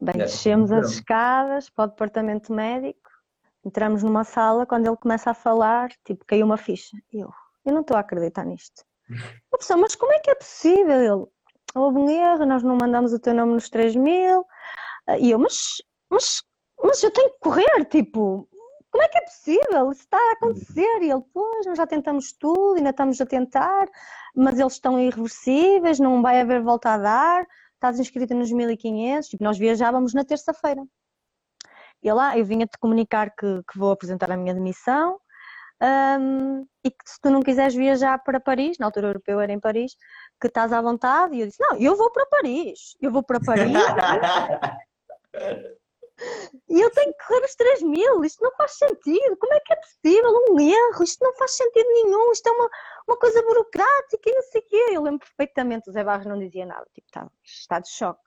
Bem, 0.00 0.18
descemos 0.18 0.70
as 0.72 0.90
escadas 0.90 1.70
para 1.70 1.84
o 1.84 1.88
departamento 1.88 2.52
médico, 2.52 3.10
entramos 3.64 4.02
numa 4.02 4.24
sala, 4.24 4.66
quando 4.66 4.86
ele 4.86 4.96
começa 4.96 5.30
a 5.30 5.34
falar, 5.34 5.90
tipo, 6.04 6.24
caiu 6.26 6.44
uma 6.44 6.56
ficha. 6.56 6.96
E 7.12 7.20
eu, 7.20 7.30
eu 7.64 7.72
não 7.72 7.80
estou 7.80 7.96
a 7.96 8.00
acreditar 8.00 8.44
nisto. 8.44 8.84
A 9.52 9.58
pessoa, 9.58 9.78
mas 9.78 9.94
como 9.94 10.12
é 10.12 10.18
que 10.18 10.30
é 10.30 10.34
possível? 10.34 11.00
Ele, 11.00 11.26
houve 11.74 11.98
um 11.98 12.10
erro, 12.10 12.44
nós 12.46 12.62
não 12.62 12.76
mandamos 12.76 13.12
o 13.12 13.18
teu 13.18 13.34
nome 13.34 13.54
nos 13.54 13.68
3 13.68 13.96
mil. 13.96 14.44
E 15.18 15.30
eu, 15.30 15.38
mas, 15.38 15.76
mas, 16.10 16.42
mas 16.82 17.02
eu 17.02 17.10
tenho 17.10 17.30
que 17.30 17.38
correr, 17.40 17.84
tipo, 17.86 18.48
como 18.90 19.04
é 19.04 19.08
que 19.08 19.18
é 19.18 19.22
possível? 19.22 19.92
Isso 19.92 20.02
está 20.02 20.16
a 20.16 20.32
acontecer. 20.32 21.02
E 21.02 21.10
ele, 21.10 21.22
pois, 21.32 21.66
nós 21.66 21.76
já 21.76 21.86
tentamos 21.86 22.32
tudo, 22.32 22.76
ainda 22.76 22.90
estamos 22.90 23.20
a 23.20 23.26
tentar, 23.26 23.86
mas 24.34 24.58
eles 24.58 24.72
estão 24.72 24.98
irreversíveis, 24.98 26.00
não 26.00 26.22
vai 26.22 26.40
haver 26.40 26.62
volta 26.62 26.90
a 26.90 26.98
dar, 26.98 27.46
estás 27.76 28.00
inscrita 28.00 28.34
nos 28.34 28.50
1500, 28.50 29.28
tipo, 29.28 29.44
nós 29.44 29.58
viajávamos 29.58 30.12
na 30.14 30.24
terça-feira. 30.24 30.82
E 32.02 32.12
lá, 32.12 32.36
eu 32.38 32.44
vinha-te 32.44 32.78
comunicar 32.78 33.30
que, 33.30 33.62
que 33.70 33.78
vou 33.78 33.90
apresentar 33.92 34.30
a 34.30 34.36
minha 34.36 34.54
demissão 34.54 35.18
hum, 36.20 36.66
e 36.84 36.90
que 36.90 36.96
se 37.04 37.20
tu 37.20 37.30
não 37.30 37.42
quiseres 37.42 37.74
viajar 37.74 38.18
para 38.22 38.40
Paris, 38.40 38.78
na 38.78 38.86
altura 38.86 39.08
europeu 39.08 39.40
era 39.40 39.52
em 39.52 39.60
Paris, 39.60 39.96
que 40.40 40.48
estás 40.48 40.72
à 40.72 40.80
vontade. 40.80 41.36
E 41.36 41.40
eu 41.40 41.46
disse, 41.46 41.58
não, 41.60 41.76
eu 41.78 41.96
vou 41.96 42.10
para 42.12 42.26
Paris, 42.26 42.96
eu 43.00 43.10
vou 43.10 43.22
para 43.22 43.40
Paris 43.44 43.72
e 46.68 46.80
eu 46.80 46.90
tenho 46.90 47.12
que 47.12 47.26
correr 47.26 47.44
os 47.44 47.54
3 47.54 47.82
mil, 47.82 48.24
isto 48.24 48.42
não 48.42 48.50
faz 48.52 48.72
sentido, 48.72 49.36
como 49.38 49.52
é 49.52 49.60
que 49.60 49.72
é 49.72 49.76
possível? 49.76 50.44
Um 50.50 50.60
erro, 50.60 51.02
isto 51.02 51.22
não 51.22 51.34
faz 51.34 51.52
sentido 51.52 51.88
nenhum, 51.88 52.32
isto 52.32 52.46
é 52.48 52.52
uma, 52.52 52.70
uma 53.06 53.16
coisa 53.18 53.42
burocrática 53.42 54.30
e 54.30 54.34
não 54.34 54.42
sei 54.42 54.60
o 54.60 54.64
quê. 54.64 54.86
Eu 54.92 55.02
lembro 55.02 55.20
perfeitamente, 55.26 55.90
o 55.90 55.92
Zé 55.92 56.02
Barros 56.02 56.26
não 56.26 56.38
dizia 56.38 56.64
nada, 56.64 56.86
tipo, 56.94 57.06
estava 57.06 57.26
em 57.26 57.44
estado 57.44 57.82
de 57.82 57.90
choque. 57.90 58.20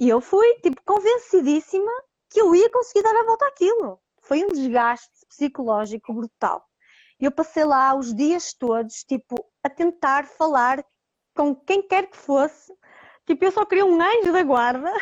E 0.00 0.08
eu 0.08 0.20
fui, 0.20 0.54
tipo, 0.60 0.80
convencidíssima 0.84 1.92
que 2.30 2.40
eu 2.40 2.54
ia 2.54 2.70
conseguir 2.70 3.02
dar 3.02 3.16
a 3.16 3.24
volta 3.24 3.46
àquilo. 3.46 4.00
Foi 4.22 4.44
um 4.44 4.48
desgaste 4.48 5.26
psicológico 5.28 6.12
brutal. 6.12 6.64
Eu 7.20 7.30
passei 7.30 7.64
lá 7.64 7.94
os 7.94 8.14
dias 8.14 8.52
todos, 8.54 9.04
tipo, 9.04 9.36
a 9.62 9.70
tentar 9.70 10.26
falar 10.26 10.84
com 11.34 11.54
quem 11.54 11.82
quer 11.86 12.08
que 12.08 12.16
fosse. 12.16 12.72
Tipo, 13.26 13.44
eu 13.46 13.52
só 13.52 13.64
queria 13.64 13.84
um 13.84 14.00
anjo 14.00 14.32
da 14.32 14.42
guarda 14.42 14.92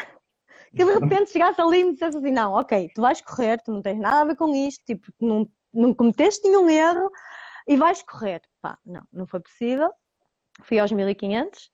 que 0.74 0.84
de 0.84 0.92
repente 0.92 1.30
chegasse 1.30 1.60
ali 1.60 1.80
e 1.80 1.84
me 1.84 1.92
dissesse 1.92 2.16
assim: 2.16 2.30
não, 2.30 2.52
ok, 2.52 2.90
tu 2.94 3.02
vais 3.02 3.20
correr, 3.20 3.60
tu 3.62 3.72
não 3.72 3.82
tens 3.82 3.98
nada 3.98 4.20
a 4.20 4.24
ver 4.24 4.36
com 4.36 4.54
isto, 4.54 4.84
tipo, 4.84 5.12
não, 5.20 5.48
não 5.72 5.94
cometeste 5.94 6.46
nenhum 6.48 6.68
erro 6.68 7.10
e 7.66 7.76
vais 7.76 8.02
correr. 8.02 8.42
Pá, 8.60 8.78
não, 8.84 9.02
não 9.12 9.26
foi 9.26 9.40
possível. 9.40 9.92
Fui 10.62 10.78
aos 10.78 10.92
1500, 10.92 11.70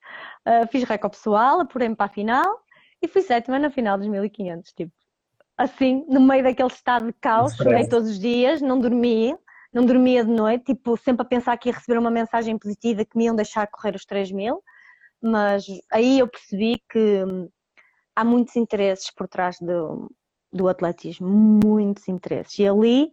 uh, 0.46 0.68
fiz 0.70 0.84
recorde 0.84 1.16
pessoal, 1.16 1.60
apurei-me 1.60 1.96
para 1.96 2.06
a 2.06 2.08
final 2.08 2.60
e 3.02 3.08
fui 3.08 3.22
sétima 3.22 3.58
na 3.58 3.70
final 3.70 3.98
dos 3.98 4.06
1500. 4.06 4.72
Tipo, 4.72 4.92
assim, 5.56 6.04
no 6.08 6.20
meio 6.20 6.44
daquele 6.44 6.68
estado 6.68 7.06
de 7.06 7.12
caos, 7.14 7.56
chorei 7.56 7.88
todos 7.88 8.08
os 8.08 8.18
dias, 8.20 8.62
não 8.62 8.78
dormia, 8.78 9.36
não 9.72 9.84
dormia 9.84 10.24
de 10.24 10.30
noite, 10.30 10.66
tipo, 10.66 10.96
sempre 10.96 11.22
a 11.22 11.24
pensar 11.24 11.56
que 11.56 11.68
ia 11.68 11.74
receber 11.74 11.98
uma 11.98 12.10
mensagem 12.10 12.56
positiva 12.56 13.04
que 13.04 13.16
me 13.18 13.24
iam 13.24 13.34
deixar 13.34 13.66
correr 13.66 13.96
os 13.96 14.04
3 14.04 14.30
mil. 14.30 14.62
Mas 15.20 15.66
aí 15.90 16.20
eu 16.20 16.28
percebi 16.28 16.80
que 16.88 17.24
há 18.18 18.24
muitos 18.24 18.56
interesses 18.56 19.12
por 19.12 19.28
trás 19.28 19.56
do, 19.60 20.10
do 20.52 20.66
atletismo, 20.66 21.28
muitos 21.28 22.08
interesses. 22.08 22.58
E 22.58 22.66
ali 22.66 23.12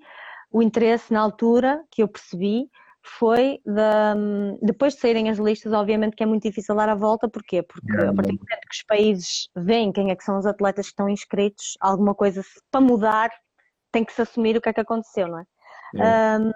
o 0.52 0.64
interesse 0.64 1.14
na 1.14 1.22
altura 1.22 1.84
que 1.92 2.02
eu 2.02 2.08
percebi 2.08 2.68
foi 3.04 3.60
da, 3.64 4.16
depois 4.64 4.96
de 4.96 5.02
saírem 5.02 5.30
as 5.30 5.38
listas, 5.38 5.72
obviamente 5.74 6.16
que 6.16 6.24
é 6.24 6.26
muito 6.26 6.42
difícil 6.42 6.74
dar 6.74 6.90
a 6.90 6.96
volta, 6.96 7.30
porquê? 7.30 7.62
Porque 7.62 7.92
a 7.92 8.12
partir 8.12 8.32
do 8.32 8.40
momento 8.40 8.68
que 8.68 8.76
os 8.76 8.84
países 8.84 9.50
veem 9.56 9.92
quem 9.92 10.10
é 10.10 10.16
que 10.16 10.24
são 10.24 10.40
os 10.40 10.46
atletas 10.48 10.88
que 10.88 10.94
estão 10.94 11.08
inscritos, 11.08 11.78
alguma 11.80 12.16
coisa 12.16 12.42
para 12.72 12.82
mudar 12.82 13.30
tem 13.92 14.04
que 14.04 14.12
se 14.12 14.24
assumir 14.24 14.58
o 14.58 14.62
que 14.62 14.70
é 14.70 14.74
que 14.74 14.82
aconteceu, 14.82 15.28
não 15.28 15.40
é? 15.40 15.46
Um, 16.40 16.52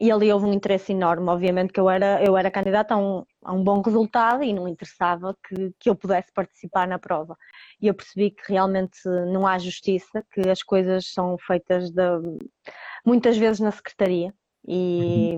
e 0.00 0.10
ali 0.10 0.32
houve 0.32 0.46
um 0.46 0.52
interesse 0.52 0.92
enorme, 0.92 1.28
obviamente 1.28 1.72
que 1.72 1.80
eu 1.80 1.88
era, 1.88 2.22
eu 2.24 2.36
era 2.36 2.50
candidata 2.50 2.94
a 2.94 2.98
um, 2.98 3.24
a 3.44 3.52
um 3.52 3.62
bom 3.62 3.80
resultado 3.80 4.42
e 4.42 4.52
não 4.52 4.68
interessava 4.68 5.36
que, 5.46 5.72
que 5.78 5.90
eu 5.90 5.94
pudesse 5.94 6.32
participar 6.32 6.86
na 6.86 6.98
prova. 6.98 7.36
E 7.80 7.86
eu 7.86 7.94
percebi 7.94 8.30
que 8.30 8.52
realmente 8.52 8.98
não 9.32 9.46
há 9.46 9.58
justiça, 9.58 10.24
que 10.32 10.48
as 10.48 10.62
coisas 10.62 11.12
são 11.12 11.36
feitas 11.38 11.90
de, 11.90 12.02
muitas 13.04 13.36
vezes 13.36 13.60
na 13.60 13.70
secretaria 13.70 14.32
e, 14.66 15.36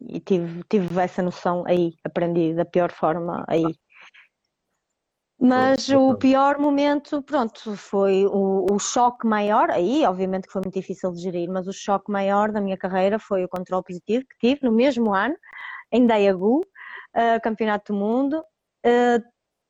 e 0.00 0.20
tive, 0.20 0.62
tive 0.68 1.00
essa 1.00 1.22
noção 1.22 1.64
aí, 1.66 1.94
aprendi 2.04 2.54
da 2.54 2.64
pior 2.64 2.90
forma 2.92 3.44
aí. 3.48 3.64
Mas 5.38 5.88
o 5.90 6.14
pior 6.16 6.58
momento, 6.58 7.22
pronto, 7.22 7.76
foi 7.76 8.24
o, 8.24 8.66
o 8.70 8.78
choque 8.78 9.26
maior, 9.26 9.70
aí 9.70 10.04
obviamente 10.06 10.46
que 10.46 10.52
foi 10.52 10.62
muito 10.62 10.74
difícil 10.74 11.12
de 11.12 11.20
gerir, 11.20 11.50
mas 11.50 11.68
o 11.68 11.72
choque 11.72 12.10
maior 12.10 12.50
da 12.50 12.60
minha 12.60 12.76
carreira 12.76 13.18
foi 13.18 13.44
o 13.44 13.48
controle 13.48 13.84
positivo 13.84 14.24
que 14.24 14.48
tive 14.48 14.60
no 14.64 14.72
mesmo 14.72 15.14
ano, 15.14 15.36
em 15.92 16.06
Daegu, 16.06 16.60
uh, 16.60 17.40
Campeonato 17.42 17.92
do 17.92 17.98
Mundo. 17.98 18.42
Uh, 18.84 19.22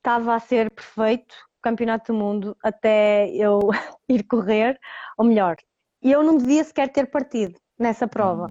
Estava 0.07 0.37
a 0.37 0.39
ser 0.39 0.71
perfeito 0.71 1.35
o 1.59 1.61
Campeonato 1.61 2.13
do 2.13 2.17
Mundo 2.17 2.57
até 2.63 3.29
eu 3.31 3.59
ir 4.09 4.23
correr, 4.23 4.79
ou 5.19 5.27
melhor, 5.27 5.57
eu 6.01 6.23
não 6.23 6.37
devia 6.37 6.63
sequer 6.63 6.93
ter 6.93 7.11
partido 7.11 7.59
nessa 7.77 8.07
prova. 8.07 8.47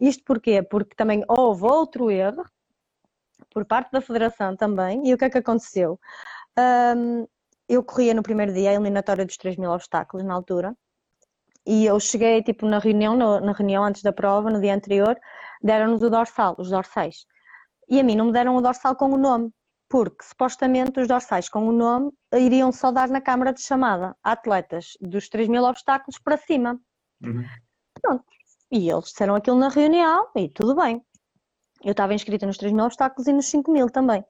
Isto 0.00 0.24
porquê? 0.24 0.60
Porque 0.60 0.96
também 0.96 1.22
houve 1.28 1.64
outro 1.64 2.10
erro 2.10 2.42
por 3.54 3.64
parte 3.64 3.92
da 3.92 4.00
Federação 4.00 4.56
também, 4.56 5.08
e 5.08 5.14
o 5.14 5.16
que 5.16 5.26
é 5.26 5.30
que 5.30 5.38
aconteceu? 5.38 6.00
Um, 6.58 7.26
eu 7.68 7.84
corria 7.84 8.14
no 8.14 8.22
primeiro 8.22 8.52
dia 8.52 8.70
a 8.70 8.72
eliminatória 8.74 9.24
dos 9.24 9.36
3 9.36 9.56
mil 9.56 9.70
obstáculos 9.70 10.24
na 10.26 10.34
altura 10.34 10.74
e 11.66 11.84
eu 11.84 12.00
cheguei 12.00 12.42
tipo 12.42 12.66
na 12.66 12.78
reunião, 12.78 13.14
no- 13.16 13.40
na 13.40 13.52
reunião 13.52 13.84
antes 13.84 14.02
da 14.02 14.12
prova, 14.12 14.50
no 14.50 14.60
dia 14.60 14.74
anterior, 14.74 15.16
deram-nos 15.62 16.02
o 16.02 16.08
dorsal, 16.10 16.56
os 16.58 16.70
dorsais. 16.70 17.26
E 17.88 18.00
a 18.00 18.02
mim 18.02 18.16
não 18.16 18.26
me 18.26 18.32
deram 18.32 18.56
o 18.56 18.60
dorsal 18.62 18.96
com 18.96 19.10
o 19.10 19.18
nome, 19.18 19.52
porque 19.88 20.24
supostamente 20.24 20.98
os 20.98 21.06
dorsais 21.06 21.48
com 21.48 21.66
o 21.68 21.72
nome 21.72 22.10
iriam 22.34 22.72
só 22.72 22.90
dar 22.90 23.08
na 23.08 23.20
câmara 23.20 23.52
de 23.52 23.60
chamada 23.62 24.16
a 24.24 24.32
atletas 24.32 24.96
dos 25.00 25.28
3 25.28 25.46
mil 25.48 25.62
obstáculos 25.64 26.18
para 26.18 26.36
cima. 26.38 26.80
Uhum. 27.22 27.44
E 28.70 28.90
eles 28.90 29.04
disseram 29.04 29.34
aquilo 29.34 29.58
na 29.58 29.68
reunião 29.68 30.28
e 30.36 30.48
tudo 30.48 30.74
bem. 30.74 31.02
Eu 31.84 31.92
estava 31.92 32.14
inscrita 32.14 32.46
nos 32.46 32.56
3 32.58 32.72
mil 32.72 32.84
obstáculos 32.84 33.26
e 33.28 33.32
nos 33.32 33.46
5 33.46 33.70
mil 33.70 33.88
também. 33.90 34.24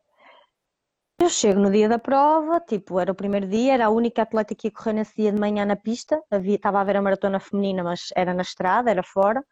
Eu 1.20 1.28
chego 1.28 1.58
no 1.58 1.70
dia 1.70 1.88
da 1.88 1.98
prova, 1.98 2.60
tipo, 2.60 2.98
era 3.00 3.10
o 3.10 3.14
primeiro 3.14 3.46
dia, 3.48 3.74
era 3.74 3.86
a 3.86 3.90
única 3.90 4.22
atleta 4.22 4.54
que 4.54 4.68
ia 4.68 4.72
correr 4.72 4.92
nesse 4.92 5.16
dia 5.16 5.32
de 5.32 5.40
manhã 5.40 5.64
na 5.66 5.74
pista. 5.74 6.22
Havia, 6.30 6.54
estava 6.54 6.80
a 6.80 6.84
ver 6.84 6.96
a 6.96 7.02
maratona 7.02 7.40
feminina, 7.40 7.82
mas 7.82 8.10
era 8.14 8.32
na 8.32 8.42
estrada, 8.42 8.88
era 8.90 9.02
fora. 9.02 9.44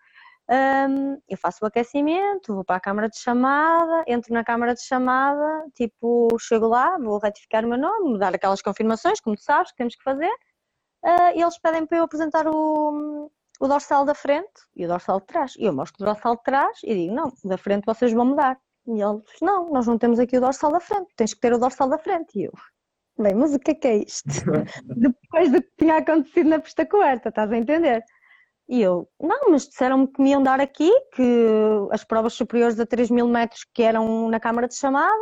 Um, 0.49 1.21
eu 1.29 1.37
faço 1.37 1.65
o 1.65 1.67
aquecimento, 1.67 2.55
vou 2.55 2.65
para 2.65 2.77
a 2.77 2.81
câmara 2.81 3.09
de 3.09 3.19
chamada, 3.19 4.05
entro 4.07 4.33
na 4.33 4.45
câmara 4.45 4.75
de 4.75 4.83
chamada, 4.83 5.67
tipo, 5.75 6.29
chego 6.39 6.69
lá, 6.69 6.97
vou 6.99 7.19
retificar 7.19 7.65
o 7.65 7.69
meu 7.69 7.79
nome, 7.79 8.17
dar 8.19 8.33
aquelas 8.33 8.63
confirmações, 8.63 9.21
como 9.21 9.35
tu 9.35 9.43
sabes, 9.43 9.73
que 9.73 9.77
temos 9.77 9.97
que 9.97 10.05
fazer, 10.05 10.31
uh, 11.05 11.33
e 11.35 11.43
eles 11.43 11.59
pedem 11.59 11.85
para 11.85 11.99
eu 11.99 12.05
apresentar 12.05 12.47
o, 12.47 13.31
o 13.61 13.69
dorsal 13.69 14.05
da 14.05 14.15
frente 14.15 14.63
e 14.77 14.85
o 14.85 14.89
dorsal 14.89 15.19
de 15.21 15.27
trás. 15.27 15.55
E 15.59 15.65
eu 15.65 15.73
mostro 15.73 16.01
o 16.05 16.07
dorsal 16.07 16.37
de 16.37 16.43
trás 16.45 16.79
e 16.85 16.95
digo, 16.95 17.15
não, 17.15 17.33
da 17.45 17.59
frente 17.59 17.85
vocês 17.85 18.13
vão 18.13 18.27
me 18.27 18.37
dar. 18.37 18.57
E 18.87 19.01
eles, 19.01 19.23
não, 19.43 19.71
nós 19.71 19.87
não 19.87 19.99
temos 19.99 20.19
aqui 20.19 20.37
o 20.39 20.41
dorsal 20.41 20.71
da 20.73 20.81
frente, 20.81 21.13
tens 21.17 21.35
que 21.35 21.41
ter 21.41 21.53
o 21.53 21.59
dorsal 21.59 21.89
da 21.89 21.99
frente. 21.99 22.39
E 22.39 22.45
eu, 22.45 22.53
bem, 23.19 23.35
mas 23.35 23.55
o 23.55 23.59
que 23.59 23.73
é 23.73 23.75
que 23.75 23.89
é 23.89 23.97
isto? 23.97 24.29
Depois 24.85 25.51
do 25.51 25.61
que 25.61 25.71
tinha 25.79 25.97
acontecido 25.97 26.51
na 26.51 26.59
pista 26.61 26.87
coberta, 26.87 27.29
estás 27.29 27.51
a 27.51 27.57
entender? 27.57 28.05
E 28.69 28.83
eu, 28.83 29.09
não, 29.21 29.51
mas 29.51 29.69
disseram-me 29.69 30.09
que 30.09 30.21
me 30.21 30.31
iam 30.31 30.43
dar 30.43 30.61
aqui, 30.61 30.91
que 31.15 31.47
as 31.93 32.05
provas 32.05 32.35
superiores 32.35 32.79
a 32.81 32.87
3 32.87 33.11
mil 33.11 33.29
metros 33.29 33.65
que 33.73 33.83
eram 33.83 34.29
na 34.29 34.41
câmara 34.41 34.67
de 34.67 34.75
chamada, 34.77 35.15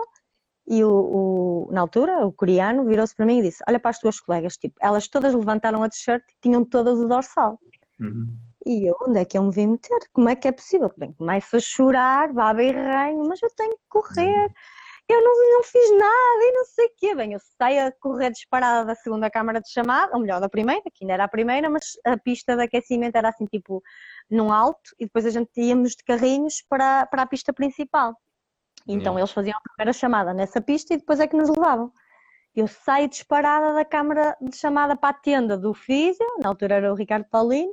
e 0.66 0.82
o, 0.82 0.90
o 0.90 1.72
na 1.72 1.82
altura, 1.82 2.26
o 2.26 2.32
coreano 2.32 2.84
virou-se 2.86 3.14
para 3.14 3.26
mim 3.26 3.40
e 3.40 3.42
disse, 3.42 3.62
olha 3.68 3.78
para 3.78 3.90
as 3.90 3.98
tuas 3.98 4.18
colegas, 4.18 4.56
tipo, 4.56 4.74
elas 4.80 5.08
todas 5.08 5.34
levantaram 5.34 5.82
a 5.82 5.88
t-shirt 5.88 6.22
e 6.22 6.40
tinham 6.40 6.64
todas 6.64 6.98
o 6.98 7.06
dorsal. 7.06 7.58
Uhum. 8.00 8.34
E 8.66 8.88
eu, 8.88 8.96
onde 9.02 9.20
é 9.20 9.24
que 9.24 9.36
eu 9.36 9.42
me 9.42 9.50
vim 9.50 9.66
meter? 9.68 9.98
Como 10.12 10.28
é 10.28 10.36
que 10.36 10.48
é 10.48 10.52
possível? 10.52 10.90
Bem, 10.96 11.12
começo 11.12 11.56
a 11.56 11.60
chorar, 11.60 12.32
baba 12.32 12.62
e 12.62 12.72
reino, 12.72 13.28
mas 13.28 13.42
eu 13.42 13.50
tenho 13.54 13.72
que 13.72 13.84
correr. 13.88 14.50
Eu 15.06 15.22
não, 15.22 15.52
não 15.52 15.62
fiz 15.62 15.90
nada 15.90 16.44
e 16.44 16.52
não 16.52 16.64
sei 16.64 16.86
o 16.86 16.90
quê. 16.96 17.14
Bem, 17.14 17.32
eu 17.34 17.40
saio 17.58 17.88
a 17.88 17.92
correr 17.92 18.30
disparada 18.30 18.86
da 18.86 18.94
segunda 18.94 19.30
câmara 19.30 19.60
de 19.60 19.70
chamada, 19.70 20.14
ou 20.14 20.20
melhor, 20.20 20.40
da 20.40 20.48
primeira, 20.48 20.82
que 20.82 21.04
ainda 21.04 21.12
era 21.12 21.24
a 21.24 21.28
primeira, 21.28 21.68
mas 21.68 21.92
a 22.06 22.16
pista 22.16 22.56
de 22.56 22.62
aquecimento 22.62 23.16
era 23.16 23.28
assim, 23.28 23.44
tipo, 23.44 23.82
num 24.30 24.50
alto, 24.50 24.94
e 24.98 25.04
depois 25.04 25.26
a 25.26 25.30
gente 25.30 25.50
íamos 25.56 25.90
de 25.90 26.02
carrinhos 26.04 26.64
para, 26.68 27.04
para 27.06 27.22
a 27.22 27.26
pista 27.26 27.52
principal. 27.52 28.14
Então 28.86 29.18
eles 29.18 29.30
faziam 29.30 29.56
a 29.56 29.60
primeira 29.60 29.92
chamada 29.92 30.34
nessa 30.34 30.60
pista 30.60 30.94
e 30.94 30.98
depois 30.98 31.20
é 31.20 31.26
que 31.26 31.36
nos 31.36 31.48
levavam. 31.48 31.92
Eu 32.54 32.68
saio 32.68 33.08
disparada 33.08 33.74
da 33.74 33.84
câmara 33.84 34.36
de 34.40 34.56
chamada 34.56 34.96
para 34.96 35.10
a 35.10 35.18
tenda 35.18 35.58
do 35.58 35.74
físio, 35.74 36.24
na 36.40 36.48
altura 36.48 36.76
era 36.76 36.92
o 36.92 36.96
Ricardo 36.96 37.26
Paulino, 37.28 37.72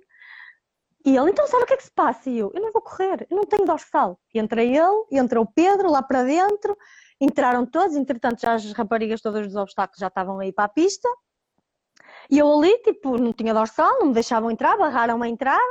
e 1.06 1.18
ele, 1.18 1.32
então 1.32 1.48
sabe 1.48 1.64
o 1.64 1.66
que 1.66 1.74
é 1.74 1.78
que 1.78 1.84
se 1.84 1.92
passa? 1.92 2.30
E 2.30 2.38
eu, 2.38 2.52
eu 2.54 2.62
não 2.62 2.72
vou 2.72 2.82
correr, 2.82 3.26
eu 3.30 3.38
não 3.38 3.46
tenho 3.46 3.66
dorsal. 3.66 4.20
E 4.34 4.40
entra 4.40 4.64
ele, 4.64 5.06
entra 5.12 5.42
o 5.42 5.46
Pedro 5.46 5.90
lá 5.90 6.02
para 6.04 6.24
dentro, 6.24 6.78
entraram 7.20 7.66
todos, 7.66 7.96
entretanto 7.96 8.42
já 8.42 8.54
as 8.54 8.72
raparigas 8.74 9.22
todas 9.22 9.48
dos 9.48 9.56
obstáculos 9.56 10.00
já 10.00 10.08
estavam 10.08 10.40
aí 10.40 10.52
para 10.52 10.66
a 10.66 10.70
pista. 10.70 11.10
E 12.30 12.38
eu 12.38 12.52
ali, 12.52 12.78
tipo, 12.84 13.18
não 13.18 13.34
tinha 13.34 13.54
dorsal, 13.54 14.00
não 14.00 14.08
me 14.08 14.14
deixavam 14.14 14.52
entrar, 14.52 14.78
barraram 14.78 15.22
a 15.22 15.28
entrada. 15.28 15.62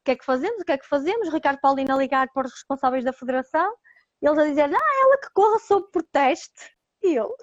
O 0.00 0.04
que 0.04 0.12
é 0.12 0.16
que 0.16 0.24
fazemos? 0.24 0.62
O 0.62 0.64
que 0.64 0.72
é 0.72 0.78
que 0.78 0.86
fazemos? 0.86 1.32
Ricardo 1.32 1.60
Paulino 1.60 1.94
a 1.94 1.98
ligar 1.98 2.28
para 2.32 2.46
os 2.46 2.52
responsáveis 2.52 3.04
da 3.04 3.12
federação. 3.12 3.74
E 4.22 4.26
eles 4.26 4.38
a 4.38 4.44
dizer, 4.44 4.74
ah, 4.74 5.02
ela 5.02 5.18
que 5.18 5.30
corra 5.32 5.58
sob 5.58 5.90
protesto. 5.90 6.62
E 7.02 7.14
eu, 7.14 7.34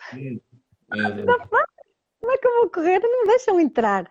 como 2.25 2.31
é 2.31 2.37
que 2.37 2.47
eu 2.47 2.55
vou 2.59 2.69
correr? 2.69 2.99
Não 2.99 3.21
me 3.21 3.27
deixam 3.27 3.59
entrar. 3.59 4.09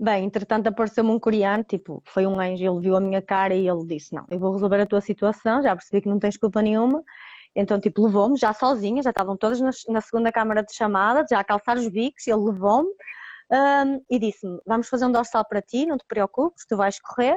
Bem, 0.00 0.24
entretanto 0.24 0.68
apareceu-me 0.68 1.10
um 1.10 1.18
coreano, 1.18 1.64
tipo, 1.64 2.00
foi 2.06 2.24
um 2.26 2.38
anjo, 2.38 2.64
ele 2.64 2.80
viu 2.80 2.96
a 2.96 3.00
minha 3.00 3.20
cara 3.20 3.54
e 3.54 3.68
ele 3.68 3.84
disse, 3.84 4.14
não, 4.14 4.24
eu 4.30 4.38
vou 4.38 4.52
resolver 4.52 4.80
a 4.80 4.86
tua 4.86 5.00
situação, 5.00 5.60
já 5.60 5.74
percebi 5.74 6.02
que 6.02 6.08
não 6.08 6.20
tens 6.20 6.36
culpa 6.36 6.62
nenhuma, 6.62 7.02
então, 7.54 7.80
tipo, 7.80 8.04
levou-me 8.04 8.36
já 8.36 8.52
sozinha, 8.52 9.02
já 9.02 9.10
estavam 9.10 9.36
todas 9.36 9.60
na, 9.60 9.70
na, 9.88 10.00
segunda 10.00 10.30
câmara 10.30 10.62
de 10.62 10.72
chamada, 10.72 11.26
já 11.28 11.40
a 11.40 11.44
calçar 11.44 11.76
os 11.76 11.88
bicos, 11.88 12.24
ele 12.28 12.36
levou-me 12.36 12.88
um, 13.50 14.04
e 14.08 14.18
disse-me: 14.18 14.60
Vamos 14.64 14.88
fazer 14.88 15.06
um 15.06 15.12
dorsal 15.12 15.44
para 15.44 15.60
ti, 15.60 15.84
não 15.84 15.96
te 15.96 16.04
preocupes, 16.06 16.64
tu 16.66 16.76
vais 16.76 17.00
correr. 17.00 17.36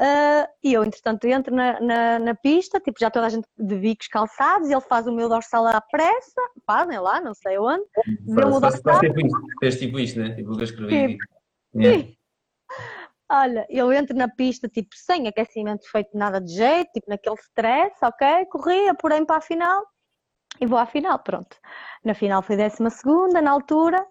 Uh, 0.00 0.48
e 0.62 0.72
eu, 0.72 0.84
entretanto, 0.84 1.26
entro 1.26 1.54
na, 1.54 1.80
na, 1.80 2.18
na, 2.18 2.34
pista, 2.34 2.80
tipo, 2.80 2.98
já 2.98 3.10
toda 3.10 3.26
a 3.26 3.28
gente 3.28 3.46
de 3.58 3.76
bicos 3.76 4.06
calçados, 4.06 4.68
e 4.68 4.72
ele 4.72 4.80
faz 4.82 5.06
o 5.06 5.12
meu 5.12 5.28
dorsal 5.28 5.66
à 5.66 5.80
pressa, 5.80 6.40
fazem 6.66 6.98
lá, 6.98 7.20
não 7.20 7.34
sei 7.34 7.58
onde. 7.58 7.84
Vê-me 8.26 8.52
o 8.52 8.60
dorsal. 8.60 9.00
Fez 9.58 9.78
tipo 9.78 9.98
isto, 9.98 10.20
né? 10.20 10.34
Tipo, 10.34 10.54
eu 10.54 10.62
escrevi. 10.62 11.18
Tipo, 11.18 11.39
yeah. 11.74 12.08
Olha, 13.32 13.64
eu 13.70 13.92
entro 13.92 14.16
na 14.16 14.28
pista, 14.28 14.68
tipo, 14.68 14.88
sem 14.94 15.28
aquecimento 15.28 15.88
feito 15.88 16.10
nada 16.14 16.40
de 16.40 16.52
jeito, 16.52 16.90
tipo, 16.92 17.08
naquele 17.08 17.36
stress, 17.36 17.94
ok? 18.02 18.46
Corri, 18.46 18.88
apurei 18.88 19.24
para 19.24 19.36
a 19.36 19.40
final 19.40 19.86
e 20.60 20.66
vou 20.66 20.78
à 20.78 20.84
final, 20.84 21.18
pronto. 21.20 21.56
Na 22.04 22.12
final 22.12 22.42
foi 22.42 22.56
décima 22.56 22.90
segunda, 22.90 23.40
na 23.40 23.52
altura. 23.52 24.04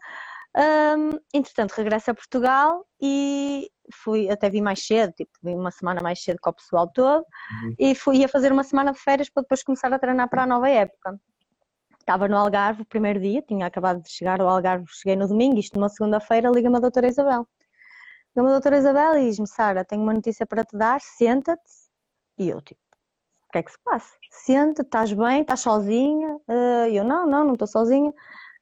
Um, 0.55 1.19
entretanto, 1.33 1.73
regresso 1.73 2.11
a 2.11 2.13
Portugal 2.13 2.85
e 3.01 3.69
fui, 3.93 4.29
até 4.29 4.49
vim 4.49 4.61
mais 4.61 4.85
cedo, 4.85 5.11
tipo, 5.13 5.31
vim 5.43 5.55
uma 5.55 5.69
semana 5.69 6.01
mais 6.01 6.23
cedo 6.23 6.39
com 6.41 6.49
o 6.49 6.53
pessoal 6.53 6.89
todo 6.91 7.19
uhum. 7.19 7.75
e 7.77 7.93
fui 7.93 8.23
a 8.23 8.27
fazer 8.27 8.51
uma 8.51 8.63
semana 8.63 8.91
de 8.91 8.99
férias 8.99 9.29
para 9.29 9.43
depois 9.43 9.63
começar 9.63 9.93
a 9.93 9.99
treinar 9.99 10.29
para 10.29 10.43
a 10.43 10.47
nova 10.47 10.69
época. 10.69 11.19
Estava 12.09 12.27
no 12.27 12.37
Algarve 12.37 12.81
o 12.81 12.85
primeiro 12.85 13.19
dia, 13.19 13.39
tinha 13.39 13.67
acabado 13.67 14.01
de 14.01 14.09
chegar 14.09 14.41
ao 14.41 14.49
Algarve, 14.49 14.83
cheguei 14.87 15.15
no 15.15 15.27
domingo, 15.27 15.59
isto 15.59 15.75
numa 15.75 15.89
segunda-feira, 15.89 16.49
liga-me 16.49 16.77
a 16.77 16.79
doutora 16.79 17.07
Isabel. 17.07 17.47
Chama 18.33 18.49
a 18.49 18.51
doutora 18.53 18.79
Isabel 18.79 19.19
e 19.19 19.25
diz-me, 19.29 19.47
Sara, 19.47 19.85
tenho 19.85 20.01
uma 20.01 20.11
notícia 20.15 20.43
para 20.43 20.63
te 20.63 20.75
dar, 20.75 20.99
senta-te. 21.01 21.61
E 22.39 22.49
eu, 22.49 22.63
tipo, 22.63 22.81
o 23.47 23.51
que 23.51 23.59
é 23.59 23.61
que 23.61 23.71
se 23.71 23.77
passa? 23.83 24.11
Senta-te, 24.31 24.87
estás 24.87 25.13
bem, 25.13 25.41
estás 25.41 25.59
sozinha? 25.59 26.35
Uh, 26.47 26.87
eu, 26.91 27.03
não, 27.03 27.27
não, 27.27 27.45
não 27.45 27.53
estou 27.53 27.67
sozinha. 27.67 28.11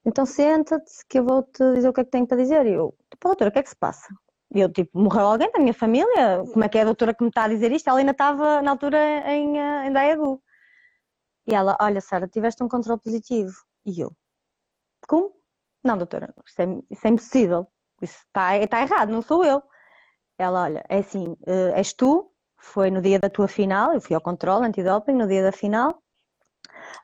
Então 0.05 0.25
senta-te 0.25 0.91
que 1.07 1.19
eu 1.19 1.23
vou-te 1.23 1.63
dizer 1.73 1.87
o 1.87 1.93
que 1.93 2.01
é 2.01 2.03
que 2.03 2.11
tenho 2.11 2.27
para 2.27 2.35
dizer. 2.35 2.65
E 2.65 2.73
eu, 2.73 2.93
tipo, 3.09 3.29
doutora, 3.29 3.49
o 3.49 3.53
que 3.53 3.59
é 3.59 3.63
que 3.63 3.69
se 3.69 3.77
passa? 3.77 4.13
E 4.53 4.59
eu, 4.59 4.69
tipo, 4.69 4.99
morreu 4.99 5.25
alguém 5.25 5.49
da 5.53 5.59
minha 5.59 5.73
família? 5.73 6.43
Como 6.51 6.65
é 6.65 6.67
que 6.67 6.79
é 6.79 6.81
a 6.81 6.85
doutora 6.85 7.13
que 7.13 7.23
me 7.23 7.29
está 7.29 7.45
a 7.45 7.47
dizer 7.47 7.71
isto? 7.71 7.89
Ela 7.89 7.99
ainda 7.99 8.11
estava, 8.11 8.61
na 8.61 8.71
altura, 8.71 8.97
em, 9.31 9.57
eh, 9.57 9.87
em 9.87 9.93
Daegu. 9.93 10.43
E 11.47 11.53
ela, 11.55 11.77
olha, 11.79 12.01
Sara, 12.01 12.27
tiveste 12.27 12.63
um 12.63 12.67
controle 12.69 12.99
positivo. 12.99 13.53
E 13.85 14.01
eu, 14.01 14.11
como? 15.07 15.33
Não, 15.83 15.97
doutora, 15.97 16.33
isso 16.45 16.61
é, 16.61 16.65
isso 16.91 17.07
é 17.07 17.09
impossível 17.09 17.67
isso 18.01 18.19
está, 18.27 18.57
está 18.57 18.81
errado, 18.81 19.09
não 19.09 19.21
sou 19.21 19.43
eu. 19.43 19.61
Ela, 20.37 20.63
olha, 20.63 20.85
é 20.89 20.99
assim, 20.99 21.35
eh, 21.47 21.73
és 21.75 21.93
tu, 21.93 22.31
foi 22.57 22.91
no 22.91 23.01
dia 23.01 23.19
da 23.19 23.29
tua 23.29 23.47
final, 23.47 23.93
eu 23.93 24.01
fui 24.01 24.15
ao 24.15 24.21
controle 24.21 24.65
antidoping 24.67 25.13
no 25.13 25.27
dia 25.27 25.43
da 25.43 25.51
final, 25.51 26.01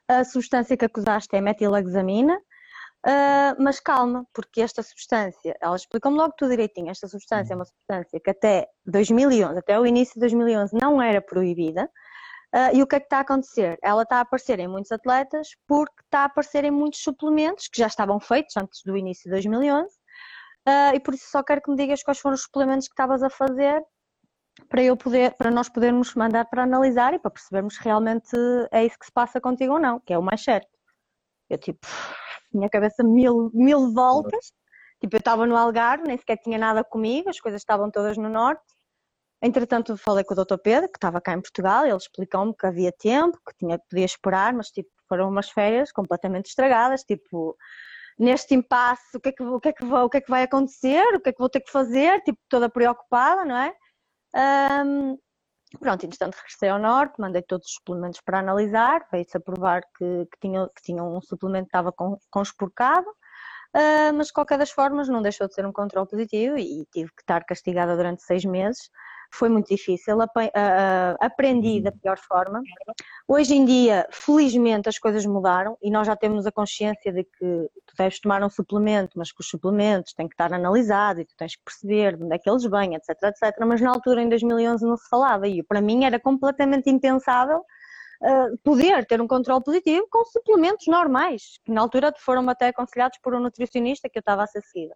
a 0.07 0.23
substância 0.23 0.77
que 0.77 0.85
acusaste 0.85 1.35
é 1.35 1.41
metilaxamina, 1.41 2.35
uh, 2.37 3.55
mas 3.59 3.79
calma, 3.79 4.25
porque 4.33 4.61
esta 4.61 4.83
substância, 4.83 5.55
ela 5.61 5.75
explicou-me 5.75 6.17
logo 6.17 6.33
tudo 6.37 6.51
direitinho, 6.51 6.89
esta 6.89 7.07
substância 7.07 7.53
é 7.53 7.55
uma 7.55 7.65
substância 7.65 8.19
que 8.19 8.29
até 8.29 8.67
2011, 8.85 9.59
até 9.59 9.79
o 9.79 9.85
início 9.85 10.15
de 10.15 10.21
2011 10.21 10.75
não 10.79 11.01
era 11.01 11.21
proibida, 11.21 11.89
uh, 12.54 12.76
e 12.76 12.82
o 12.82 12.88
que 12.88 12.95
é 12.95 12.99
que 12.99 13.06
está 13.06 13.18
a 13.18 13.22
acontecer? 13.22 13.78
Ela 13.82 14.04
está 14.04 14.18
a 14.18 14.22
aparecer 14.22 14.60
em 14.60 14.68
muitos 14.68 14.91
atletas 14.91 15.49
porque 15.68 16.01
está 16.04 16.22
a 16.22 16.26
aparecer 16.26 16.64
em 16.64 16.72
muitos 16.72 17.01
suplementos 17.01 17.68
que 17.68 17.80
já 17.80 17.88
estavam 17.88 18.20
feitos 18.20 18.56
antes 18.58 18.82
do 18.86 18.95
início 18.95 19.24
de 19.26 19.32
2011, 19.32 19.88
uh, 19.88 20.95
e 20.95 20.99
por 20.99 21.14
isso 21.14 21.30
só 21.30 21.43
quero 21.43 21.62
que 21.62 21.72
me 21.72 21.78
digas 21.78 22.04
quais 22.04 22.20
foram 22.20 22.36
os 22.36 22.43
suplementos 22.43 22.88
que 22.88 22.93
estavas 22.93 23.24
a 23.24 23.30
fazer 23.30 23.84
para 24.70 24.84
eu 24.84 24.95
poder, 24.95 25.34
para 25.36 25.49
nós 25.49 25.70
podermos 25.70 26.14
mandar 26.16 26.45
para 26.45 26.64
analisar 26.64 27.14
e 27.14 27.20
para 27.20 27.32
percebermos 27.32 27.76
se 27.76 27.84
realmente 27.84 28.36
é 28.72 28.86
isso 28.86 28.97
que 28.99 29.06
se 29.06 29.12
passa 29.12 29.41
contigo 29.41 29.74
ou 29.74 29.80
não, 29.80 29.99
que 29.99 30.14
é 30.14 30.18
o 30.18 30.22
mais 30.22 30.43
certo. 30.43 30.70
Eu 31.49 31.58
tipo, 31.58 31.88
minha 32.54 32.70
cabeça 32.70 33.04
mil, 33.04 33.49
mil 33.54 33.91
voltas, 33.93 34.54
tipo, 34.99 35.16
eu 35.16 35.20
estava 35.20 35.45
no 35.45 35.58
Algarve, 35.58 36.08
nem 36.08 36.18
sequer 36.18 36.38
tinha 36.38 36.58
nada 36.58 36.84
comigo, 36.84 37.30
as 37.30 37.39
coisas 37.39 37.62
estavam 37.62 37.89
todas 37.91 38.18
no 38.18 38.30
norte. 38.30 38.64
Entretanto, 39.45 39.97
falei 39.97 40.23
com 40.23 40.33
o 40.33 40.37
Dr. 40.37 40.57
Pedro, 40.57 40.89
que 40.89 40.97
estava 40.97 41.19
cá 41.19 41.33
em 41.33 41.41
Portugal, 41.41 41.85
ele 41.85 41.97
explicou-me 41.97 42.55
que 42.55 42.65
havia 42.65 42.93
tempo, 42.93 43.37
que 43.45 43.53
tinha, 43.57 43.77
podia 43.77 44.05
esperar, 44.05 44.53
mas 44.53 44.69
tipo, 44.69 44.89
foram 45.09 45.27
umas 45.27 45.49
férias 45.49 45.91
completamente 45.91 46.45
estragadas, 46.45 47.03
tipo, 47.03 47.57
neste 48.17 48.55
impasse, 48.55 49.17
o 49.17 49.19
que, 49.19 49.29
é 49.29 49.31
que, 49.33 49.43
o, 49.43 49.59
que 49.59 49.67
é 49.67 49.73
que, 49.73 49.83
o 49.83 50.09
que 50.09 50.17
é 50.17 50.21
que 50.21 50.29
vai 50.29 50.43
acontecer, 50.43 51.03
o 51.13 51.19
que 51.19 51.29
é 51.29 51.33
que 51.33 51.39
vou 51.39 51.49
ter 51.49 51.59
que 51.59 51.69
fazer, 51.69 52.21
tipo, 52.21 52.39
toda 52.47 52.69
preocupada, 52.69 53.43
não 53.43 53.57
é? 53.57 53.75
Um, 54.85 55.17
pronto, 55.77 56.05
entretanto 56.05 56.35
regressei 56.35 56.69
ao 56.69 56.79
norte, 56.79 57.19
mandei 57.19 57.41
todos 57.41 57.67
os 57.67 57.73
suplementos 57.73 58.21
para 58.21 58.39
analisar, 58.39 59.05
veio-se 59.11 59.35
a 59.35 59.41
provar 59.41 59.81
que, 59.97 60.25
que, 60.31 60.39
tinha, 60.39 60.69
que 60.73 60.81
tinha 60.83 61.03
um 61.03 61.19
suplemento 61.19 61.65
que 61.65 61.69
estava 61.69 61.91
com, 61.91 62.17
conspurcado, 62.31 63.09
uh, 63.09 64.13
mas 64.15 64.27
de 64.27 64.33
qualquer 64.33 64.57
das 64.57 64.71
formas 64.71 65.09
não 65.09 65.21
deixou 65.21 65.49
de 65.49 65.53
ser 65.53 65.65
um 65.65 65.73
controle 65.73 66.07
positivo 66.07 66.57
e 66.57 66.85
tive 66.93 67.09
que 67.09 67.23
estar 67.23 67.43
castigada 67.43 67.97
durante 67.97 68.23
seis 68.23 68.45
meses 68.45 68.89
foi 69.34 69.49
muito 69.49 69.67
difícil, 69.67 70.17
aprendi 71.19 71.81
da 71.81 71.91
pior 71.91 72.17
forma. 72.17 72.61
Hoje 73.27 73.55
em 73.55 73.65
dia, 73.65 74.07
felizmente, 74.11 74.88
as 74.88 74.99
coisas 74.99 75.25
mudaram 75.25 75.77
e 75.81 75.89
nós 75.89 76.05
já 76.05 76.15
temos 76.15 76.45
a 76.45 76.51
consciência 76.51 77.11
de 77.11 77.23
que 77.23 77.69
tu 77.86 77.95
deves 77.97 78.19
tomar 78.19 78.43
um 78.43 78.49
suplemento, 78.49 79.17
mas 79.17 79.31
que 79.31 79.41
os 79.41 79.47
suplementos 79.47 80.13
têm 80.13 80.27
que 80.27 80.34
estar 80.36 80.53
analisados 80.53 81.23
e 81.23 81.25
tu 81.25 81.36
tens 81.36 81.55
que 81.55 81.63
perceber 81.63 82.15
de 82.15 82.23
onde 82.23 82.36
é 82.36 82.38
que 82.38 82.49
eles 82.49 82.63
vêm, 82.63 82.95
etc, 82.95 83.09
etc. 83.23 83.57
Mas 83.65 83.81
na 83.81 83.89
altura, 83.89 84.21
em 84.21 84.29
2011, 84.29 84.86
não 84.86 84.97
se 84.97 85.09
falava 85.09 85.47
e 85.47 85.63
para 85.63 85.81
mim 85.81 86.05
era 86.05 86.19
completamente 86.19 86.89
impensável 86.89 87.59
uh, 87.59 88.57
poder 88.63 89.05
ter 89.05 89.19
um 89.19 89.27
controle 89.27 89.63
positivo 89.63 90.07
com 90.11 90.23
suplementos 90.25 90.86
normais, 90.88 91.59
que 91.65 91.71
na 91.71 91.81
altura 91.81 92.13
foram 92.17 92.47
até 92.49 92.67
aconselhados 92.67 93.17
por 93.21 93.34
um 93.34 93.39
nutricionista 93.39 94.09
que 94.09 94.19
eu 94.19 94.21
estava 94.21 94.43
a 94.43 94.47
ser 94.47 94.61
seguida. 94.61 94.95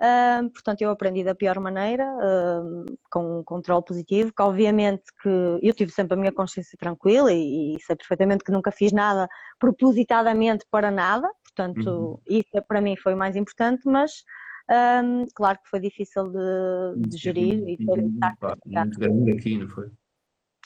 Uh, 0.00 0.50
portanto, 0.50 0.82
eu 0.82 0.90
aprendi 0.90 1.22
da 1.22 1.34
pior 1.34 1.58
maneira, 1.60 2.04
uh, 2.04 2.84
com 3.10 3.38
um 3.38 3.44
controle 3.44 3.84
positivo, 3.84 4.32
que 4.36 4.42
obviamente 4.42 5.04
que 5.22 5.28
eu 5.62 5.72
tive 5.72 5.92
sempre 5.92 6.14
a 6.14 6.16
minha 6.16 6.32
consciência 6.32 6.76
tranquila 6.78 7.32
e, 7.32 7.76
e 7.76 7.80
sei 7.80 7.94
perfeitamente 7.94 8.42
que 8.44 8.50
nunca 8.50 8.72
fiz 8.72 8.92
nada 8.92 9.28
propositadamente 9.58 10.66
para 10.70 10.90
nada, 10.90 11.30
portanto, 11.44 11.88
uhum. 11.88 12.18
isso 12.28 12.50
para 12.66 12.80
mim 12.80 12.96
foi 12.96 13.14
o 13.14 13.16
mais 13.16 13.36
importante, 13.36 13.82
mas 13.86 14.24
um, 14.70 15.26
claro 15.34 15.58
que 15.62 15.68
foi 15.68 15.80
difícil 15.80 16.24
de, 16.24 17.08
de 17.08 17.16
gerir 17.16 17.68
e 17.68 17.76
ter 17.76 18.02
Muito 18.02 18.98
grande 18.98 19.32
aqui, 19.32 19.58
não 19.58 19.68
foi? 19.68 19.90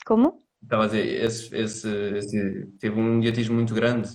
Como? 0.05 0.43
Estava 0.63 0.83
a 0.83 0.87
dizer, 0.87 1.23
esse, 1.23 1.55
esse, 1.55 1.89
esse, 2.17 2.65
teve 2.79 2.99
um 2.99 3.15
mediatismo 3.15 3.55
muito 3.55 3.73
grande. 3.73 4.09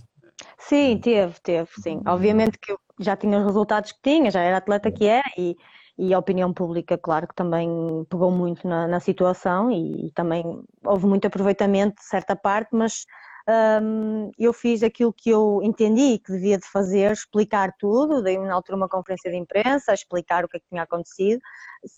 Sim, 0.59 0.99
teve, 0.99 1.35
teve, 1.41 1.71
sim. 1.81 1.97
Uhum. 1.97 2.03
Obviamente 2.07 2.59
que 2.59 2.73
eu 2.73 2.79
já 2.99 3.17
tinha 3.17 3.39
os 3.39 3.45
resultados 3.45 3.93
que 3.93 4.01
tinha, 4.03 4.31
já 4.31 4.41
era 4.41 4.57
atleta 4.57 4.91
que 4.91 5.07
era 5.07 5.29
e, 5.37 5.57
e 5.99 6.13
a 6.13 6.19
opinião 6.19 6.53
pública, 6.53 6.99
claro 6.99 7.29
que 7.29 7.35
também 7.35 7.69
pegou 8.09 8.31
muito 8.31 8.67
na, 8.67 8.87
na 8.89 9.01
situação 9.01 9.71
e, 9.71 10.07
e, 10.07 10.11
também 10.13 10.43
houve 10.85 11.07
muito 11.07 11.27
aproveitamento 11.27 11.97
de 11.97 12.05
certa 12.05 12.35
parte, 12.35 12.71
mas 12.73 13.05
um, 13.83 14.31
eu 14.39 14.53
fiz 14.53 14.83
aquilo 14.83 15.13
que 15.13 15.31
eu 15.31 15.61
entendi 15.63 16.19
que 16.19 16.33
devia 16.33 16.59
de 16.59 16.67
fazer, 16.67 17.13
explicar 17.13 17.73
tudo, 17.79 18.23
dei 18.23 18.39
na 18.39 18.55
altura 18.55 18.77
uma 18.77 18.89
conferência 18.89 19.31
de 19.31 19.37
imprensa, 19.37 19.93
explicar 19.93 20.45
o 20.45 20.49
que 20.49 20.57
é 20.57 20.61
que 20.61 20.69
tinha 20.69 20.83
acontecido, 20.83 21.41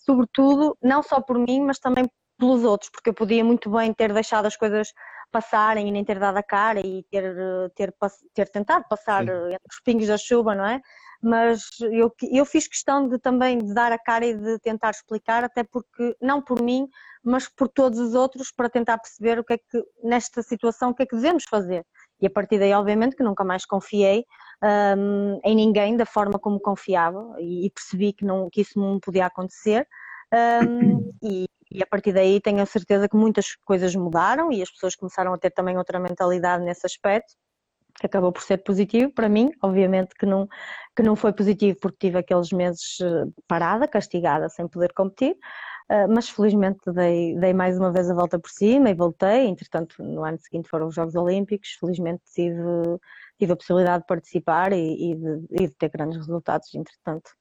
sobretudo, 0.05 0.77
não 0.81 1.01
só 1.01 1.21
por 1.21 1.39
mim, 1.39 1.61
mas 1.61 1.79
também 1.79 2.05
pelos 2.37 2.63
outros, 2.63 2.89
porque 2.89 3.09
eu 3.09 3.13
podia 3.13 3.43
muito 3.43 3.69
bem 3.69 3.93
ter 3.93 4.13
deixado 4.13 4.45
as 4.45 4.55
coisas 4.55 4.93
passarem 5.31 5.87
e 5.87 5.91
nem 5.91 6.03
ter 6.05 6.19
dado 6.19 6.37
a 6.37 6.43
cara 6.43 6.79
e 6.79 7.03
ter, 7.11 7.35
ter, 7.75 7.93
ter 8.33 8.49
tentado 8.49 8.85
passar 8.89 9.23
Sim. 9.25 9.31
entre 9.31 9.67
os 9.69 9.79
pingos 9.83 10.07
da 10.07 10.17
chuva, 10.17 10.55
não 10.55 10.65
é? 10.65 10.81
Mas 11.21 11.63
eu, 11.81 12.13
eu 12.31 12.45
fiz 12.45 12.67
questão 12.67 13.07
de 13.07 13.17
também 13.17 13.57
de 13.57 13.73
dar 13.73 13.91
a 13.91 13.97
cara 13.97 14.25
e 14.25 14.35
de 14.35 14.59
tentar 14.59 14.91
explicar, 14.91 15.43
até 15.43 15.63
porque, 15.63 16.15
não 16.21 16.41
por 16.41 16.61
mim, 16.61 16.87
mas 17.23 17.49
por 17.49 17.67
todos 17.67 17.99
os 17.99 18.13
outros, 18.13 18.51
para 18.51 18.69
tentar 18.69 18.97
perceber 18.99 19.39
o 19.39 19.43
que 19.43 19.53
é 19.53 19.57
que, 19.57 19.83
nesta 20.03 20.43
situação, 20.43 20.91
o 20.91 20.93
que 20.93 21.03
é 21.03 21.05
que 21.05 21.15
devemos 21.15 21.43
fazer. 21.49 21.85
E 22.21 22.27
a 22.27 22.29
partir 22.29 22.59
daí, 22.59 22.71
obviamente, 22.73 23.15
que 23.15 23.23
nunca 23.23 23.43
mais 23.43 23.65
confiei 23.65 24.25
um, 24.97 25.39
em 25.43 25.55
ninguém 25.55 25.97
da 25.97 26.05
forma 26.05 26.39
como 26.39 26.59
confiava 26.59 27.35
e, 27.39 27.65
e 27.65 27.69
percebi 27.71 28.13
que, 28.13 28.23
não, 28.23 28.49
que 28.49 28.61
isso 28.61 28.79
não 28.79 28.99
podia 28.99 29.25
acontecer. 29.25 29.87
Um, 30.33 31.11
e, 31.23 31.47
e, 31.71 31.81
a 31.83 31.85
partir 31.85 32.13
daí 32.13 32.39
tenho 32.39 32.61
a 32.61 32.65
certeza 32.65 33.07
que 33.09 33.15
muitas 33.15 33.55
coisas 33.65 33.95
mudaram 33.95 34.51
e 34.51 34.61
as 34.61 34.69
pessoas 34.69 34.95
começaram 34.95 35.33
a 35.33 35.37
ter 35.37 35.51
também 35.51 35.77
outra 35.77 35.99
mentalidade 35.99 36.63
nesse 36.63 36.85
aspecto, 36.85 37.33
que 37.99 38.05
acabou 38.05 38.31
por 38.31 38.43
ser 38.43 38.57
positivo 38.59 39.11
para 39.11 39.27
mim, 39.27 39.51
obviamente 39.61 40.13
que 40.15 40.25
não, 40.25 40.47
que 40.95 41.01
não 41.01 41.15
foi 41.15 41.33
positivo 41.33 41.79
porque 41.81 42.07
tive 42.07 42.19
aqueles 42.19 42.51
meses 42.51 42.99
eh, 43.01 43.25
parada, 43.47 43.87
castigada, 43.87 44.49
sem 44.49 44.67
poder 44.67 44.93
competir, 44.93 45.35
eh, 45.89 46.05
mas 46.07 46.29
felizmente 46.29 46.91
dei, 46.91 47.35
dei 47.39 47.53
mais 47.53 47.77
uma 47.77 47.91
vez 47.91 48.09
a 48.09 48.13
volta 48.13 48.37
por 48.39 48.51
cima 48.51 48.89
e 48.89 48.93
voltei, 48.93 49.47
entretanto 49.47 50.03
no 50.03 50.23
ano 50.23 50.37
seguinte 50.37 50.69
foram 50.69 50.87
os 50.87 50.95
Jogos 50.95 51.15
Olímpicos, 51.15 51.75
felizmente 51.79 52.21
tive, 52.33 52.61
tive 53.39 53.53
a 53.53 53.55
possibilidade 53.55 54.03
de 54.03 54.07
participar 54.07 54.73
e, 54.73 55.11
e, 55.11 55.15
de, 55.15 55.45
e 55.63 55.67
de 55.67 55.75
ter 55.75 55.89
grandes 55.89 56.17
resultados, 56.17 56.73
entretanto. 56.75 57.31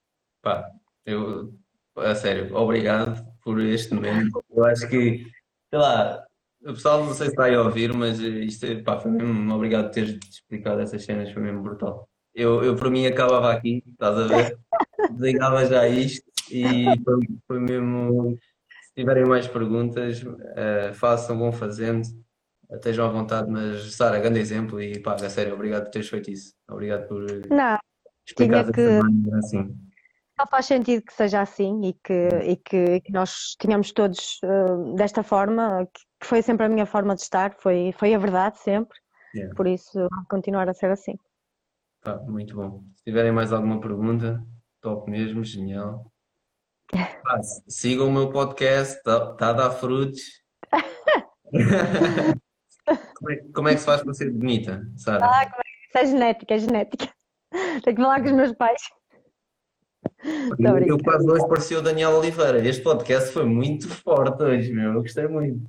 Pá, 0.41 0.70
eu 1.05 1.53
a 1.97 2.14
sério, 2.14 2.55
obrigado 2.55 3.24
por 3.42 3.61
este 3.61 3.94
momento. 3.94 4.42
Eu 4.51 4.64
acho 4.64 4.88
que, 4.88 5.26
sei 5.70 5.78
lá, 5.78 6.24
o 6.62 6.72
pessoal 6.72 7.05
não 7.05 7.14
sei 7.14 7.26
se 7.26 7.32
está 7.32 7.44
aí 7.44 7.55
a 7.55 7.62
ouvir, 7.62 7.92
mas 7.94 8.18
isto 8.18 8.66
pá, 8.82 8.99
foi 8.99 9.11
mesmo 9.11 9.55
obrigado 9.55 9.86
por 9.86 9.92
teres 9.92 10.18
explicado 10.28 10.80
essas 10.80 11.05
cenas, 11.05 11.30
foi 11.32 11.42
mesmo 11.42 11.62
brutal. 11.62 12.09
Eu, 12.34 12.62
eu 12.62 12.76
para 12.76 12.90
mim 12.90 13.07
acabava 13.07 13.53
aqui, 13.53 13.82
estás 13.86 14.18
a 14.18 14.26
ver? 14.26 14.59
Desligava 15.12 15.64
já 15.64 15.88
isto 15.88 16.24
e 16.51 16.84
foi, 17.05 17.20
foi 17.47 17.61
mesmo. 17.61 18.36
Se 18.82 19.03
tiverem 19.03 19.24
mais 19.24 19.47
perguntas, 19.47 20.22
uh, 20.22 20.92
façam, 20.94 21.38
vão 21.38 21.53
fazendo, 21.53 22.03
estejam 22.70 23.07
à 23.07 23.11
vontade, 23.11 23.51
mas 23.51 23.94
Sara, 23.94 24.18
grande 24.18 24.40
exemplo 24.40 24.80
e 24.80 24.99
pá, 24.99 25.14
a 25.14 25.30
sério, 25.30 25.55
obrigado 25.55 25.84
por 25.84 25.90
teres 25.90 26.09
feito 26.09 26.30
isso. 26.30 26.55
Obrigado 26.68 27.07
por 27.07 27.22
não, 27.49 27.78
explicar 28.26 28.70
que... 28.72 28.80
assim. 29.38 29.76
Só 30.39 30.47
faz 30.47 30.66
sentido 30.66 31.03
que 31.03 31.14
seja 31.14 31.41
assim 31.41 31.80
e 31.82 31.93
que, 31.95 32.28
e 32.45 32.57
que, 32.57 33.01
que 33.01 33.12
nós 33.12 33.57
tínhamos 33.59 33.91
todos 33.91 34.39
uh, 34.45 34.95
desta 34.95 35.22
forma, 35.22 35.89
que 36.20 36.26
foi 36.26 36.43
sempre 36.43 36.66
a 36.66 36.68
minha 36.68 36.84
forma 36.84 37.14
de 37.14 37.22
estar, 37.22 37.55
foi, 37.55 37.93
foi 37.99 38.12
a 38.12 38.18
verdade 38.18 38.59
sempre, 38.59 38.99
yeah. 39.34 39.55
por 39.57 39.66
isso 39.66 40.07
continuar 40.28 40.68
a 40.68 40.74
ser 40.74 40.91
assim. 40.91 41.14
Tá, 42.03 42.18
muito 42.18 42.55
bom. 42.55 42.84
Se 42.97 43.05
tiverem 43.05 43.32
mais 43.32 43.51
alguma 43.51 43.80
pergunta, 43.80 44.45
top 44.82 45.11
mesmo, 45.11 45.43
genial. 45.43 46.12
Ah, 47.28 47.41
sigam 47.66 48.07
o 48.07 48.12
meu 48.12 48.30
podcast, 48.30 48.99
está 48.99 49.34
tá 49.34 49.49
a 49.49 49.53
dar 49.53 49.70
frutos. 49.72 50.20
como, 53.18 53.30
é, 53.32 53.37
como, 53.53 53.68
é, 53.68 53.74
que 53.74 53.80
se 53.80 53.87
faz 53.87 54.01
para 54.01 54.14
ser 54.14 54.30
bonita, 54.30 54.89
Sara? 54.97 55.26
Ah, 55.26 55.51
como 55.51 55.61
é, 55.61 55.89
isso 55.89 55.99
é 55.99 56.07
genética, 56.07 56.55
é 56.55 56.59
genética. 56.59 57.12
Tenho 57.82 57.97
que 57.97 58.03
falar 58.03 58.20
com 58.20 58.26
os 58.26 58.32
meus 58.32 58.53
pais. 58.53 58.80
Eu, 60.87 60.99
quase 60.99 61.31
hoje 61.31 61.49
parecia 61.49 61.79
o 61.79 61.83
Daniel 61.83 62.16
Oliveira. 62.16 62.66
Este 62.66 62.83
podcast 62.83 63.33
foi 63.33 63.45
muito 63.45 63.89
forte 63.89 64.43
hoje, 64.43 64.72
meu. 64.72 64.93
Eu 64.93 65.03
gostei 65.03 65.29
muito. 65.29 65.68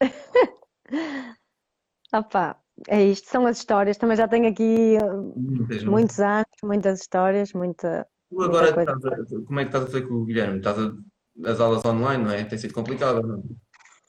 Opa, 2.12 2.56
é 2.88 3.02
isto, 3.02 3.28
são 3.28 3.46
as 3.46 3.58
histórias. 3.58 3.96
Também 3.96 4.16
já 4.16 4.26
tenho 4.26 4.48
aqui 4.48 4.98
muitas, 5.36 5.84
muitos 5.84 6.20
anos, 6.20 6.46
muitas 6.62 7.00
histórias, 7.00 7.52
muita. 7.52 8.06
Tu 8.30 8.42
agora, 8.42 8.70
a, 8.70 8.84
como 9.46 9.60
é 9.60 9.64
que 9.64 9.68
estás 9.68 9.84
a 9.84 9.86
fazer 9.86 10.02
com 10.02 10.14
o 10.14 10.24
Guilherme? 10.24 10.58
Estás 10.58 10.78
a, 10.78 10.92
as 11.50 11.60
aulas 11.60 11.84
online, 11.84 12.24
não 12.24 12.32
é? 12.32 12.44
Tem 12.44 12.58
sido 12.58 12.74
complicado, 12.74 13.22
não? 13.26 13.42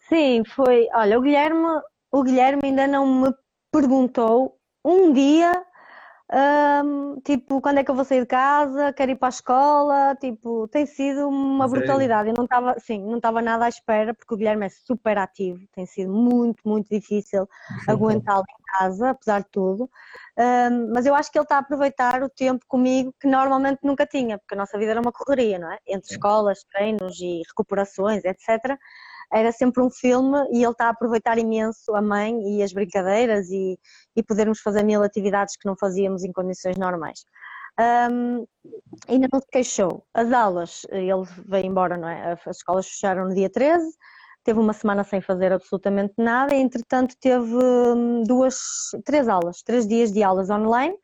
Sim, 0.10 0.44
foi. 0.46 0.88
Olha, 0.94 1.18
o 1.18 1.22
Guilherme, 1.22 1.82
o 2.12 2.24
Guilherme 2.24 2.62
ainda 2.66 2.88
não 2.88 3.22
me 3.22 3.34
perguntou 3.72 4.58
um 4.84 5.12
dia 5.14 5.64
um, 6.34 7.20
tipo, 7.22 7.62
quando 7.62 7.78
é 7.78 7.84
que 7.84 7.92
eu 7.92 7.96
vou 7.96 8.04
sair 8.04 8.22
de 8.22 8.26
casa? 8.26 8.92
Quero 8.94 9.12
ir 9.12 9.16
para 9.16 9.28
a 9.28 9.30
escola? 9.30 10.18
Tipo, 10.20 10.68
tem 10.68 10.86
sido 10.86 11.30
uma 11.30 11.68
brutalidade. 11.68 12.30
Eu 12.30 12.36
não 12.36 12.46
estava, 12.46 12.80
sim, 12.80 13.00
não 13.04 13.18
estava 13.18 13.42
nada 13.42 13.66
à 13.66 13.70
espera, 13.70 14.14
porque 14.14 14.34
o 14.34 14.38
Guilherme 14.38 14.66
é 14.66 14.70
super 14.70 15.18
ativo. 15.20 15.68
Tem 15.74 15.86
sido 15.86 16.12
muito, 16.12 16.68
muito 16.68 16.90
difícil 16.90 17.48
aguentá-lo 17.88 18.44
em 18.50 18.64
casa, 18.66 19.12
apesar 19.12 19.42
de 19.42 19.50
tudo. 19.52 19.90
Mas 20.94 21.06
eu 21.06 21.14
acho 21.14 21.32
que 21.32 21.38
ele 21.38 21.46
está 21.46 21.58
a 21.58 21.60
aproveitar 21.60 22.24
o 22.24 22.30
tempo 22.30 22.66
comigo 22.68 23.14
que 23.20 23.28
normalmente 23.28 23.80
nunca 23.84 24.06
tinha, 24.06 24.40
porque 24.40 24.56
a 24.56 24.58
nossa 24.58 24.78
vida 24.80 24.92
era 24.92 25.02
uma 25.02 25.12
correria, 25.12 25.60
não 25.60 25.72
é? 25.72 25.78
Entre 25.88 26.12
escolas, 26.12 26.64
treinos 26.64 27.20
e 27.20 27.44
recuperações, 27.48 28.24
etc 28.26 28.78
era 29.34 29.52
sempre 29.52 29.82
um 29.82 29.90
filme 29.90 30.38
e 30.52 30.64
ele 30.64 30.72
está 30.72 30.88
a 30.88 30.90
aproveitar 30.90 31.38
imenso 31.38 31.96
a 31.96 32.02
mãe 32.02 32.58
e 32.58 32.64
as 32.64 32.74
brincadeiras 32.74 33.50
e, 33.50 33.78
e 34.16 34.24
podermos 34.24 34.60
fazer 34.60 34.84
mil 34.84 35.04
atividades 35.04 35.56
que 35.58 35.68
não 35.68 35.76
fazíamos 35.78 36.24
em 36.24 36.32
condições 36.32 36.78
normais. 36.78 37.26
Um, 37.78 38.46
ainda 39.08 39.28
não 39.32 39.40
se 39.40 39.48
queixou. 39.52 40.06
As 40.14 40.32
aulas, 40.32 40.86
ele 40.90 41.26
veio 41.46 41.66
embora, 41.66 41.98
não 41.98 42.08
é? 42.08 42.32
As 42.32 42.58
escolas 42.58 42.88
fecharam 42.88 43.28
no 43.28 43.36
dia 43.36 43.50
13, 43.50 43.86
teve 44.44 44.60
uma 44.60 44.74
semana 44.74 45.04
sem 45.04 45.20
fazer 45.20 45.52
absolutamente 45.52 46.14
nada 46.18 46.56
e, 46.56 46.62
entretanto, 46.62 47.16
teve 47.20 47.56
hum, 47.56 48.24
duas, 48.26 48.58
três 49.04 49.28
aulas, 49.28 49.62
três 49.62 49.88
dias 49.88 50.12
de 50.12 50.24
aulas 50.24 50.50
online. 50.50 50.96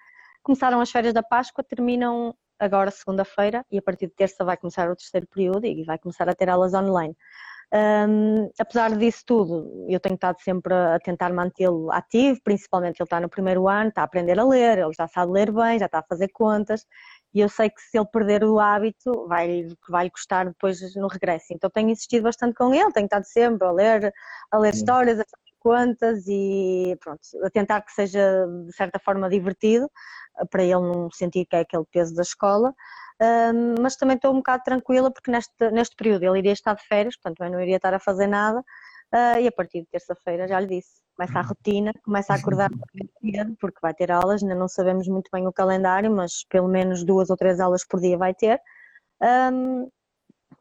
Começaram 0.43 0.79
as 0.79 0.89
férias 0.89 1.13
da 1.13 1.21
Páscoa, 1.23 1.63
terminam 1.63 2.33
agora 2.59 2.91
segunda-feira 2.91 3.65
e 3.71 3.77
a 3.79 3.81
partir 3.81 4.07
de 4.07 4.13
terça 4.13 4.45
vai 4.45 4.55
começar 4.55 4.89
o 4.89 4.95
terceiro 4.95 5.27
período 5.27 5.65
e 5.65 5.83
vai 5.83 5.97
começar 5.97 6.29
a 6.29 6.35
ter 6.35 6.47
aulas 6.47 6.73
online. 6.73 7.15
Um, 7.73 8.49
apesar 8.59 8.97
disso 8.97 9.23
tudo, 9.25 9.85
eu 9.87 9.97
tenho 9.97 10.15
estado 10.15 10.37
sempre 10.41 10.73
a 10.73 10.99
tentar 10.99 11.31
mantê-lo 11.31 11.89
ativo, 11.89 12.41
principalmente 12.43 12.99
ele 12.99 13.05
está 13.05 13.19
no 13.21 13.29
primeiro 13.29 13.65
ano, 13.69 13.87
está 13.87 14.01
a 14.01 14.03
aprender 14.03 14.37
a 14.37 14.43
ler, 14.43 14.79
ele 14.79 14.91
já 14.93 15.07
sabe 15.07 15.31
ler 15.31 15.53
bem, 15.53 15.79
já 15.79 15.85
está 15.85 15.99
a 15.99 16.03
fazer 16.03 16.27
contas, 16.33 16.85
e 17.33 17.39
eu 17.39 17.47
sei 17.47 17.69
que 17.69 17.81
se 17.81 17.97
ele 17.97 18.07
perder 18.11 18.43
o 18.43 18.59
hábito, 18.59 19.25
vai, 19.25 19.67
vai 19.89 20.03
lhe 20.05 20.09
custar 20.11 20.47
depois 20.47 20.79
no 20.95 21.07
regresso. 21.07 21.53
Então 21.53 21.69
tenho 21.69 21.89
insistido 21.89 22.23
bastante 22.23 22.55
com 22.55 22.73
ele, 22.73 22.91
tenho 22.91 23.05
estado 23.05 23.23
sempre 23.23 23.65
a 23.65 23.71
ler, 23.71 24.13
a 24.51 24.57
ler 24.57 24.73
histórias, 24.73 25.17
a 25.17 25.23
fazer 25.23 25.50
contas 25.61 26.25
e 26.27 26.97
pronto, 26.99 27.21
a 27.43 27.49
tentar 27.49 27.81
que 27.81 27.91
seja 27.91 28.45
de 28.65 28.73
certa 28.75 28.99
forma 28.99 29.29
divertido, 29.29 29.89
para 30.49 30.63
ele 30.63 30.81
não 30.81 31.09
sentir 31.11 31.45
que 31.45 31.55
é 31.55 31.59
aquele 31.61 31.85
peso 31.91 32.13
da 32.15 32.23
escola. 32.23 32.73
Mas 33.79 33.95
também 33.95 34.15
estou 34.15 34.31
um 34.31 34.37
bocado 34.37 34.63
tranquila 34.63 35.11
porque 35.11 35.31
neste, 35.31 35.71
neste 35.71 35.95
período 35.95 36.23
ele 36.23 36.39
iria 36.39 36.53
estar 36.53 36.73
de 36.75 36.83
férias, 36.87 37.15
portanto 37.15 37.43
eu 37.43 37.51
não 37.51 37.61
iria 37.61 37.77
estar 37.77 37.93
a 37.93 37.99
fazer 37.99 38.27
nada. 38.27 38.63
Uh, 39.13 39.39
e 39.41 39.47
a 39.47 39.51
partir 39.51 39.81
de 39.81 39.87
terça-feira 39.87 40.47
já 40.47 40.57
lhe 40.57 40.67
disse, 40.67 41.01
começa 41.17 41.39
a 41.39 41.41
rotina, 41.41 41.91
começa 42.01 42.31
a 42.31 42.37
acordar 42.37 42.69
cedo 43.21 43.57
porque 43.59 43.79
vai 43.81 43.93
ter 43.93 44.09
aulas, 44.09 44.41
ainda 44.41 44.55
não 44.55 44.69
sabemos 44.69 45.05
muito 45.09 45.29
bem 45.33 45.45
o 45.45 45.51
calendário, 45.51 46.09
mas 46.09 46.45
pelo 46.49 46.69
menos 46.69 47.03
duas 47.03 47.29
ou 47.29 47.35
três 47.35 47.59
aulas 47.59 47.85
por 47.85 47.99
dia 47.99 48.17
vai 48.17 48.33
ter. 48.33 48.61
Um, 49.21 49.89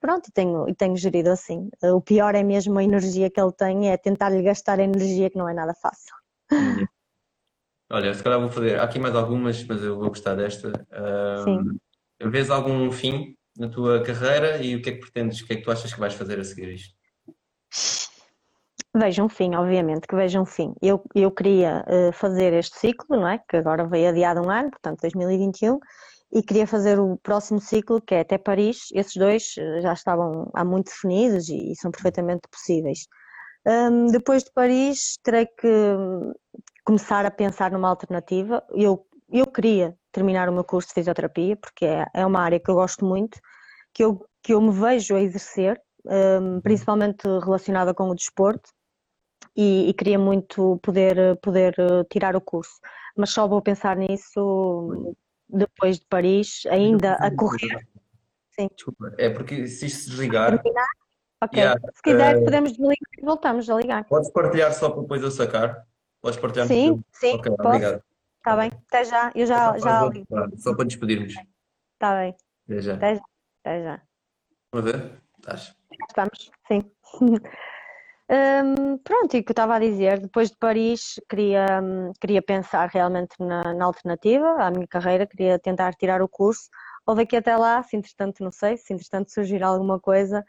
pronto, 0.01 0.29
e 0.29 0.33
tenho, 0.33 0.69
e 0.69 0.75
tenho 0.75 0.97
gerido 0.97 1.31
assim. 1.31 1.69
O 1.83 2.01
pior 2.01 2.35
é 2.35 2.43
mesmo 2.43 2.79
a 2.79 2.85
energia 2.85 3.31
que 3.31 3.41
ele 3.41 3.53
tem, 3.53 3.91
é 3.91 3.97
tentar 3.97 4.29
lhe 4.31 4.43
gastar 4.43 4.79
energia 4.79 5.31
que 5.31 5.39
não 5.39 5.49
é 5.49 5.55
nada 5.55 5.75
fácil. 5.75 6.15
Olha, 7.91 8.15
se 8.15 8.23
calhar 8.23 8.41
vou 8.41 8.51
fazer. 8.51 8.79
Há 8.79 8.85
aqui 8.85 8.99
mais 8.99 9.15
algumas, 9.17 9.65
mas 9.65 9.83
eu 9.83 9.99
vou 9.99 10.09
gostar 10.09 10.37
desta. 10.37 10.73
Sim. 11.45 11.79
Vês 12.23 12.51
algum 12.51 12.91
fim 12.93 13.35
na 13.57 13.69
tua 13.69 14.03
carreira 14.03 14.59
e 14.63 14.77
o 14.77 14.83
que 14.83 14.91
é 14.91 14.93
que 14.93 15.01
pretendes, 15.01 15.41
o 15.41 15.47
que 15.47 15.55
é 15.55 15.57
que 15.57 15.63
tu 15.63 15.71
achas 15.71 15.93
que 15.93 15.99
vais 15.99 16.15
fazer 16.15 16.39
a 16.39 16.45
seguir 16.45 16.73
isto? 16.73 16.95
Vejo 18.95 19.25
um 19.25 19.29
fim, 19.29 19.55
obviamente, 19.55 20.07
que 20.07 20.17
vejo 20.17 20.41
um 20.41 20.45
fim. 20.45 20.75
Eu, 20.83 21.03
eu 21.15 21.31
queria 21.31 21.85
uh, 21.87 22.13
fazer 22.13 22.53
este 22.55 22.77
ciclo, 22.77 23.17
não 23.17 23.29
é? 23.29 23.39
Que 23.49 23.57
agora 23.57 23.87
veio 23.87 24.09
adiado 24.09 24.41
um 24.41 24.51
ano, 24.51 24.71
portanto 24.71 25.01
2021, 25.03 25.79
e 26.33 26.43
queria 26.43 26.67
fazer 26.67 26.99
o 26.99 27.17
próximo 27.19 27.61
ciclo, 27.61 28.01
que 28.01 28.15
é 28.15 28.21
até 28.21 28.39
Paris. 28.39 28.89
Esses 28.93 29.17
dois 29.17 29.55
uh, 29.59 29.81
já 29.81 29.93
estavam 29.93 30.51
há 30.55 30.65
muito 30.65 30.87
definidos 30.87 31.49
e, 31.49 31.75
são 31.77 31.91
perfeitamente 31.91 32.43
possíveis. 32.51 33.07
Um, 33.67 34.07
depois 34.07 34.45
de 34.45 34.53
Paris, 34.53 35.19
terei 35.23 35.47
que 35.47 35.67
hum, 35.67 36.33
começar 36.85 37.27
a 37.27 37.31
pensar 37.31 37.71
numa 37.73 37.89
alternativa. 37.89 38.65
Eu, 38.71 39.07
eu 39.31 39.47
queria 39.47 39.97
terminar 40.13 40.49
o 40.49 40.53
meu 40.53 40.65
curso 40.65 40.89
de 40.89 40.95
fisioterapia, 40.95 41.57
porque 41.57 41.85
é, 41.85 42.07
é 42.15 42.27
uma 42.27 42.41
área 42.41 42.61
que 42.61 42.71
eu 42.71 42.75
gosto 42.75 43.05
muito, 43.05 43.39
que 43.93 44.05
eu, 44.05 44.25
que 44.43 44.55
eu 44.55 44.61
me 44.61 44.73
vejo 44.73 45.17
a 45.17 45.21
exercer, 45.21 45.81
um, 46.07 46.61
principalmente 46.61 47.23
relacionada 47.25 47.93
com 47.93 48.09
o 48.09 48.15
desporto 48.15 48.71
e, 49.57 49.91
e, 49.91 49.95
queria 49.95 50.19
muito 50.19 50.79
poder, 50.83 51.37
poder 51.41 51.75
eh, 51.79 52.05
tirar 52.11 52.37
o 52.37 52.41
curso. 52.41 52.73
Mas 53.17 53.31
só 53.31 53.49
vou 53.49 53.61
pensar 53.61 53.97
nisso 53.97 55.15
depois 55.53 55.99
de 55.99 56.07
Paris, 56.07 56.63
ainda 56.71 57.15
a 57.15 57.35
correr. 57.35 57.87
Sim. 58.51 58.69
Desculpa, 58.75 59.15
é 59.19 59.31
porque 59.31 59.67
se 59.67 59.87
isto 59.87 60.05
se 60.05 60.11
desligar. 60.11 60.63
Ok, 61.43 61.59
yeah, 61.59 61.81
se 61.95 62.03
quiser 62.03 62.37
uh, 62.37 62.45
podemos 62.45 62.73
desligar 62.73 62.97
e 63.19 63.25
voltamos 63.25 63.71
a 63.71 63.75
ligar. 63.77 64.05
Podes 64.05 64.31
partilhar 64.31 64.75
só 64.75 64.91
para 64.91 65.03
depois 65.03 65.23
eu 65.23 65.31
sacar? 65.31 65.87
Podes 66.21 66.39
partilhar 66.39 66.67
Sim, 66.67 67.03
sim, 67.13 67.35
okay, 67.37 67.53
posso. 67.57 67.69
Obrigado. 67.69 68.03
Está 68.37 68.57
bem, 68.57 68.71
até 68.89 69.05
já, 69.05 69.33
eu 69.35 69.47
já, 69.47 69.79
já 69.79 70.09
ligo. 70.09 70.27
Só 70.59 70.75
para 70.75 70.85
despedirmos. 70.85 71.35
Está 71.95 72.19
bem. 72.19 72.37
Até 72.65 72.81
já. 72.83 72.95
Até 72.95 73.15
já. 73.15 73.23
Até 73.61 73.83
já. 73.83 74.03
Vamos 74.73 74.93
ver? 74.93 75.23
Estás? 75.39 75.77
Estamos, 76.09 76.51
sim. 76.69 76.91
Um, 78.33 78.97
pronto, 78.99 79.37
e 79.37 79.41
o 79.41 79.43
que 79.43 79.51
eu 79.51 79.53
estava 79.53 79.75
a 79.75 79.81
dizer, 79.81 80.21
depois 80.21 80.51
de 80.51 80.57
Paris 80.57 81.21
queria, 81.29 81.67
queria 82.21 82.41
pensar 82.41 82.89
realmente 82.89 83.35
na, 83.41 83.75
na, 83.75 83.85
alternativa 83.85 84.47
à 84.63 84.71
minha 84.71 84.87
carreira, 84.87 85.27
queria 85.27 85.59
tentar 85.59 85.95
tirar 85.95 86.23
o 86.23 86.29
curso, 86.29 86.69
ou 87.05 87.17
daqui 87.17 87.37
até 87.37 87.57
lá, 87.57 87.83
se 87.83 87.97
entretanto, 87.97 88.45
não 88.45 88.53
sei, 88.53 88.77
se 88.77 88.93
entretanto 88.95 89.33
surgir 89.33 89.65
alguma 89.65 89.99
coisa, 89.99 90.45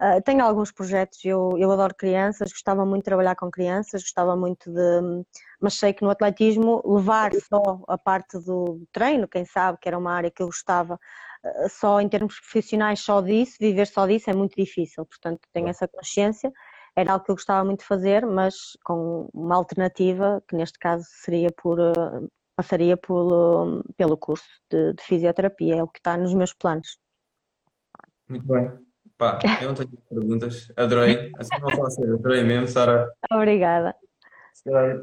uh, 0.00 0.22
tenho 0.22 0.42
alguns 0.42 0.72
projetos, 0.72 1.22
eu, 1.26 1.52
eu 1.58 1.70
adoro 1.70 1.94
crianças, 1.94 2.50
gostava 2.50 2.86
muito 2.86 3.02
de 3.02 3.10
trabalhar 3.10 3.36
com 3.36 3.50
crianças, 3.50 4.00
gostava 4.00 4.34
muito 4.34 4.72
de, 4.72 5.24
mas 5.60 5.74
sei 5.74 5.92
que 5.92 6.02
no 6.02 6.08
atletismo 6.08 6.82
levar 6.86 7.32
só 7.34 7.82
a 7.86 7.98
parte 7.98 8.38
do 8.38 8.80
treino, 8.90 9.28
quem 9.28 9.44
sabe, 9.44 9.76
que 9.78 9.88
era 9.88 9.98
uma 9.98 10.12
área 10.12 10.30
que 10.30 10.42
eu 10.42 10.46
gostava, 10.46 10.94
uh, 10.94 11.68
só 11.68 12.00
em 12.00 12.08
termos 12.08 12.40
profissionais, 12.40 13.00
só 13.00 13.20
disso, 13.20 13.58
viver 13.60 13.86
só 13.86 14.06
disso 14.06 14.30
é 14.30 14.34
muito 14.34 14.56
difícil, 14.56 15.04
portanto 15.04 15.40
tenho 15.52 15.68
essa 15.68 15.86
consciência 15.86 16.50
era 16.96 17.12
algo 17.12 17.24
que 17.24 17.30
eu 17.30 17.36
gostava 17.36 17.64
muito 17.64 17.80
de 17.80 17.86
fazer, 17.86 18.24
mas 18.24 18.54
com 18.82 19.28
uma 19.34 19.54
alternativa, 19.54 20.42
que 20.48 20.56
neste 20.56 20.78
caso 20.78 21.04
seria 21.06 21.50
por, 21.52 21.78
eh, 21.78 22.26
passaria 22.56 22.96
por, 22.96 23.82
pelo 23.96 24.16
curso 24.16 24.46
de, 24.70 24.94
de 24.94 25.02
fisioterapia, 25.02 25.76
é 25.76 25.82
o 25.82 25.88
que 25.88 25.98
está 25.98 26.16
nos 26.16 26.32
meus 26.32 26.54
planos. 26.54 26.98
Muito 28.28 28.46
bem. 28.46 28.70
Pá, 29.18 29.38
eu 29.62 29.68
não 29.68 29.74
tenho 29.74 29.90
perguntas. 30.10 30.72
Adorei. 30.76 31.30
Assim 31.38 31.60
não 31.60 31.68
posso 31.68 31.96
ser. 31.96 32.12
Adorei 32.12 32.42
mesmo, 32.42 32.66
Sara. 32.68 33.10
Obrigada. 33.30 33.94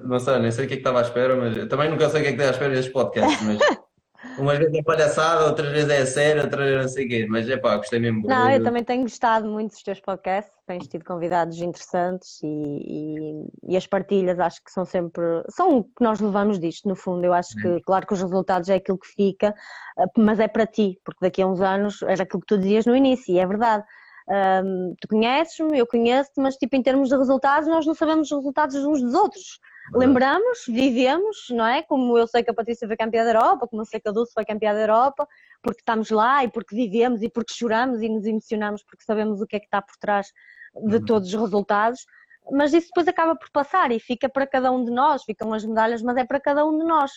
Não 0.04 0.20
sei, 0.20 0.40
nem 0.40 0.52
sei 0.52 0.66
o 0.66 0.68
que 0.68 0.74
é 0.74 0.78
que 0.78 0.82
estava 0.82 1.00
à 1.00 1.04
espera, 1.04 1.36
mas 1.36 1.68
também 1.68 1.90
nunca 1.90 2.10
sei 2.10 2.20
o 2.20 2.24
que 2.24 2.30
é 2.30 2.34
que 2.34 2.42
está 2.42 2.50
à 2.50 2.52
espera 2.52 2.74
destes 2.74 2.92
podcasts, 2.92 3.42
mas 3.44 3.58
Umas 4.38 4.58
vezes 4.58 4.74
é 4.74 4.84
palhaçada, 4.84 5.46
outras 5.46 5.70
vezes 5.70 5.90
é 5.90 6.06
sério, 6.06 6.44
outras 6.44 6.66
vezes 6.66 6.82
não 6.82 6.90
sei 6.90 7.06
o 7.06 7.10
quê, 7.10 7.28
mas 7.30 7.50
é 7.50 7.58
pá, 7.58 7.78
gostei 7.78 8.00
mesmo. 8.00 8.28
Não, 8.28 8.50
eu 8.50 8.64
também 8.64 8.84
tenho 8.84 9.04
gostado 9.04 9.48
muito 9.48 9.72
dos 9.72 9.84
teus 9.84 10.00
podcasts, 10.00 10.54
tens 10.66 10.88
tido 10.88 11.06
convidados 11.06 11.62
interessantes 11.62 12.42
e, 12.42 12.48
e, 12.48 13.74
e, 13.74 13.78
as 13.78 13.86
partilhas 13.86 14.40
acho 14.40 14.64
que 14.64 14.72
são 14.72 14.86
sempre, 14.86 15.24
são 15.50 15.78
o 15.80 15.84
que 15.84 16.02
nós 16.02 16.20
levamos 16.20 16.60
disto, 16.60 16.88
no 16.88 16.96
fundo, 16.96 17.24
eu 17.26 17.34
acho 17.34 17.56
que, 17.56 17.82
claro 17.82 18.08
que 18.08 18.14
os 18.14 18.22
resultados 18.22 18.70
é 18.70 18.76
aquilo 18.76 18.98
que 18.98 19.08
fica, 19.08 19.54
eh, 20.00 20.06
mas 20.18 20.40
é 20.40 20.48
para 20.48 20.66
ti, 20.66 21.00
porque 21.04 21.20
daqui 21.22 21.42
a 21.42 21.48
uns 21.48 21.62
anos 21.62 22.02
era 22.02 22.24
aquilo 22.24 22.42
que 22.42 22.48
tu 22.48 22.58
dizias 22.58 22.86
no 22.86 22.96
início, 22.96 23.34
e 23.34 23.40
é 23.40 23.46
verdade. 23.46 23.84
Um, 24.26 24.96
tu 25.02 25.08
conheces-me, 25.10 25.78
eu 25.78 25.86
conheço-te, 25.86 26.40
mas 26.40 26.56
tipo 26.56 26.76
em 26.78 26.82
termos 26.82 27.10
de 27.10 27.18
resultados 27.18 27.68
nós 27.68 27.86
não 27.86 27.94
sabemos 27.94 28.32
os 28.32 28.38
resultados 28.38 28.76
uns 28.76 29.02
dos 29.02 29.14
outros 29.14 29.60
lembramos, 29.92 30.64
vivemos, 30.68 31.48
não 31.50 31.66
é? 31.66 31.84
Como 31.84 32.18
eu 32.18 32.28
sei 32.28 32.44
que 32.44 32.52
a 32.52 32.54
Patrícia 32.54 32.88
foi 32.88 32.96
campeã 32.96 33.24
da 33.24 33.32
Europa, 33.32 33.68
como 33.68 33.82
eu 33.82 33.86
sei 33.86 34.00
que 34.00 34.08
a 34.08 34.12
Dulce 34.12 34.34
foi 34.34 34.46
campeã 34.46 34.74
da 34.74 34.80
Europa, 34.80 35.28
porque 35.62 35.82
estamos 35.82 36.10
lá 36.10 36.44
e 36.44 36.50
porque 36.50 36.76
vivemos 36.76 37.22
e 37.22 37.30
porque 37.30 37.54
choramos 37.54 38.02
e 38.02 38.10
nos 38.10 38.26
emocionamos 38.26 38.84
porque 38.84 39.04
sabemos 39.04 39.42
o 39.42 39.48
que 39.48 39.58
é 39.58 39.60
que 39.60 39.66
está 39.66 39.82
por 39.82 39.96
trás 39.98 40.32
de 40.76 40.96
uhum. 40.98 41.06
todos 41.06 41.34
os 41.34 41.40
resultados. 41.40 42.06
Mas 42.52 42.74
isso 42.74 42.88
depois 42.88 43.08
acaba 43.08 43.36
por 43.36 43.50
passar 43.52 43.92
e 43.92 44.00
fica 44.00 44.28
para 44.28 44.46
cada 44.46 44.72
um 44.72 44.84
de 44.84 44.92
nós, 44.92 45.24
ficam 45.24 45.54
as 45.54 45.64
medalhas, 45.64 46.02
mas 46.02 46.18
é 46.18 46.26
para 46.26 46.40
cada 46.40 46.66
um 46.66 46.78
de 46.78 46.86
nós 46.86 47.12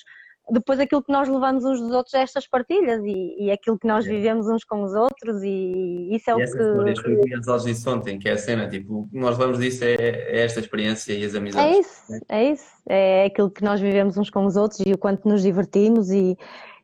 depois 0.51 0.79
aquilo 0.79 1.03
que 1.03 1.13
nós 1.13 1.29
levamos 1.29 1.65
uns 1.65 1.81
dos 1.81 1.91
outros 1.91 2.15
é 2.15 2.23
estas 2.23 2.47
partilhas 2.47 3.03
e, 3.05 3.47
e 3.47 3.51
aquilo 3.51 3.79
que 3.79 3.87
nós 3.87 4.05
vivemos 4.05 4.47
uns 4.47 4.65
com 4.65 4.83
os 4.85 4.95
outros 4.95 5.43
e 5.43 6.09
isso 6.15 6.31
é 6.31 6.35
e 6.35 6.37
o 6.37 6.41
essa 6.41 6.57
que... 6.57 7.03
que 7.03 7.11
o 7.11 7.37
Gonçalves 7.37 7.65
disse 7.65 7.89
ontem, 7.89 8.19
que 8.19 8.29
é 8.29 8.33
a 8.33 8.39
cena, 8.39 8.69
tipo, 8.69 9.01
o 9.01 9.09
que 9.09 9.19
nós 9.19 9.37
levamos 9.37 9.59
disso 9.59 9.85
é, 9.85 9.95
é, 9.95 10.45
esta 10.45 10.61
experiência 10.61 11.13
e 11.13 11.25
as 11.25 11.35
amizades. 11.35 11.75
É 11.75 11.81
isso, 11.81 12.13
né? 12.13 12.21
é 12.29 12.53
isso, 12.53 12.73
é 12.89 13.25
aquilo 13.25 13.51
que 13.51 13.65
nós 13.65 13.81
vivemos 13.81 14.17
uns 14.17 14.31
com 14.31 14.45
os 14.47 14.57
outros 14.57 14.81
e 14.87 14.93
o 14.93 14.99
quanto 14.99 15.29
nos 15.29 15.43
divertimos 15.43 16.11
e, 16.11 16.39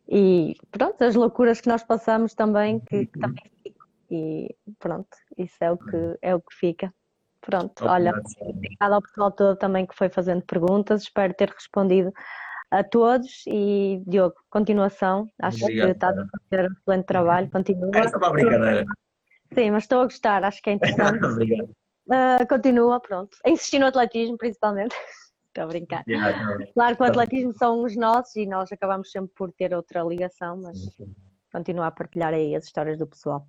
e 0.09 0.57
pronto, 0.73 1.03
as 1.03 1.15
loucuras 1.15 1.61
que 1.61 1.69
nós 1.69 1.85
passamos 1.85 2.35
também, 2.35 2.81
que, 2.81 3.07
que 3.07 3.19
também 3.19 3.45
ficam 3.63 3.87
e 4.11 4.55
pronto, 4.79 5.09
isso 5.39 5.57
é 5.61 5.71
o 5.71 5.79
que, 5.79 6.19
é 6.21 6.35
o 6.35 6.41
que 6.41 6.55
fica. 6.55 6.93
Pronto, 7.41 7.85
olha, 7.85 8.13
obrigada 8.41 8.95
ao 8.95 9.03
pessoal 9.03 9.33
todo 9.33 9.57
também 9.57 9.85
que 9.85 9.97
foi 9.97 10.09
fazendo 10.09 10.43
perguntas, 10.43 11.03
espero 11.03 11.35
ter 11.35 11.49
respondido 11.49 12.13
a 12.73 12.83
todos 12.83 13.45
e 13.47 14.03
Diogo, 14.07 14.35
continuação. 14.49 15.29
Acho 15.41 15.64
Obrigado, 15.64 15.89
que 15.89 15.93
está 15.93 16.09
a 16.09 16.14
fazer 16.49 16.70
um 16.70 16.73
excelente 16.73 17.05
trabalho. 17.05 17.51
Continua. 17.51 17.91
É 17.95 18.09
só 18.09 18.16
uma 18.16 18.31
brincadeira. 18.31 18.85
Sim, 19.53 19.70
mas 19.73 19.85
estou 19.85 20.01
a 20.01 20.05
gostar, 20.05 20.43
acho 20.43 20.62
que 20.62 20.70
é 20.70 20.73
interessante. 20.73 21.20
Obrigado. 21.23 21.70
Uh, 22.09 22.49
continua, 22.49 22.99
pronto. 22.99 23.37
A 23.45 23.51
insistir 23.51 23.79
no 23.79 23.87
atletismo, 23.87 24.39
principalmente. 24.39 24.97
Estou 25.49 25.64
a 25.64 25.66
brincar. 25.66 26.03
Yeah, 26.09 26.73
claro 26.73 26.97
que 26.97 27.03
o 27.03 27.07
atletismo 27.07 27.53
são 27.53 27.83
os 27.83 27.95
nossos 27.95 28.35
e 28.37 28.47
nós 28.47 28.73
acabamos 28.73 29.11
sempre 29.11 29.33
por 29.37 29.53
ter 29.53 29.75
outra 29.75 30.03
ligação, 30.03 30.59
mas 30.62 30.79
continua 31.53 31.89
a 31.89 31.91
partilhar 31.91 32.33
aí 32.33 32.57
as 32.57 32.64
histórias 32.64 32.97
do 32.97 33.07
pessoal. 33.07 33.47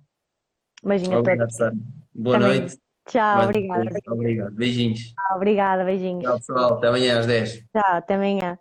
Beijinho 0.84 1.20
Obrigado, 1.20 1.48
a 1.50 1.56
todos. 1.56 1.78
Boa 2.14 2.38
Também. 2.38 2.60
noite. 2.60 2.78
Tchau, 3.08 3.44
obrigada. 3.44 3.90
Obrigado. 4.06 4.54
Beijinhos. 4.54 5.14
Tchau, 5.14 5.36
obrigada, 5.36 5.82
beijinhos. 5.82 6.24
Tchau, 6.24 6.36
pessoal. 6.36 6.74
Até 6.74 6.88
amanhã 6.88 7.20
às 7.20 7.26
10. 7.26 7.54
Tchau, 7.72 7.82
até 7.86 8.14
amanhã. 8.16 8.58